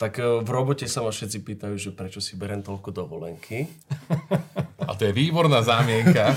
[0.00, 3.68] Tak e, v robote sa ma všetci pýtajú, že prečo si berem toľko dovolenky.
[4.88, 6.32] A to je výborná zámienka.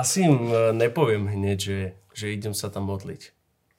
[0.00, 1.78] Asi im e, nepoviem hneď, že
[2.16, 3.36] že idem sa tam modliť.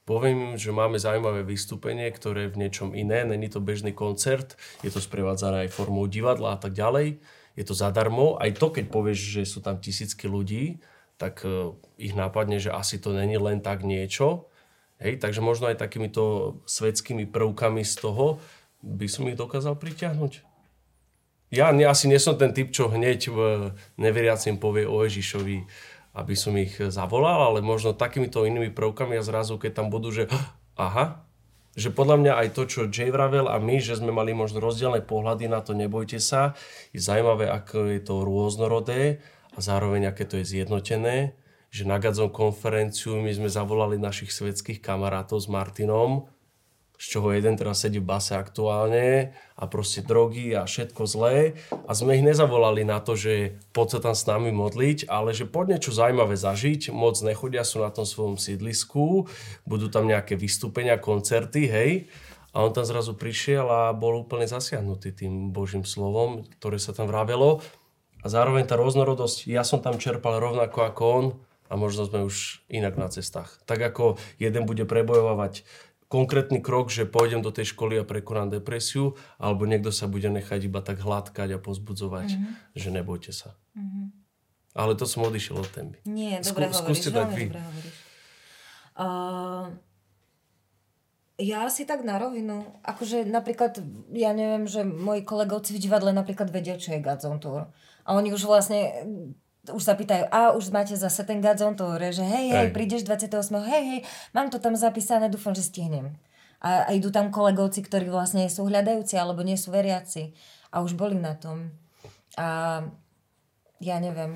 [0.08, 4.56] Poviem im, že máme zaujímavé vystúpenie, ktoré je v niečom iné, není to bežný koncert,
[4.80, 7.20] je to sprevádzané aj formou divadla a tak ďalej.
[7.58, 8.40] Je to zadarmo.
[8.40, 10.80] Aj to, keď povieš, že sú tam tisícky ľudí,
[11.20, 14.48] tak uh, ich nápadne, že asi to není len tak niečo.
[15.02, 18.38] Hej, takže možno aj takýmito svetskými prvkami z toho
[18.80, 20.46] by som ich dokázal pritiahnuť.
[21.48, 23.38] Ja asi nie som ten typ, čo hneď v
[23.96, 25.64] neveriacim povie o Ježišovi,
[26.18, 30.26] aby som ich zavolal, ale možno takýmito inými prvkami a zrazu, keď tam budú, že
[30.74, 31.22] aha,
[31.78, 34.98] že podľa mňa aj to, čo Jay vravel a my, že sme mali možno rozdielne
[34.98, 36.58] pohľady na to, nebojte sa,
[36.90, 39.22] je zaujímavé, ako je to rôznorodé
[39.54, 41.38] a zároveň, aké to je zjednotené,
[41.70, 46.26] že na Gadzom konferenciu my sme zavolali našich svetských kamarátov s Martinom,
[46.98, 51.54] z čoho jeden teraz sedí v base aktuálne a proste drogy a všetko zlé.
[51.86, 55.46] A sme ich nezavolali na to, že poď sa tam s nami modliť, ale že
[55.46, 59.30] poď niečo zaujímavé zažiť, moc nechodia sú na tom svojom sídlisku,
[59.62, 61.90] budú tam nejaké vystúpenia, koncerty, hej.
[62.50, 67.06] A on tam zrazu prišiel a bol úplne zasiahnutý tým Božím slovom, ktoré sa tam
[67.06, 67.62] vravelo.
[68.24, 71.26] A zároveň tá rôznorodosť, ja som tam čerpal rovnako ako on
[71.68, 73.60] a možno sme už inak na cestách.
[73.68, 75.62] Tak ako jeden bude prebojovať
[76.08, 80.64] konkrétny krok, že pôjdem do tej školy a prekonám depresiu, alebo niekto sa bude nechať
[80.64, 82.52] iba tak hladkať a pozbudzovať, mm-hmm.
[82.74, 83.54] že nebojte sa.
[83.76, 84.06] Mm-hmm.
[84.72, 85.96] Ale to som odišiel od témy.
[86.08, 87.44] Nie, dobre Skú, hovoríš, veľmi vy.
[87.52, 87.96] dobre hovoríš.
[88.98, 89.66] Uh,
[91.38, 93.78] ja si tak na rovinu, akože napríklad,
[94.10, 97.70] ja neviem, že moji kolegovci v divadle napríklad vedia, čo je Godzone Tour.
[98.02, 99.06] A oni už vlastne
[99.72, 103.04] už sa pýtajú, a už máte zase ten Gadzon Tour, že hej, hej, hej, prídeš
[103.04, 103.32] 28.
[103.64, 104.00] Hej, hej,
[104.32, 106.16] mám to tam zapísané, dúfam, že stihnem.
[106.58, 110.34] A, a idú tam kolegovci, ktorí vlastne sú hľadajúci alebo nie sú veriaci.
[110.74, 111.70] A už boli na tom.
[112.34, 112.82] A
[113.78, 114.34] ja neviem,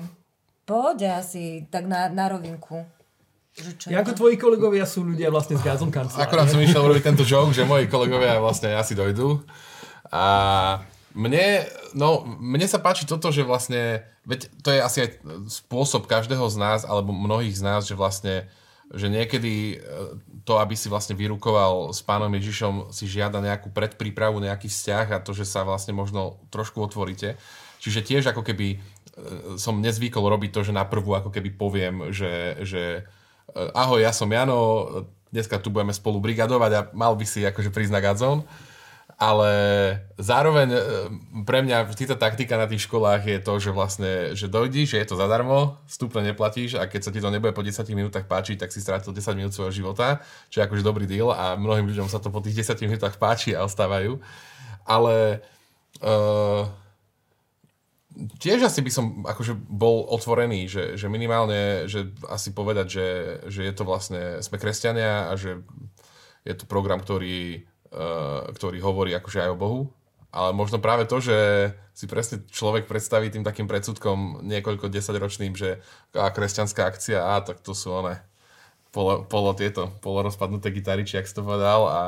[0.63, 2.87] poď asi tak na, na rovinku.
[3.53, 6.25] Že ako tvoji kolegovia sú ľudia vlastne z Gazon kancelárie.
[6.25, 9.45] Akorát som išiel robiť tento joke, že moji kolegovia vlastne asi dojdú.
[10.09, 10.25] A
[11.13, 15.09] mne, no, mne sa páči toto, že vlastne, veď to je asi aj
[15.51, 18.47] spôsob každého z nás, alebo mnohých z nás, že vlastne,
[18.91, 19.77] že niekedy e,
[20.47, 25.23] to, aby si vlastne vyrukoval s pánom Ježišom, si žiada nejakú predprípravu, nejaký vzťah a
[25.23, 27.35] to, že sa vlastne možno trošku otvoríte.
[27.83, 28.77] Čiže tiež ako keby e,
[29.59, 32.83] som nezvykol robiť to, že naprvu ako keby poviem, že, že
[33.51, 34.87] e, ahoj, ja som Jano,
[35.35, 38.47] dneska tu budeme spolu brigadovať a mal by si akože prísť na Gazon
[39.23, 39.51] ale
[40.19, 40.79] zároveň e,
[41.47, 44.99] pre mňa vždy tá taktika na tých školách je to, že vlastne, že dojdíš, že
[44.99, 48.59] je to zadarmo, vstupne neplatíš a keď sa ti to nebude po 10 minútach páčiť,
[48.59, 50.19] tak si strátil 10 minút svojho života,
[50.51, 53.55] čo je akože dobrý deal a mnohým ľuďom sa to po tých 10 minútach páči
[53.55, 54.19] a ostávajú.
[54.83, 55.39] Ale
[56.03, 56.67] uh,
[58.43, 63.07] tiež asi by som akože bol otvorený, že, že minimálne, že asi povedať, že,
[63.47, 65.63] že je to vlastne, sme kresťania a že
[66.43, 67.63] je to program, ktorý
[68.57, 69.81] ktorý hovorí akože aj o Bohu,
[70.33, 71.37] ale možno práve to, že
[71.93, 75.77] si presne človek predstaví tým takým predsudkom niekoľko desaťročným, že
[76.17, 78.17] a kresťanská akcia, a tak to sú one
[78.89, 82.03] polo, polo tieto, polo rozpadnuté gitary, či ak si to povedal, a,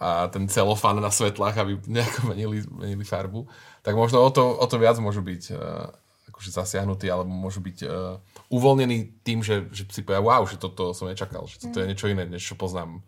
[0.00, 3.44] a ten celofán na svetlách, aby nejako menili, menili farbu,
[3.84, 5.92] tak možno o to, o to viac môžu byť uh,
[6.32, 8.16] akože zasiahnutí alebo môžu byť uh,
[8.48, 12.08] uvoľnení tým, že, že si povedia, wow, že toto som nečakal, že toto je niečo
[12.08, 13.04] iné, než čo poznám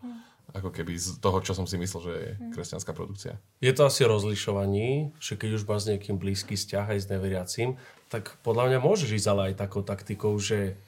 [0.59, 3.37] ako keby z toho, čo som si myslel, že je kresťanská produkcia.
[3.61, 7.77] Je to asi rozlišovaní, že keď už máš s niekým blízky vzťah aj s neveriacím,
[8.07, 10.79] tak podľa mňa môžeš ísť ale aj takou taktikou, že,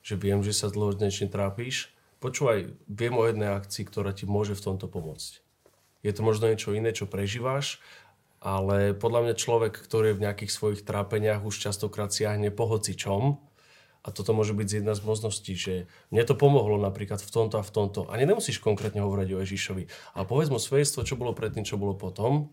[0.00, 1.92] že viem, že sa dlho niečím trápiš.
[2.18, 5.44] Počúvaj, viem o jednej akcii, ktorá ti môže v tomto pomôcť.
[6.04, 7.80] Je to možno niečo iné, čo prežívaš,
[8.44, 13.40] ale podľa mňa človek, ktorý je v nejakých svojich trápeniach, už častokrát siahne po hocičom,
[14.04, 17.64] a toto môže byť jedna z možností, že mne to pomohlo napríklad v tomto a
[17.64, 18.04] v tomto.
[18.12, 19.88] A nemusíš konkrétne hovoriť o Ježišovi.
[20.12, 22.52] Ale povedz mu svedectvo, čo bolo predtým, čo bolo potom.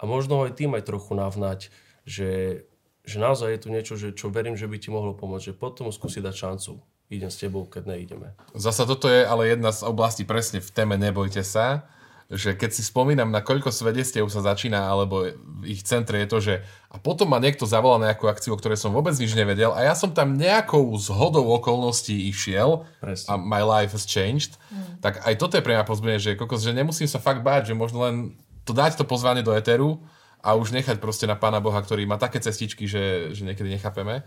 [0.00, 1.68] A možno aj tým aj trochu navnať,
[2.08, 2.64] že,
[3.04, 5.52] že naozaj je tu niečo, že, čo verím, že by ti mohlo pomôcť.
[5.52, 6.80] Že potom skúsi dať šancu.
[7.12, 8.32] Idem s tebou, keď neideme.
[8.56, 11.84] Zasa toto je ale jedna z oblastí presne v téme Nebojte sa,
[12.26, 15.30] že keď si spomínam, na koľko svedectiev sa začína, alebo
[15.62, 16.54] v ich centre je to, že
[16.90, 19.86] a potom ma niekto zavolal na nejakú akciu, o ktorej som vôbec nič nevedel a
[19.86, 23.28] ja som tam nejakou zhodou okolností išiel Presne.
[23.30, 24.98] a my life has changed, mm.
[24.98, 27.78] tak aj toto je pre mňa pozbudenie, že, kokos, že nemusím sa fakt báť, že
[27.78, 28.34] možno len
[28.66, 30.02] to dať to pozvanie do eteru
[30.42, 34.26] a už nechať proste na Pána Boha, ktorý má také cestičky, že, že niekedy nechápeme.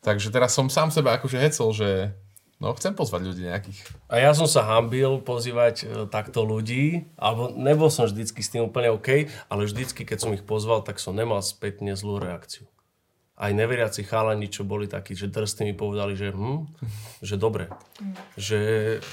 [0.00, 2.12] Takže teraz som sám seba akože hecel, že
[2.62, 3.78] No, chcem pozvať ľudí nejakých.
[4.06, 8.70] A ja som sa hambil pozývať e, takto ľudí, alebo nebol som vždycky s tým
[8.70, 12.70] úplne OK, ale vždycky, keď som ich pozval, tak som nemal spätne zlú reakciu.
[13.34, 16.70] Aj neveriaci chalani, čo boli takí, že drsní mi povedali, že hm,
[17.18, 17.66] že dobre.
[18.38, 18.58] Že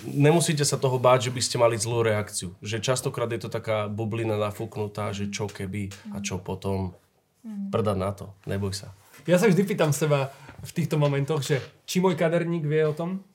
[0.05, 2.53] nemusíte sa toho báť, že by ste mali zlú reakciu.
[2.61, 6.93] Že častokrát je to taká bublina nafúknutá, že čo keby a čo potom.
[7.41, 8.93] Prdať na to, neboj sa.
[9.25, 10.29] Ja sa vždy pýtam seba
[10.61, 11.57] v týchto momentoch, že
[11.89, 13.25] či môj kaderník vie o tom,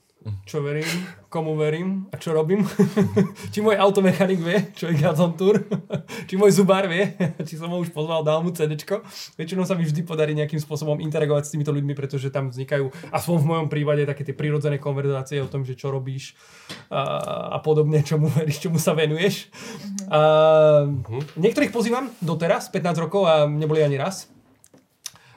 [0.43, 0.89] čo verím,
[1.31, 2.67] komu verím a čo robím.
[3.55, 5.63] či môj automechanik vie, čo je Gazon Tour.
[6.29, 7.15] či môj zubár vie,
[7.49, 9.07] či som ho už pozval, dal mu CDčko.
[9.39, 13.35] Väčšinou sa mi vždy podarí nejakým spôsobom interagovať s týmito ľuďmi, pretože tam vznikajú, aspoň
[13.39, 16.35] v mojom prípade, také tie prirodzené konverzácie o tom, že čo robíš
[16.91, 19.47] a, a podobne, čomu veríš, čomu sa venuješ.
[20.11, 20.91] A,
[21.39, 24.27] niektorých pozývam doteraz, 15 rokov a neboli ani raz.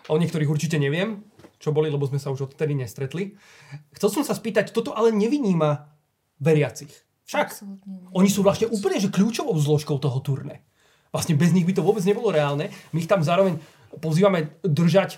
[0.09, 1.21] O niektorých určite neviem,
[1.59, 3.35] čo boli, lebo sme sa už odtedy nestretli.
[3.93, 5.91] Chcel som sa spýtať, toto ale nevyníma
[6.39, 6.91] veriacich.
[7.29, 7.61] Však
[8.15, 10.65] oni sú vlastne úplne že kľúčovou zložkou toho turné.
[11.13, 12.73] Vlastne bez nich by to vôbec nebolo reálne.
[12.89, 13.61] My ich tam zároveň
[14.01, 15.17] pozývame držať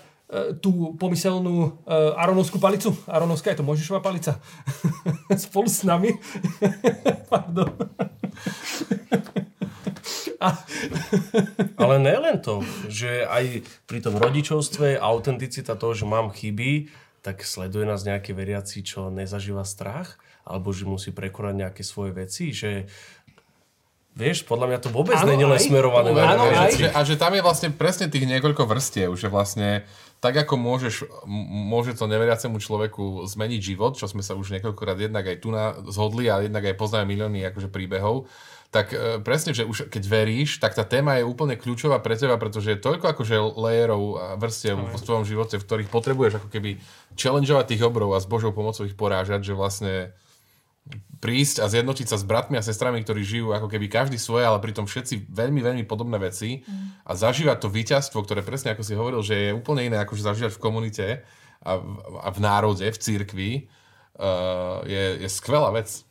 [0.60, 1.68] tú pomyselnú e,
[2.16, 2.92] Aronovskú palicu.
[3.08, 4.40] Aronovská je to Mojžišová palica.
[5.48, 6.12] Spolu s nami.
[7.32, 7.72] Pardon.
[10.42, 10.58] A...
[11.78, 16.90] Ale nelen to, že aj pri tom rodičovstve autenticita toho, že mám chyby,
[17.22, 22.50] tak sleduje nás nejaký veriaci, čo nezažíva strach, alebo že musí prekonať nejaké svoje veci,
[22.50, 22.90] že
[24.12, 26.76] Vieš, podľa mňa to vôbec nie je smerované na áno, aj.
[26.76, 29.88] Že, a že tam je vlastne presne tých niekoľko vrstiev, že vlastne
[30.20, 35.32] tak ako môžeš, môže to neveriacemu človeku zmeniť život, čo sme sa už niekoľkokrát jednak
[35.32, 38.28] aj tu na, zhodli a jednak aj poznáme milióny akože príbehov,
[38.72, 42.40] tak e, presne, že už keď veríš, tak tá téma je úplne kľúčová pre teba,
[42.40, 46.80] pretože je toľko akože layerov a vrstiev v tvojom živote, v ktorých potrebuješ ako keby
[47.12, 50.16] challengeovať tých obrov a s Božou pomocou ich porážať, že vlastne
[51.22, 54.58] prísť a zjednotiť sa s bratmi a sestrami, ktorí žijú ako keby každý svoje, ale
[54.58, 57.06] pritom všetci veľmi, veľmi podobné veci mm.
[57.06, 60.58] a zažívať to víťazstvo, ktoré presne ako si hovoril, že je úplne iné ako zažívať
[60.58, 61.06] v komunite
[61.62, 61.86] a v,
[62.24, 63.50] a v národe, v církvi,
[64.18, 66.02] uh, je, je skvelá vec.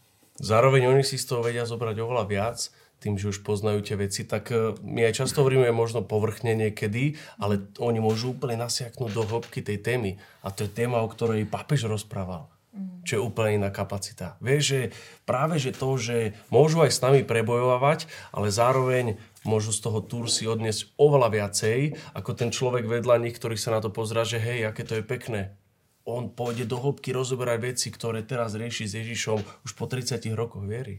[0.41, 2.57] Zároveň oni si z toho vedia zobrať oveľa viac,
[3.01, 7.17] tým, že už poznajú tie veci, tak e, my aj často hovoríme možno povrchne niekedy,
[7.41, 10.21] ale oni môžu úplne nasiaknúť do hĺbky tej témy.
[10.45, 12.45] A to je téma, o ktorej pápež rozprával.
[12.77, 13.01] Mm.
[13.01, 14.37] Čo je úplne iná kapacita.
[14.37, 14.81] Vieš, že
[15.25, 20.29] práve že to, že môžu aj s nami prebojovať, ale zároveň môžu z toho túr
[20.29, 24.37] si odniesť oveľa viacej, ako ten človek vedľa nich, ktorý sa na to pozrá, že
[24.37, 25.57] hej, aké to je pekné
[26.05, 30.65] on pôjde do hĺbky rozoberať veci, ktoré teraz rieši s Ježišom už po 30 rokoch
[30.65, 30.97] viery.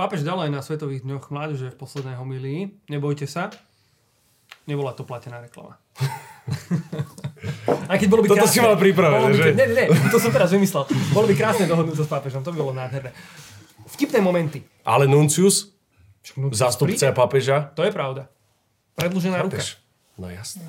[0.00, 2.72] Pápež dal aj na Svetových dňoch mládeže v poslednej homilii.
[2.88, 3.52] Nebojte sa,
[4.64, 5.76] nebola to platená reklama.
[7.90, 8.54] Aj keď bolo by Toto krásne.
[8.54, 9.50] si mal pripravené, že?
[9.52, 10.86] Nie, nie, to som teraz vymyslel.
[11.10, 13.10] Bolo by krásne dohodnúť sa s pápežom, to by bolo nádherné.
[13.98, 14.62] Vtipné momenty.
[14.86, 15.74] Ale Nuncius,
[16.54, 17.74] zástupca pápeža.
[17.74, 18.30] To je pravda.
[18.94, 19.60] Predlžená ruka.
[20.16, 20.64] No jasné.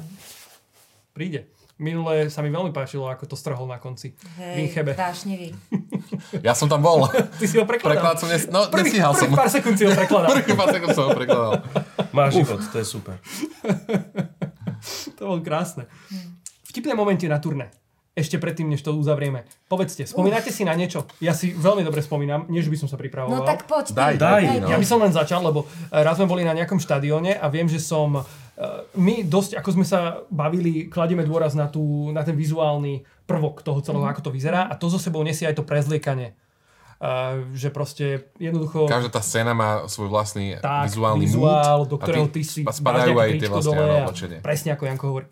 [1.13, 1.47] Príde.
[1.81, 4.13] Minule sa mi veľmi páčilo, ako to strhol na konci.
[4.37, 5.49] Hej, vášnivý.
[6.45, 7.09] Ja som tam bol.
[7.41, 8.13] Ty si ho prekladal.
[8.13, 8.45] som nes...
[8.45, 9.33] No, prvý, nestíhal prvý som.
[9.33, 10.29] pár sekúnd si ho prekladal.
[10.37, 11.65] prvý pár sekúnd som ho prekladal.
[12.13, 13.15] Máš život, to je super.
[15.17, 15.89] to bolo krásne.
[16.69, 17.73] Vtipné momenty na turné.
[18.11, 19.47] Ešte predtým, než to uzavrieme.
[19.71, 21.07] Povedzte, spomínate si na niečo?
[21.23, 23.41] Ja si veľmi dobre spomínam, nie že by som sa pripravoval.
[23.41, 23.95] No tak poď.
[23.95, 24.41] Daj, daj.
[24.67, 27.79] Ja by som len začal, lebo raz sme boli na nejakom štadióne a viem, že
[27.79, 28.21] som
[28.93, 33.79] my dosť, ako sme sa bavili, kladieme dôraz na, tú, na ten vizuálny prvok toho
[33.79, 34.11] celého, Mhm.
[34.11, 36.37] ako to vyzerá a to zo sebou nesie aj to prezliekanie.
[37.01, 38.05] Uh, že proste
[38.37, 38.85] jednoducho...
[38.85, 41.89] Každá tá scéna má svoj vlastný tak, vizuálny vizuál, mood.
[41.89, 44.13] do ktorého ty- ty si spadajú aj tie vlastne dole áno.
[44.39, 45.25] Presne ako Janko hovorí.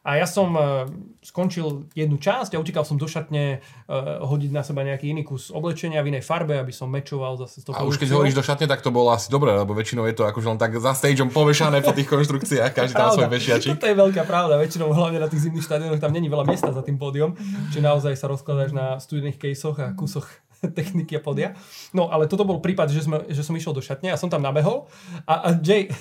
[0.00, 0.88] A ja som uh,
[1.20, 5.52] skončil jednu časť a utekal som do šatne uh, hodiť na seba nejaký iný kus
[5.52, 8.40] oblečenia v inej farbe, aby som mečoval zase s tou A už keď hovoríš do
[8.40, 11.28] šatne, tak to bolo asi dobré, lebo väčšinou je to akože len tak za stageom
[11.28, 13.76] povešané po tých konštrukciách, každý tam svoj vešiačik.
[13.76, 14.56] To je veľká pravda.
[14.56, 17.36] Väčšinou hlavne na tých zimných štadionoch tam není veľa miesta za tým pódium,
[17.68, 20.24] či naozaj sa rozkladáš na studených kejsoch a kusoch
[20.76, 21.52] techniky a podia.
[21.92, 24.40] No ale toto bol prípad, že, sme, že som išiel do šatne a som tam
[24.40, 24.88] nabehol
[25.28, 25.92] a, a Jay,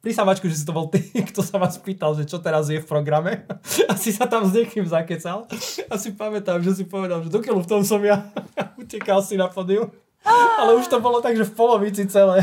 [0.00, 2.86] prisávačku, že si to bol ty, kto sa ma spýtal, že čo teraz je v
[2.88, 3.44] programe.
[3.92, 5.48] Asi sa tam s niekým zakecal.
[5.90, 8.30] A si pamätám, že si povedal, že dokiaľ v tom som ja
[8.82, 9.90] utekal si na pódium.
[10.26, 12.42] Ale už to bolo tak, že v polovici celé.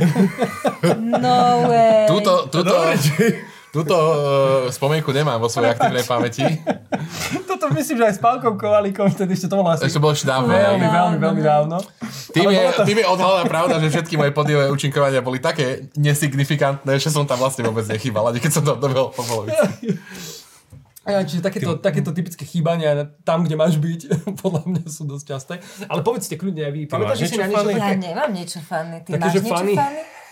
[0.95, 2.07] No way.
[2.07, 2.71] Túto, túto,
[3.73, 4.15] túto uh,
[4.69, 6.45] spomienku nemám vo svojej aktívnej pamäti.
[7.49, 10.29] Toto myslím, že aj s Pálkom Kovalíkom, vtedy ešte to bolo asi Ešte bolo ešte
[10.29, 10.53] dávno.
[10.53, 11.81] veľmi, veľmi, veľmi dávno.
[12.29, 17.01] Tým je, to- tým je odhalená pravda, že všetky moje podiové účinkovania boli také nesignifikantné,
[17.01, 19.57] že som tam vlastne vôbec nechýbal, ani keď som tam dobehol po polovici.
[21.03, 24.01] Ja, čiže takéto, takéto typické chýbania tam, kde máš byť,
[24.41, 25.53] podľa mňa sú dosť časté.
[25.85, 26.81] Ale povedzte kľudne aj vy.
[26.87, 27.75] Pamätáte máš si na niečo funny?
[27.75, 28.97] Ja nemám niečo fanny.
[29.01, 29.75] Ty Také, máš že niečo funny?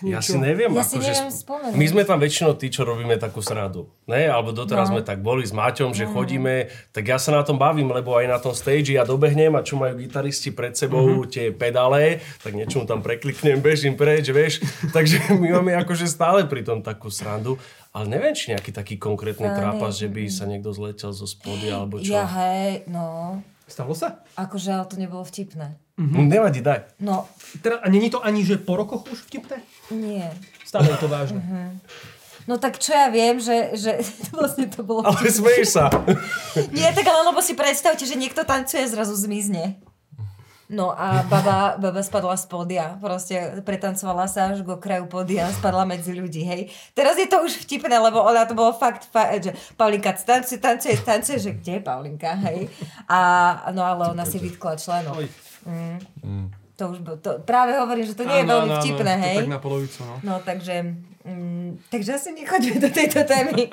[0.02, 1.78] Ja si neviem, Ja si akože neviem spomenúť.
[1.78, 3.86] My sme tam väčšinou tí, čo robíme takú sradu.
[4.04, 4.26] Ne?
[4.26, 4.98] Alebo doteraz No.
[4.98, 8.26] sme tak boli s Maťom, že chodíme, tak ja sa na tom bavím, lebo aj
[8.26, 11.30] na tom stage ja dobehnem a čo majú gitaristi pred sebou Mhm.
[11.30, 14.58] tie pedále, tak niečo tam prekliknem, bežím preč, vieš.
[14.90, 17.54] Takže my máme akože stále pri tom takú srandu.
[17.92, 19.58] Ale neviem, či nejaký taký konkrétny Funny.
[19.60, 22.16] trápas, že by sa niekto zletel zo spody alebo čo.
[22.16, 23.38] Ja hej, no.
[23.68, 24.24] Stalo sa?
[24.36, 25.76] Akože, ale to nebolo vtipné.
[26.00, 26.24] Mm-hmm.
[26.24, 26.88] Nevadí, daj.
[27.04, 27.28] No,
[27.60, 29.60] Teda, a není to ani, že po rokoch už vtipné?
[29.92, 30.24] nie.
[30.64, 31.40] Stále je to vážne.
[32.48, 34.00] No tak čo ja viem, že, že
[34.36, 35.04] vlastne to bolo...
[35.04, 35.92] Ale smeješ sa.
[36.74, 39.78] Nie, tak ale lebo si predstavte, že niekto tancuje a zrazu zmizne.
[40.72, 42.96] No a baba, baba spadla z podia.
[42.96, 46.72] Proste pretancovala sa až k okraju podia a spadla medzi ľudí, hej.
[46.96, 50.96] Teraz je to už vtipné, lebo ona to bolo fakt, fa- že Paulinka tancuje, tancuje,
[51.04, 52.72] tancuje, že kde je Paulinka, hej.
[53.04, 53.20] A
[53.76, 55.20] no ale ona si vytkla členok.
[55.20, 55.28] Oj.
[55.68, 56.61] Mm.
[56.82, 59.12] To už bol, to, práve hovorím, že to nie je Áno, veľmi áno, áno, vtipné,
[59.14, 59.36] to hej.
[59.38, 60.14] Tak na polovicu, no.
[60.26, 60.74] No takže,
[61.22, 63.70] mm, takže asi nechoďme do tejto témy.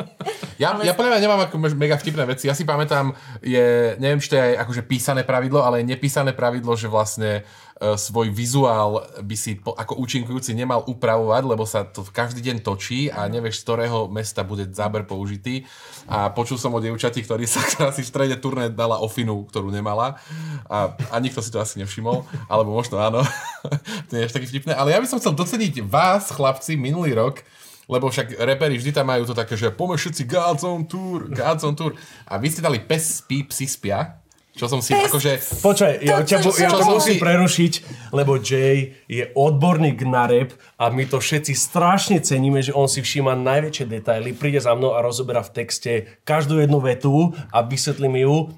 [0.61, 2.45] Ja, Ale- ja podľa mňa nemám ako mega vtipné veci.
[2.45, 6.77] Ja si pamätám, je, neviem, či to je akože písané pravidlo, ale je nepísané pravidlo,
[6.77, 7.41] že vlastne
[7.80, 13.07] svoj vizuál by si po, ako účinkujúci nemal upravovať, lebo sa to každý deň točí
[13.07, 15.64] a nevieš, z ktorého mesta bude záber použitý.
[16.11, 19.72] A počul som o dievčati, ktorý sa, ktorá si v strede turné dala ofinu, ktorú
[19.72, 20.19] nemala.
[20.68, 22.27] A, a nikto si to asi nevšimol.
[22.51, 23.23] Alebo možno áno.
[24.07, 24.76] to nie je až taký vtipné.
[24.76, 27.47] Ale ja by som chcel doceniť vás, chlapci, minulý rok,
[27.89, 31.64] lebo však reperi vždy tam majú to také, že poďme všetci God's on tour, God's
[31.64, 31.95] on tour.
[32.27, 34.19] A vy ste dali pes spí, psi spia.
[34.60, 35.31] Čo som si Pes- akože...
[35.64, 37.73] Počkaj, ja To, ťa, ja ťa musím prerušiť,
[38.11, 42.99] lebo Jay je odborník na rap a my to všetci strašne ceníme, že on si
[42.99, 48.11] všíma najväčšie detaily, príde za mnou a rozoberá v texte každú jednu vetu a vysvetlí
[48.11, 48.52] mi ju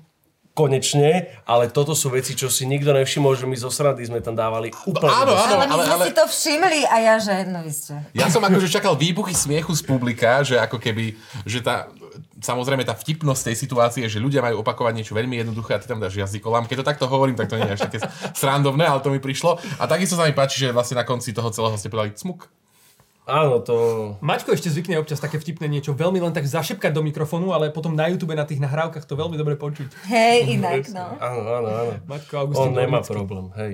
[0.51, 4.35] konečne, ale toto sú veci, čo si nikto nevšimol, že my zo srandy sme tam
[4.35, 5.07] dávali úplne.
[5.07, 7.71] Áno, áno, ale my ale, sme ale si to všimli a ja, že no vy
[7.71, 7.95] ste.
[8.11, 11.15] ja som akože čakal výbuchy smiechu z publika, že ako keby,
[11.47, 11.87] že tá,
[12.41, 16.01] samozrejme tá vtipnosť tej situácie, že ľudia majú opakovať niečo veľmi jednoduché a ty tam
[16.01, 16.65] dáš jazykolám.
[16.65, 17.97] Keď to takto hovorím, tak to nie je až také
[18.33, 19.61] srandovné, ale to mi prišlo.
[19.77, 22.49] A takisto sa mi páči, že vlastne na konci toho celého ste povedali cmuk.
[23.29, 23.75] Áno, to...
[24.19, 27.93] Maťko ešte zvykne občas také vtipné niečo veľmi len tak zašepkať do mikrofónu, ale potom
[27.93, 29.93] na YouTube na tých nahrávkach to veľmi dobre počuť.
[30.09, 31.15] Hej, inak, no.
[31.21, 31.91] Áno, áno, áno.
[32.09, 33.13] Maťko On Augustín nemá Gorlický.
[33.13, 33.73] problém, hej.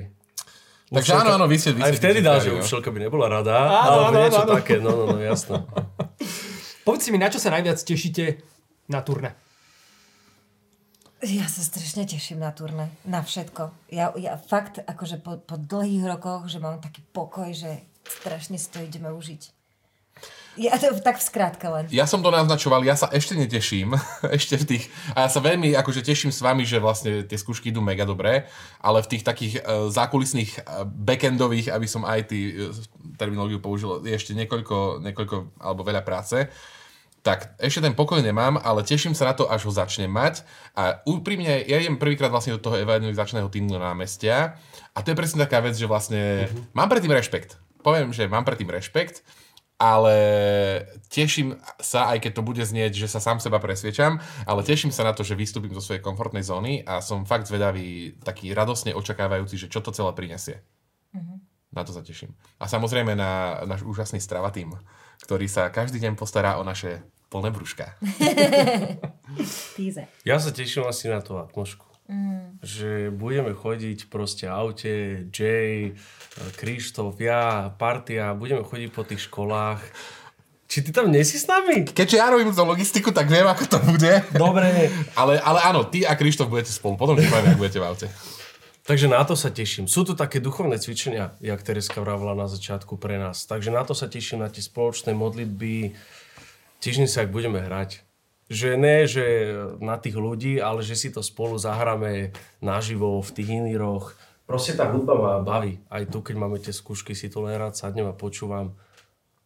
[0.88, 1.70] Takže áno, áno, vy ste...
[1.80, 4.52] Aj vtedy dal, že učiteľka by nebola rada, Áno, ale áno, niečo áno.
[4.56, 5.64] také, no, no, no, jasné.
[6.88, 8.40] Povedzte mi, na čo sa najviac tešíte
[8.88, 9.36] na turné?
[11.26, 13.90] Ja sa strašne teším na turné, na všetko.
[13.90, 18.70] Ja, ja fakt, akože po, po dlhých rokoch, že mám taký pokoj, že strašne si
[18.70, 19.58] to ideme užiť.
[20.58, 21.86] Ja to tak v skrátke len.
[21.94, 23.94] Ja som to naznačoval, ja sa ešte neteším,
[24.38, 24.84] ešte v tých,
[25.14, 28.50] a ja sa veľmi akože teším s vami, že vlastne tie skúšky idú mega dobré,
[28.82, 32.74] ale v tých takých uh, zákulisných uh, backendových, aby som aj ty uh,
[33.22, 36.50] terminológiu použil, je ešte niekoľko, niekoľko alebo veľa práce.
[37.28, 40.48] Tak ešte ten pokoj nemám, ale teším sa na to, až ho začnem mať.
[40.80, 44.56] A úprimne, ja idem prvýkrát vlastne do toho evangelizačného týmu na námestia
[44.96, 46.72] a to je presne taká vec, že vlastne uh-huh.
[46.72, 47.60] mám predtým rešpekt.
[47.84, 49.28] Poviem, že mám predtým rešpekt,
[49.76, 50.16] ale
[51.12, 55.04] teším sa, aj keď to bude znieť, že sa sám seba presviečam, ale teším sa
[55.04, 59.68] na to, že vystúpim zo svojej komfortnej zóny a som fakt zvedavý, taký radosne očakávajúci,
[59.68, 60.64] že čo to celé prinesie.
[61.76, 62.32] Na to sa teším.
[62.56, 64.72] A samozrejme na náš úžasný strava tým,
[65.28, 67.94] ktorý sa každý deň postará o naše plné brúška.
[70.26, 71.86] Ja sa teším asi na tú atmošku.
[72.08, 72.58] Mm.
[72.64, 75.94] Že budeme chodiť proste aute, Jay,
[76.58, 79.84] Krištof, ja, partia, budeme chodiť po tých školách.
[80.68, 81.88] Či ty tam nesi s nami?
[81.88, 84.24] Keďže ja robím tú logistiku, tak viem, ako to bude.
[84.36, 84.92] Dobre.
[85.20, 87.00] ale, ale áno, ty a Krištof budete spolu.
[87.00, 88.08] Potom ti poviem, budete v aute.
[88.88, 89.88] Takže na to sa teším.
[89.92, 93.44] Sú to také duchovné cvičenia, jak Tereska vravila na začiatku pre nás.
[93.44, 95.92] Takže na to sa teším, na tie spoločné modlitby.
[96.80, 98.06] Teším sa, budeme hrať.
[98.48, 99.26] Že ne, že
[99.84, 102.32] na tých ľudí, ale že si to spolu zahráme
[102.64, 104.08] naživo v tých iných.
[104.48, 105.84] Proste tá hudba ma baví.
[105.92, 108.72] Aj tu, keď máme tie skúšky, si to len rád sadnem a počúvam.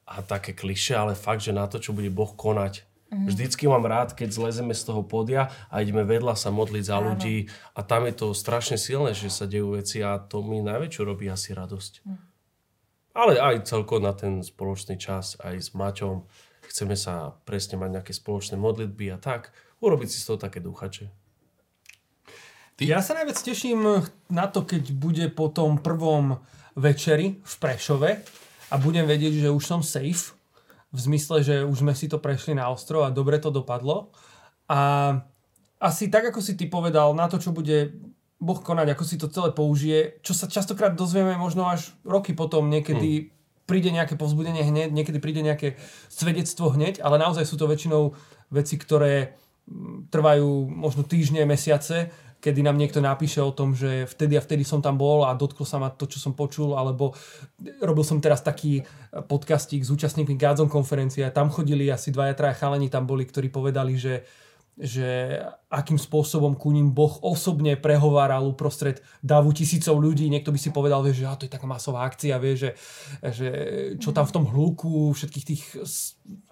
[0.05, 3.27] A také kliše, ale fakt, že na to, čo bude Boh konať, Mm.
[3.27, 7.51] Vždycky mám rád, keď zlezeme z toho podia a ideme vedľa sa modliť za ľudí
[7.75, 11.27] a tam je to strašne silné, že sa dejú veci a to mi najväčšiu robí
[11.27, 12.07] asi radosť.
[12.07, 12.17] Mm.
[13.11, 16.23] Ale aj celko na ten spoločný čas, aj s Maťom.
[16.71, 19.51] Chceme sa presne mať nejaké spoločné modlitby a tak.
[19.83, 21.11] Urobiť si z toho také duchače.
[22.79, 22.83] Ty?
[22.87, 26.39] Ja sa najviac teším na to, keď bude po tom prvom
[26.79, 28.11] večeri v Prešove
[28.71, 30.31] a budem vedieť, že už som safe
[30.95, 34.15] v zmysle, že už sme si to prešli na ostro a dobre to dopadlo.
[34.71, 35.11] A
[35.83, 37.99] asi tak, ako si ty povedal, na to, čo bude
[38.39, 42.71] Boh konať, ako si to celé použije, čo sa častokrát dozvieme možno až roky potom,
[42.71, 43.40] niekedy hmm.
[43.71, 45.79] Príde nejaké povzbudenie hneď, niekedy príde nejaké
[46.11, 48.11] svedectvo hneď, ale naozaj sú to väčšinou
[48.51, 49.39] veci, ktoré
[50.11, 52.11] trvajú možno týždne, mesiace
[52.41, 55.61] kedy nám niekto napíše o tom, že vtedy a vtedy som tam bol a dotklo
[55.61, 57.13] sa ma to, čo som počul, alebo
[57.85, 58.81] robil som teraz taký
[59.13, 63.53] podcastík s účastníkmi Gádzom konferencie a tam chodili asi dvaja, traja chalani tam boli, ktorí
[63.53, 64.25] povedali, že
[64.81, 65.37] že
[65.69, 70.25] akým spôsobom ku ním Boh osobne prehováral uprostred davu tisícov ľudí.
[70.25, 72.73] Niekto by si povedal, že a to je taká masová akcia, vie, že,
[73.21, 73.49] že
[74.01, 75.63] čo tam v tom hľúku všetkých tých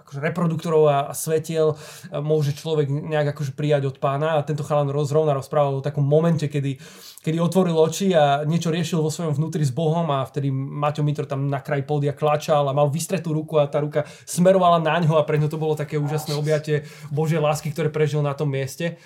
[0.09, 1.77] akože reproduktorov a, a svetiel
[2.09, 6.01] e, môže človek nejak akože prijať od pána a tento chalan zrovna rozprával o takom
[6.01, 6.81] momente, kedy,
[7.21, 11.29] kedy otvoril oči a niečo riešil vo svojom vnútri s Bohom a vtedy Maťo Mitro
[11.29, 15.21] tam na kraj podia klačal a mal vystretú ruku a tá ruka smerovala na ňo
[15.21, 18.97] a pre ňo to bolo také úžasné objatie Božej lásky, ktoré prežil na tom mieste.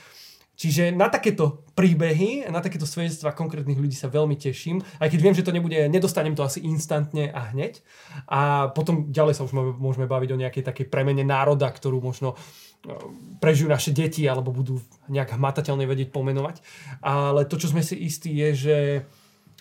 [0.54, 5.34] Čiže na takéto príbehy, na takéto svedectvá konkrétnych ľudí sa veľmi teším, aj keď viem,
[5.34, 7.82] že to nebude, nedostanem to asi instantne a hneď.
[8.30, 12.38] A potom ďalej sa už môžeme baviť o nejakej takej premene národa, ktorú možno
[12.86, 12.94] e,
[13.42, 14.78] prežijú naše deti alebo budú
[15.10, 16.62] nejak hmatateľne vedieť pomenovať.
[17.02, 18.78] Ale to, čo sme si istí, je, že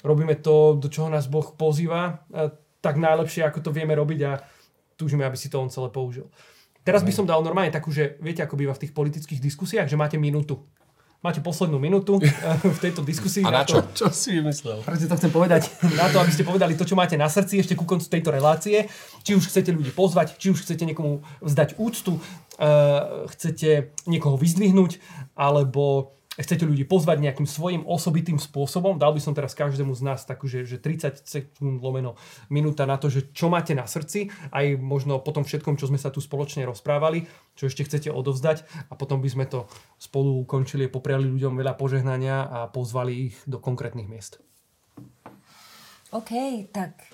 [0.05, 2.53] robíme to, do čoho nás Boh pozýva, e,
[2.85, 4.33] tak najlepšie, ako to vieme robiť a
[5.01, 6.29] túžime, aby si to on celé použil.
[6.83, 9.95] Teraz by som dal normálne takú, že viete, ako býva v tých politických diskusiách, že
[9.95, 10.67] máte minútu
[11.23, 12.29] máte poslednú minútu eh,
[12.67, 13.47] v tejto diskusii.
[13.47, 13.81] A na čo?
[13.95, 14.83] čo si vymyslel?
[14.83, 15.71] Presne to chcem povedať.
[15.95, 18.91] Na to, aby ste povedali to, čo máte na srdci ešte ku koncu tejto relácie.
[19.23, 24.99] Či už chcete ľudí pozvať, či už chcete niekomu vzdať úctu, uh, chcete niekoho vyzdvihnúť,
[25.39, 26.11] alebo
[26.43, 30.51] chcete ľudí pozvať nejakým svojim osobitým spôsobom, dal by som teraz každému z nás takú,
[30.51, 32.19] že, že 30 sekúnd lomeno
[32.51, 35.97] minúta na to, že čo máte na srdci, aj možno po tom všetkom, čo sme
[35.97, 38.91] sa tu spoločne rozprávali, čo ešte chcete odovzdať.
[38.91, 43.63] A potom by sme to spolu ukončili, popriali ľuďom veľa požehnania a pozvali ich do
[43.63, 44.43] konkrétnych miest.
[46.13, 47.09] OK, tak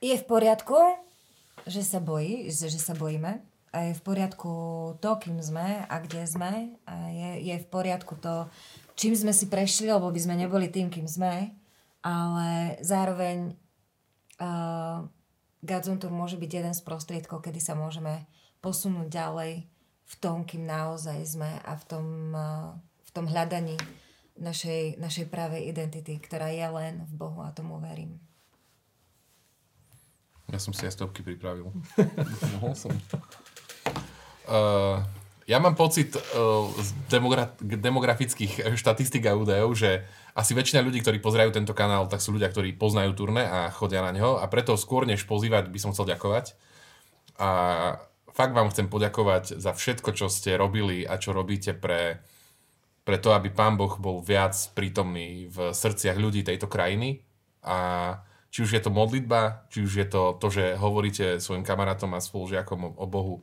[0.00, 0.78] je v poriadku,
[1.66, 4.52] že sa bojí, že sa bojíme a je v poriadku
[5.02, 6.52] to, kým sme a kde sme
[6.86, 8.46] a je, je v poriadku to,
[8.96, 11.52] čím sme si prešli, lebo by sme neboli tým, kým sme,
[12.00, 13.52] ale zároveň
[14.40, 15.04] uh,
[15.60, 18.24] Godzone Tour môže byť jeden z prostriedkov, kedy sa môžeme
[18.62, 19.52] posunúť ďalej
[20.06, 22.72] v tom, kým naozaj sme a v tom, uh,
[23.02, 23.76] v tom hľadaní
[24.38, 28.20] našej, našej pravej identity, ktorá je len v Bohu a tomu verím.
[30.46, 31.66] Ja som si aj stopky pripravil.
[32.56, 32.94] Mohol som.
[34.46, 35.02] Uh,
[35.46, 40.06] ja mám pocit uh, z demogra- demografických štatistik a údajov, že
[40.36, 44.04] asi väčšina ľudí, ktorí pozerajú tento kanál, tak sú ľudia, ktorí poznajú turné a chodia
[44.04, 46.52] na neho a preto skôr než pozývať by som chcel ďakovať.
[47.40, 47.48] A
[48.36, 52.20] fakt vám chcem poďakovať za všetko, čo ste robili a čo robíte pre,
[53.08, 57.24] pre to, aby Pán Boh bol viac prítomný v srdciach ľudí tejto krajiny.
[57.64, 57.78] A
[58.52, 62.20] či už je to modlitba, či už je to to, že hovoríte svojim kamarátom a
[62.20, 63.40] spolužiakom o, o Bohu,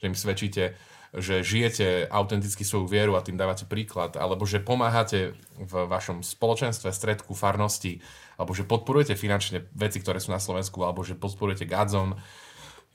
[0.00, 0.74] že im svedčíte,
[1.10, 6.94] že žijete autenticky svoju vieru a tým dávate príklad, alebo že pomáhate v vašom spoločenstve,
[6.94, 8.00] stredku, farnosti,
[8.40, 12.16] alebo že podporujete finančne veci, ktoré sú na Slovensku, alebo že podporujete Gadzon.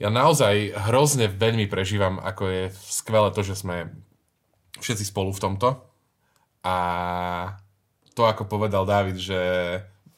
[0.01, 3.91] Ja naozaj hrozne veľmi prežívam, ako je skvelé to, že sme
[4.79, 5.69] všetci spolu v tomto.
[6.65, 6.75] A
[8.15, 9.39] to, ako povedal David, že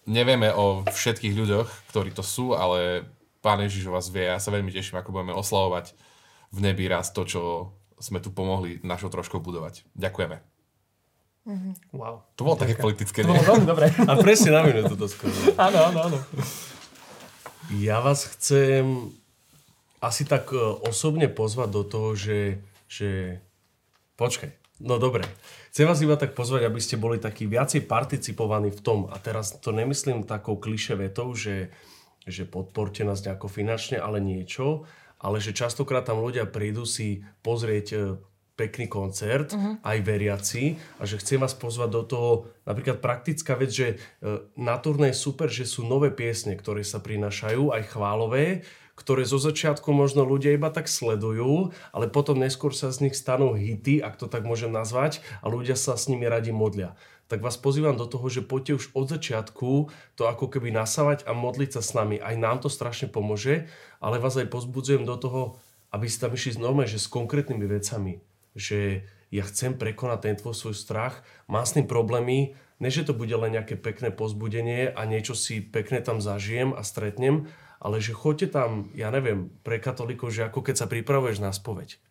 [0.08, 3.04] nevieme o všetkých ľuďoch, ktorí to sú, ale
[3.42, 4.26] Pán Ježiš o vás vie.
[4.26, 5.94] Ja sa veľmi teším, ako budeme oslavovať
[6.52, 7.42] v nebi raz to, čo
[7.98, 9.84] sme tu pomohli našou troškou budovať.
[9.98, 10.38] Ďakujeme.
[11.96, 12.28] Wow.
[12.36, 13.40] To bolo také politické, To nie?
[13.40, 13.88] bolo veľmi dobré.
[14.04, 15.32] A presne na minútu to skoro.
[15.66, 16.18] áno, áno, áno.
[17.80, 19.16] Ja vás chcem
[20.04, 22.60] asi tak e, osobne pozvať do toho, že,
[22.92, 23.40] že...
[24.20, 25.24] Počkaj, no dobre.
[25.72, 29.00] Chcem vás iba tak pozvať, aby ste boli takí viacej participovaní v tom.
[29.08, 31.72] A teraz to nemyslím takou kliše vetou, že,
[32.28, 34.84] že podporte nás nejako finančne, ale niečo.
[35.18, 37.98] Ale že častokrát tam ľudia prídu si pozrieť e,
[38.58, 39.78] pekný koncert, uh-huh.
[39.86, 42.30] aj veriaci, a že chcem vás pozvať do toho,
[42.66, 43.96] napríklad praktická vec, že e,
[44.58, 48.66] na turné je super, že sú nové piesne, ktoré sa prinášajú, aj chválové,
[48.98, 53.54] ktoré zo začiatku možno ľudia iba tak sledujú, ale potom neskôr sa z nich stanú
[53.54, 56.98] hity, ak to tak môžem nazvať, a ľudia sa s nimi radi modlia.
[57.28, 61.36] Tak vás pozývam do toho, že poďte už od začiatku to ako keby nasávať a
[61.36, 62.18] modliť sa s nami.
[62.24, 63.68] Aj nám to strašne pomôže,
[64.04, 65.42] ale vás aj pozbudzujem do toho,
[65.94, 68.24] aby ste tam išli normálne, že s konkrétnymi vecami
[68.58, 73.14] že ja chcem prekonať ten tvoj svoj strach, mám s tým problémy, ne že to
[73.14, 77.46] bude len nejaké pekné pozbudenie a niečo si pekné tam zažijem a stretnem,
[77.78, 82.02] ale že choďte tam, ja neviem, pre katolíkov, že ako keď sa pripravuješ na spoveď.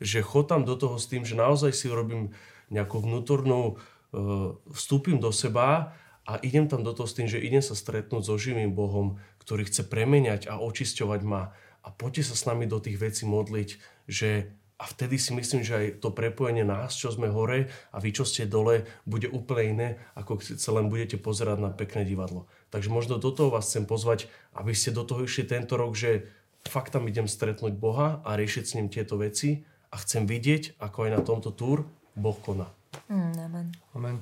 [0.00, 2.32] Že chod tam do toho s tým, že naozaj si robím
[2.72, 5.92] nejakú vnútornú, uh, vstúpim do seba
[6.24, 9.68] a idem tam do toho s tým, že idem sa stretnúť so živým Bohom, ktorý
[9.68, 11.52] chce premeniať a očisťovať ma.
[11.84, 13.68] A poďte sa s nami do tých vecí modliť,
[14.08, 18.10] že a vtedy si myslím, že aj to prepojenie nás, čo sme hore a vy,
[18.10, 19.88] čo ste dole, bude úplne iné,
[20.18, 22.50] ako keď sa len budete pozerať na pekné divadlo.
[22.74, 26.26] Takže možno do toho vás chcem pozvať, aby ste do toho išli tento rok, že
[26.66, 29.62] fakt tam idem stretnúť Boha a riešiť s ním tieto veci
[29.94, 31.86] a chcem vidieť, ako aj na tomto túr
[32.18, 32.66] Boh koná.
[33.06, 33.66] Mm, amen.
[33.94, 34.16] Amen.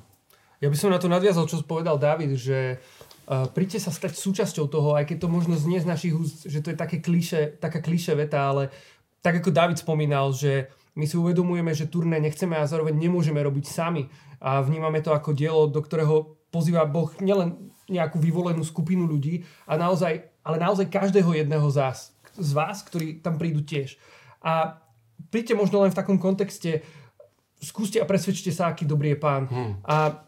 [0.61, 2.79] Ja by som na to nadviazal, čo povedal David, že
[3.27, 6.63] uh, príďte sa stať súčasťou toho, aj keď to možno znie z našich úst, že
[6.63, 8.73] to je také klíše, taká klíše veta, ale
[9.23, 13.65] tak ako David spomínal, že my si uvedomujeme, že turné nechceme a zároveň nemôžeme robiť
[13.65, 14.11] sami.
[14.43, 19.79] A vnímame to ako dielo, do ktorého pozýva Boh nielen nejakú vyvolenú skupinu ľudí, a
[19.79, 21.99] naozaj, ale naozaj každého jedného z vás,
[22.37, 23.97] z vás, ktorí tam prídu tiež.
[24.43, 24.83] A
[25.31, 26.83] príďte možno len v takom kontexte,
[27.63, 29.43] skúste a presvedčte sa, aký dobrý je pán.
[29.49, 29.73] Hmm.
[29.87, 30.27] A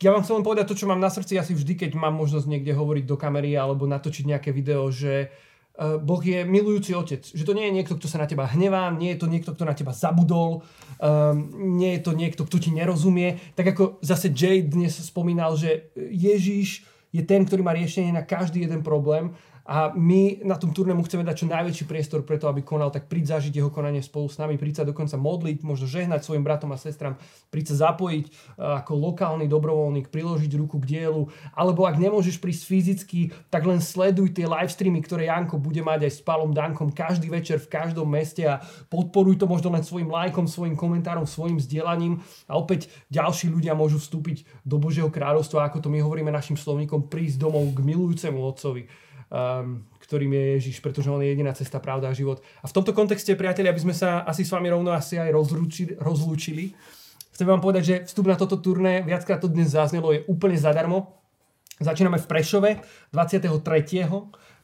[0.00, 2.48] ja vám chcem len povedať to, čo mám na srdci asi vždy, keď mám možnosť
[2.48, 7.20] niekde hovoriť do kamery alebo natočiť nejaké video, že uh, Boh je milujúci otec.
[7.20, 9.68] Že to nie je niekto, kto sa na teba hnevá, nie je to niekto, kto
[9.68, 13.36] na teba zabudol, um, nie je to niekto, kto ti nerozumie.
[13.52, 18.64] Tak ako zase Jay dnes spomínal, že Ježíš je ten, ktorý má riešenie na každý
[18.64, 19.36] jeden problém
[19.70, 23.06] a my na tom turné mu chceme dať čo najväčší priestor preto, aby konal, tak
[23.06, 26.74] príď zažiť jeho konanie spolu s nami, príď sa dokonca modliť, možno žehnať svojim bratom
[26.74, 27.14] a sestram,
[27.54, 28.24] príď sa zapojiť
[28.58, 31.22] uh, ako lokálny dobrovoľník, priložiť ruku k dielu,
[31.54, 36.10] alebo ak nemôžeš prísť fyzicky, tak len sleduj tie live streamy, ktoré Janko bude mať
[36.10, 38.58] aj s Palom Dankom každý večer v každom meste a
[38.90, 42.18] podporuj to možno len svojim lajkom, svojim komentárom, svojim zdieľaním
[42.50, 47.06] a opäť ďalší ľudia môžu vstúpiť do Božieho kráľovstva, ako to my hovoríme našim slovníkom,
[47.06, 52.10] prísť domov k milujúcemu otcovi um, ktorým je Ježiš, pretože on je jediná cesta, pravda
[52.10, 52.42] a život.
[52.60, 55.94] A v tomto kontexte, priatelia, aby sme sa asi s vami rovno asi aj rozlúčili,
[55.96, 56.74] rozlúčili.
[57.30, 61.16] Chcem vám povedať, že vstup na toto turné, viackrát to dnes zaznelo, je úplne zadarmo.
[61.80, 62.70] Začíname v Prešove
[63.16, 63.48] 23.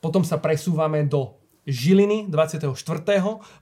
[0.04, 2.76] Potom sa presúvame do Žiliny 24.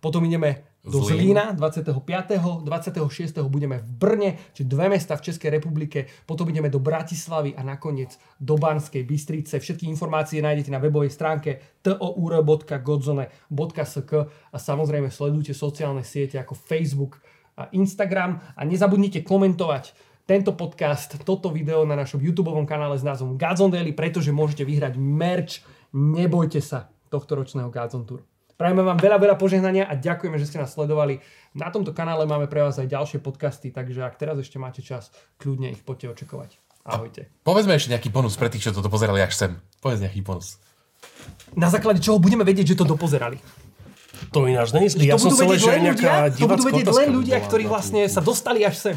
[0.03, 1.33] Potom ideme do Zlín.
[1.33, 2.61] Zlína 25.
[2.61, 3.41] 26.
[3.49, 8.21] budeme v Brne, či dve mesta v Českej republike, potom ideme do Bratislavy a nakoniec
[8.37, 9.57] do Banskej Bystrice.
[9.57, 14.13] Všetky informácie nájdete na webovej stránke tour.godzone.sk
[14.53, 17.25] a samozrejme sledujte sociálne siete ako Facebook
[17.57, 23.37] a Instagram a nezabudnite komentovať tento podcast, toto video na našom YouTube kanále s názvom
[23.37, 25.61] Godzone Daily, pretože môžete vyhrať merch.
[25.93, 28.25] Nebojte sa tohto ročného Godzone Tour.
[28.55, 31.19] Prajeme vám veľa, veľa požehnania a ďakujeme, že ste nás sledovali.
[31.59, 35.11] Na tomto kanále máme pre vás aj ďalšie podcasty, takže ak teraz ešte máte čas,
[35.43, 36.63] kľudne ich poďte očakovať.
[36.87, 37.27] Ahojte.
[37.43, 39.53] Povedzme ešte nejaký bonus pre tých, čo toto pozerali až sem.
[39.83, 40.63] Povedz nejaký bonus.
[41.59, 43.43] Na základe čoho budeme vedieť, že to dopozerali?
[44.31, 44.87] To ináč není.
[45.03, 48.07] Ja to som budú chcel, vedieť že ľudia, to budú vedieť len ľudia, ktorí vlastne
[48.07, 48.97] sa dostali až sem.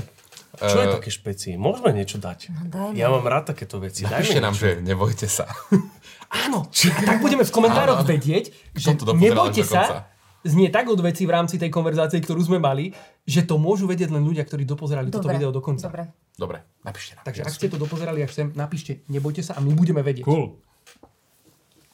[0.56, 1.60] Čo je také špeci?
[1.60, 2.49] Môžeme niečo dať?
[2.49, 2.95] No, dajme.
[2.95, 4.07] Ja mám rád takéto veci.
[4.07, 5.45] Napíšte nám, že nebojte sa.
[6.48, 6.68] Áno,
[7.07, 8.10] tak budeme v komentároch Áno.
[8.10, 10.11] vedieť, že nebojte sa,
[10.44, 12.91] znie tak od veci v rámci tej konverzácie, ktorú sme mali,
[13.24, 15.88] že to môžu vedieť len ľudia, ktorí dopozerali toto video do konca.
[15.88, 16.03] Dobre.
[16.38, 17.24] Dobre, napíšte nám.
[17.26, 20.28] Takže ak ste to dopozerali až sem, napíšte, nebojte sa a my budeme vedieť.
[20.28, 20.60] Cool.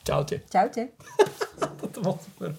[0.03, 0.43] Čaute.
[0.51, 0.99] Čaute.
[1.79, 2.51] Toto bolo super.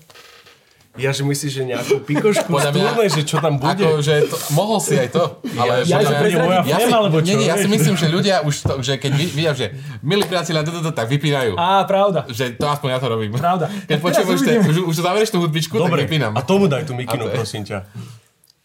[0.95, 3.83] Ja že myslíš, že nejakú pikošku Podľa mňa- stúrne, že čo tam bude?
[3.83, 5.83] Ako, že to, mohol si aj to, ale...
[5.83, 8.37] Ja, podľa mňa- moja ja si, alebo čo, nie, nie, ja si myslím, že ľudia
[8.41, 11.59] už to, že keď vi- vidia, že milí priatelia, do, do, tak vypínajú.
[11.59, 12.31] Á, pravda.
[12.31, 13.35] Že to aspoň ja to robím.
[13.35, 13.67] Pravda.
[13.91, 16.31] Keď Tak počujem, už, už, už zaverieš tú hudbičku, tak Dobre, vypínam.
[16.31, 17.91] a tomu daj tú mikinu, to prosím ťa.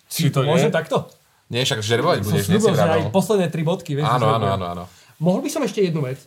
[0.05, 0.77] Či to Môžem nie?
[0.77, 1.09] takto?
[1.49, 3.97] Nie, však žerbovať budeš, nie si aj posledné tri bodky.
[3.97, 4.83] Vieš, Áno, áno, áno, áno.
[5.17, 6.21] Mohol by som ešte jednu vec.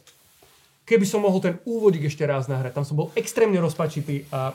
[0.82, 2.74] Keby som mohol ten úvodík ešte raz nahrať.
[2.74, 4.50] Tam som bol extrémne rozpačitý a